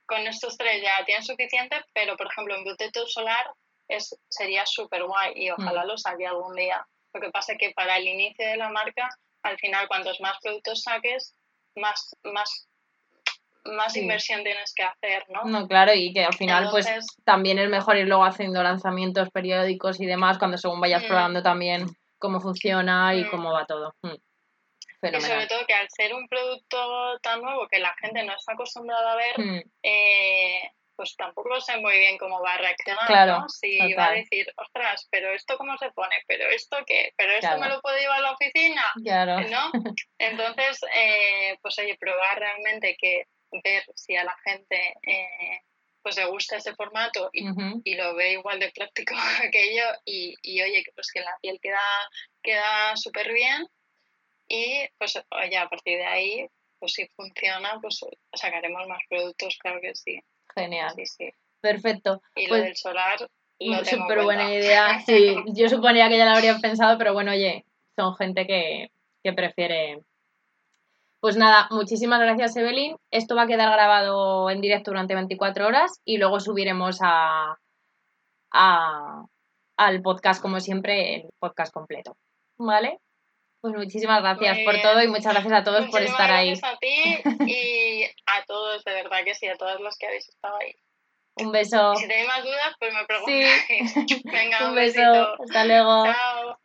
Con 0.07 0.27
estos 0.27 0.57
tres 0.57 0.83
ya 0.83 1.05
tienen 1.05 1.25
suficiente, 1.25 1.85
pero, 1.93 2.17
por 2.17 2.29
ejemplo, 2.29 2.55
en 2.55 2.65
protector 2.65 3.07
solar 3.09 3.53
es, 3.89 4.19
sería 4.31 4.65
súper 4.65 5.05
guay 5.05 5.33
y 5.37 5.51
ojalá 5.51 5.85
mm. 5.85 5.87
lo 5.87 5.99
saque 5.99 6.27
algún 6.27 6.55
día. 6.55 6.87
Lo 7.13 7.21
que 7.21 7.31
pasa 7.31 7.53
es 7.53 7.59
que 7.59 7.73
para 7.73 7.99
el 7.99 8.07
inicio 8.07 8.47
de 8.47 8.57
la 8.57 8.71
marca, 8.71 9.09
al 9.43 9.59
final, 9.59 9.87
cuantos 9.89 10.19
más 10.21 10.39
productos 10.41 10.83
saques, 10.83 11.35
más, 11.75 12.17
más 12.23 12.68
más 13.77 13.97
inversión 13.97 14.43
tienes 14.43 14.73
que 14.75 14.83
hacer, 14.83 15.25
¿no? 15.29 15.45
No, 15.45 15.67
claro, 15.67 15.93
y 15.95 16.13
que 16.13 16.25
al 16.25 16.35
final 16.35 16.69
pues 16.71 16.87
también 17.25 17.59
es 17.59 17.69
mejor 17.69 17.97
ir 17.97 18.07
luego 18.07 18.25
haciendo 18.25 18.63
lanzamientos 18.63 19.31
periódicos 19.31 20.01
y 20.01 20.07
demás 20.07 20.39
cuando 20.39 20.59
según 20.59 20.81
vayas 20.81 21.05
mm. 21.05 21.09
probando 21.09 21.43
también 21.43 21.87
cómo 22.19 22.41
funciona 22.41 23.15
y 23.15 23.25
mm. 23.25 23.31
cómo 23.31 23.53
va 23.53 23.67
todo. 23.67 23.95
Y 24.03 25.21
sobre 25.21 25.47
todo 25.47 25.65
que 25.67 25.75
al 25.75 25.89
ser 25.91 26.13
un 26.13 26.27
producto 26.29 27.19
tan 27.23 27.41
nuevo 27.41 27.69
que 27.69 27.79
la 27.79 27.95
gente 28.01 28.25
no 28.25 28.35
está 28.35 28.55
acostumbrada 28.55 29.13
a 29.13 29.17
ver, 29.17 29.65
eh, 29.83 30.71
pues 30.99 31.15
tampoco 31.17 31.61
sé 31.61 31.77
muy 31.77 31.97
bien 31.97 32.19
cómo 32.19 32.43
va 32.43 32.55
a 32.55 32.59
reaccionar, 32.59 33.07
claro, 33.07 33.39
¿no? 33.39 33.49
Si 33.49 33.95
va 33.95 34.07
a 34.07 34.13
decir, 34.13 34.53
ostras, 34.57 35.07
pero 35.13 35.33
esto 35.33 35.57
cómo 35.57 35.79
se 35.79 35.93
pone, 35.93 36.17
pero 36.27 36.51
esto 36.51 36.77
qué, 36.85 37.13
pero 37.17 37.35
esto 37.35 37.57
me 37.59 37.69
lo 37.69 37.81
puedo 37.81 37.97
llevar 37.97 38.19
a 38.19 38.23
la 38.23 38.33
oficina, 38.33 38.83
claro. 39.05 39.41
¿no? 39.49 39.71
Entonces, 40.19 40.81
eh, 40.97 41.57
pues 41.63 41.79
oye, 41.79 41.97
probar 42.01 42.41
realmente 42.41 42.97
que 43.01 43.27
ver 43.51 43.85
si 43.95 44.17
a 44.17 44.25
la 44.25 44.37
gente 44.45 44.95
eh, 45.03 45.61
pues 46.03 46.17
le 46.17 46.27
gusta 46.27 46.57
ese 46.57 46.75
formato 46.75 47.31
y, 47.33 47.45
y, 47.85 47.95
lo 47.95 48.15
ve 48.15 48.33
igual 48.33 48.61
de 48.61 48.71
práctico 48.71 49.15
que 49.53 49.77
yo 49.77 49.85
y, 50.05 50.35
y 50.43 50.63
oye, 50.63 50.85
pues 50.95 51.11
que 51.13 51.21
la 51.21 51.37
piel 51.41 51.59
queda, 51.61 51.81
queda 52.43 52.97
súper 52.97 53.33
bien 53.33 53.67
y 54.49 54.89
pues 54.99 55.23
oye, 55.31 55.57
a 55.57 55.69
partir 55.69 55.99
de 55.99 56.07
ahí, 56.07 56.47
pues 56.79 56.93
si 56.93 57.07
funciona, 57.09 57.79
pues 57.81 58.01
sacaremos 58.33 58.87
más 58.89 59.03
productos, 59.09 59.59
claro 59.59 59.81
que 59.81 59.95
sí. 59.95 60.21
Genial. 60.55 60.93
Sí, 60.97 61.07
sí. 61.07 61.31
Perfecto. 61.61 62.23
Y 62.35 62.45
lo 62.45 62.51
pues 62.51 62.65
del 62.65 62.77
solar. 62.77 63.19
Súper 63.85 64.23
buena 64.25 64.53
idea. 64.53 65.01
Sí, 65.07 65.37
yo 65.49 65.69
suponía 65.69 66.09
que 66.09 66.17
ya 66.17 66.25
lo 66.25 66.37
habrían 66.37 66.61
pensado, 66.61 66.97
pero 66.97 67.13
bueno, 67.13 67.33
oye, 67.33 67.65
son 67.95 68.17
gente 68.17 68.47
que, 68.47 68.91
prefiere. 69.35 70.01
Pues 71.21 71.37
nada, 71.37 71.67
muchísimas 71.71 72.21
gracias, 72.21 72.57
Evelyn. 72.57 72.97
Esto 73.11 73.35
va 73.35 73.43
a 73.43 73.47
quedar 73.47 73.73
grabado 73.73 74.51
en 74.51 74.61
directo 74.61 74.93
durante 74.93 75.15
24 75.15 75.67
horas 75.67 76.01
y 76.05 76.19
luego 76.19 76.39
subiremos 76.39 76.99
a, 77.03 77.59
a 78.53 79.25
al 79.77 80.03
podcast, 80.03 80.43
como 80.43 80.61
siempre, 80.61 81.17
el 81.17 81.31
podcast 81.39 81.73
completo. 81.73 82.17
¿Vale? 82.59 82.99
Pues 83.61 83.75
muchísimas 83.75 84.23
gracias 84.23 84.59
por 84.65 84.81
todo 84.81 85.03
y 85.03 85.09
muchas 85.09 85.33
gracias 85.33 85.53
a 85.53 85.65
todos 85.65 85.89
por 85.91 86.03
estar 86.03 86.31
ahí. 86.31 86.49
Gracias 86.49 86.73
a 86.73 86.79
ti 86.79 87.23
y 87.47 88.05
a 88.27 88.45
todos, 88.47 88.85
de 88.85 88.93
verdad 88.93 89.25
que 89.25 89.35
sí, 89.35 89.49
a 89.49 89.57
todos 89.57 89.81
los 89.81 89.97
que 89.97 90.07
habéis 90.07 90.29
estado 90.29 90.57
ahí. 90.61 90.75
Un 91.37 91.53
beso. 91.53 91.95
si 91.97 92.07
tenéis 92.07 92.29
más 92.29 92.43
dudas, 92.43 92.75
pues 92.79 92.93
me 92.95 93.05
preguntáis. 93.05 93.93
Sí. 93.93 94.23
Venga, 94.25 94.69
un, 94.69 94.75
beso. 94.75 95.43
Hasta 95.43 95.65
luego. 95.65 96.05
Chao. 96.05 96.59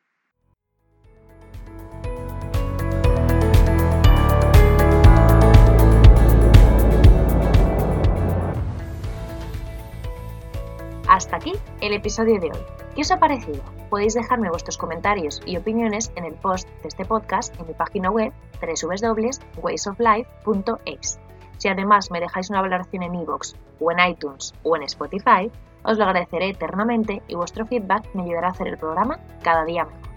Hasta 11.13 11.35
aquí 11.35 11.53
el 11.79 11.93
episodio 11.93 12.39
de 12.39 12.47
hoy. 12.47 12.57
¿Qué 12.95 13.01
os 13.01 13.11
ha 13.11 13.19
parecido? 13.19 13.61
Podéis 13.91 14.15
dejarme 14.15 14.49
vuestros 14.49 14.79
comentarios 14.79 15.43
y 15.45 15.57
opiniones 15.57 16.11
en 16.15 16.25
el 16.25 16.33
post 16.33 16.67
de 16.81 16.87
este 16.87 17.05
podcast 17.05 17.53
en 17.59 17.67
mi 17.67 17.75
página 17.75 18.09
web 18.09 18.33
www.waysoflife.es. 18.59 21.19
Si 21.59 21.67
además 21.67 22.09
me 22.09 22.19
dejáis 22.19 22.49
una 22.49 22.61
valoración 22.61 23.03
en 23.03 23.13
iVoox 23.13 23.53
o 23.79 23.91
en 23.91 23.99
iTunes 24.09 24.55
o 24.63 24.75
en 24.75 24.81
Spotify, 24.81 25.51
os 25.83 25.99
lo 25.99 26.05
agradeceré 26.05 26.49
eternamente 26.49 27.21
y 27.27 27.35
vuestro 27.35 27.67
feedback 27.67 28.09
me 28.15 28.23
ayudará 28.23 28.47
a 28.47 28.51
hacer 28.51 28.69
el 28.69 28.79
programa 28.79 29.19
cada 29.43 29.65
día 29.65 29.85
mejor. 29.85 30.09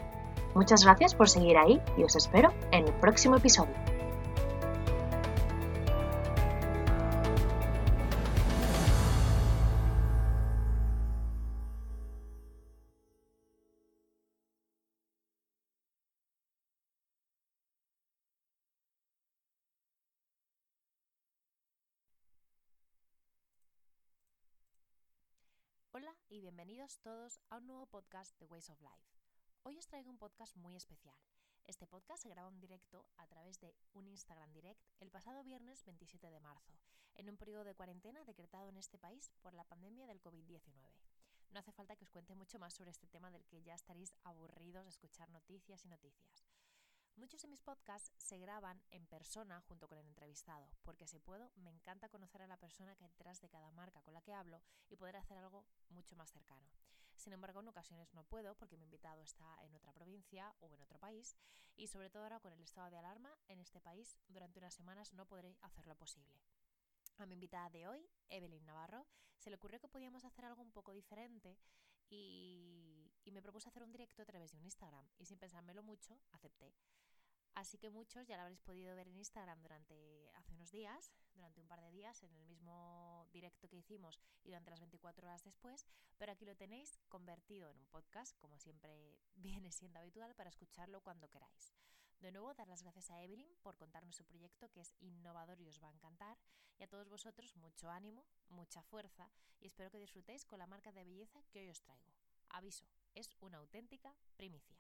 Muchas 0.54 0.82
gracias 0.82 1.14
por 1.14 1.28
seguir 1.28 1.58
ahí 1.58 1.78
y 1.98 2.04
os 2.04 2.16
espero 2.16 2.54
en 2.70 2.86
el 2.86 2.94
próximo 2.94 3.36
episodio. 3.36 3.74
Y 26.28 26.40
bienvenidos 26.40 26.98
todos 26.98 27.40
a 27.50 27.58
un 27.58 27.68
nuevo 27.68 27.86
podcast 27.86 28.36
de 28.40 28.46
Ways 28.46 28.68
of 28.70 28.80
Life. 28.80 29.14
Hoy 29.62 29.78
os 29.78 29.86
traigo 29.86 30.10
un 30.10 30.18
podcast 30.18 30.56
muy 30.56 30.74
especial. 30.74 31.14
Este 31.66 31.86
podcast 31.86 32.22
se 32.22 32.28
graba 32.28 32.48
en 32.48 32.58
directo 32.58 33.06
a 33.16 33.26
través 33.28 33.60
de 33.60 33.76
un 33.92 34.08
Instagram 34.08 34.52
Direct 34.52 34.80
el 34.98 35.10
pasado 35.10 35.44
viernes 35.44 35.84
27 35.84 36.28
de 36.28 36.40
marzo, 36.40 36.72
en 37.14 37.28
un 37.30 37.36
periodo 37.36 37.62
de 37.62 37.74
cuarentena 37.74 38.24
decretado 38.24 38.68
en 38.68 38.76
este 38.76 38.98
país 38.98 39.30
por 39.40 39.54
la 39.54 39.64
pandemia 39.64 40.06
del 40.06 40.20
COVID-19. 40.20 40.62
No 41.50 41.60
hace 41.60 41.72
falta 41.72 41.94
que 41.94 42.04
os 42.04 42.10
cuente 42.10 42.34
mucho 42.34 42.58
más 42.58 42.74
sobre 42.74 42.90
este 42.90 43.06
tema 43.06 43.30
del 43.30 43.44
que 43.44 43.62
ya 43.62 43.74
estaréis 43.74 44.12
aburridos 44.24 44.84
de 44.84 44.90
escuchar 44.90 45.30
noticias 45.30 45.84
y 45.84 45.88
noticias. 45.88 46.44
Muchos 47.16 47.40
de 47.40 47.48
mis 47.48 47.62
podcasts 47.62 48.12
se 48.18 48.36
graban 48.36 48.82
en 48.90 49.06
persona 49.06 49.62
junto 49.62 49.88
con 49.88 49.96
el 49.96 50.06
entrevistado, 50.06 50.68
porque 50.82 51.06
si 51.06 51.18
puedo, 51.18 51.50
me 51.56 51.70
encanta 51.70 52.10
conocer 52.10 52.42
a 52.42 52.46
la 52.46 52.58
persona 52.58 52.94
que 52.94 53.04
hay 53.04 53.10
detrás 53.10 53.40
de 53.40 53.48
cada 53.48 53.70
marca 53.70 54.02
con 54.02 54.12
la 54.12 54.20
que 54.20 54.34
hablo 54.34 54.60
y 54.90 54.96
poder 54.96 55.16
hacer 55.16 55.38
algo 55.38 55.64
mucho 55.88 56.14
más 56.14 56.30
cercano. 56.30 56.68
Sin 57.16 57.32
embargo, 57.32 57.60
en 57.60 57.68
ocasiones 57.68 58.12
no 58.12 58.22
puedo 58.24 58.54
porque 58.54 58.76
mi 58.76 58.84
invitado 58.84 59.22
está 59.22 59.56
en 59.62 59.74
otra 59.74 59.94
provincia 59.94 60.54
o 60.60 60.74
en 60.74 60.82
otro 60.82 60.98
país 60.98 61.38
y 61.74 61.86
sobre 61.86 62.10
todo 62.10 62.24
ahora 62.24 62.40
con 62.40 62.52
el 62.52 62.60
estado 62.60 62.90
de 62.90 62.98
alarma 62.98 63.34
en 63.48 63.60
este 63.60 63.80
país 63.80 64.18
durante 64.28 64.58
unas 64.58 64.74
semanas 64.74 65.14
no 65.14 65.24
podré 65.24 65.56
hacerlo 65.62 65.96
posible. 65.96 66.42
A 67.16 67.24
mi 67.24 67.32
invitada 67.32 67.70
de 67.70 67.88
hoy, 67.88 68.06
Evelyn 68.28 68.66
Navarro, 68.66 69.06
se 69.38 69.48
le 69.48 69.56
ocurrió 69.56 69.80
que 69.80 69.88
podíamos 69.88 70.26
hacer 70.26 70.44
algo 70.44 70.60
un 70.60 70.70
poco 70.70 70.92
diferente 70.92 71.58
y, 72.10 73.10
y 73.24 73.32
me 73.32 73.40
propuso 73.40 73.70
hacer 73.70 73.82
un 73.82 73.92
directo 73.92 74.20
a 74.20 74.26
través 74.26 74.52
de 74.52 74.58
un 74.58 74.64
Instagram 74.64 75.08
y 75.18 75.24
sin 75.24 75.38
pensármelo 75.38 75.82
mucho, 75.82 76.20
acepté. 76.32 76.74
Así 77.56 77.78
que 77.78 77.88
muchos 77.88 78.26
ya 78.26 78.36
lo 78.36 78.42
habréis 78.42 78.60
podido 78.60 78.94
ver 78.94 79.08
en 79.08 79.16
Instagram 79.16 79.62
durante 79.62 80.30
hace 80.34 80.52
unos 80.52 80.70
días, 80.70 81.10
durante 81.32 81.58
un 81.58 81.66
par 81.66 81.80
de 81.80 81.90
días, 81.90 82.22
en 82.22 82.30
el 82.34 82.44
mismo 82.44 83.26
directo 83.32 83.66
que 83.66 83.76
hicimos 83.76 84.20
y 84.44 84.48
durante 84.48 84.70
las 84.70 84.80
24 84.80 85.26
horas 85.26 85.42
después, 85.42 85.86
pero 86.18 86.32
aquí 86.32 86.44
lo 86.44 86.54
tenéis 86.54 87.00
convertido 87.08 87.70
en 87.70 87.78
un 87.78 87.86
podcast, 87.86 88.36
como 88.40 88.58
siempre 88.58 89.18
viene 89.36 89.72
siendo 89.72 89.98
habitual, 89.98 90.34
para 90.34 90.50
escucharlo 90.50 91.00
cuando 91.00 91.30
queráis. 91.30 91.72
De 92.20 92.30
nuevo, 92.30 92.52
dar 92.52 92.68
las 92.68 92.82
gracias 92.82 93.10
a 93.10 93.22
Evelyn 93.22 93.56
por 93.62 93.78
contarnos 93.78 94.16
su 94.16 94.26
proyecto 94.26 94.70
que 94.70 94.82
es 94.82 94.94
innovador 95.00 95.58
y 95.58 95.68
os 95.68 95.82
va 95.82 95.88
a 95.88 95.92
encantar, 95.92 96.36
y 96.78 96.82
a 96.82 96.88
todos 96.88 97.08
vosotros 97.08 97.56
mucho 97.56 97.88
ánimo, 97.88 98.26
mucha 98.50 98.82
fuerza, 98.82 99.30
y 99.60 99.66
espero 99.68 99.90
que 99.90 99.98
disfrutéis 99.98 100.44
con 100.44 100.58
la 100.58 100.66
marca 100.66 100.92
de 100.92 101.04
belleza 101.04 101.42
que 101.50 101.60
hoy 101.60 101.70
os 101.70 101.80
traigo. 101.80 102.12
Aviso, 102.50 102.84
es 103.14 103.34
una 103.40 103.56
auténtica 103.56 104.14
primicia. 104.36 104.76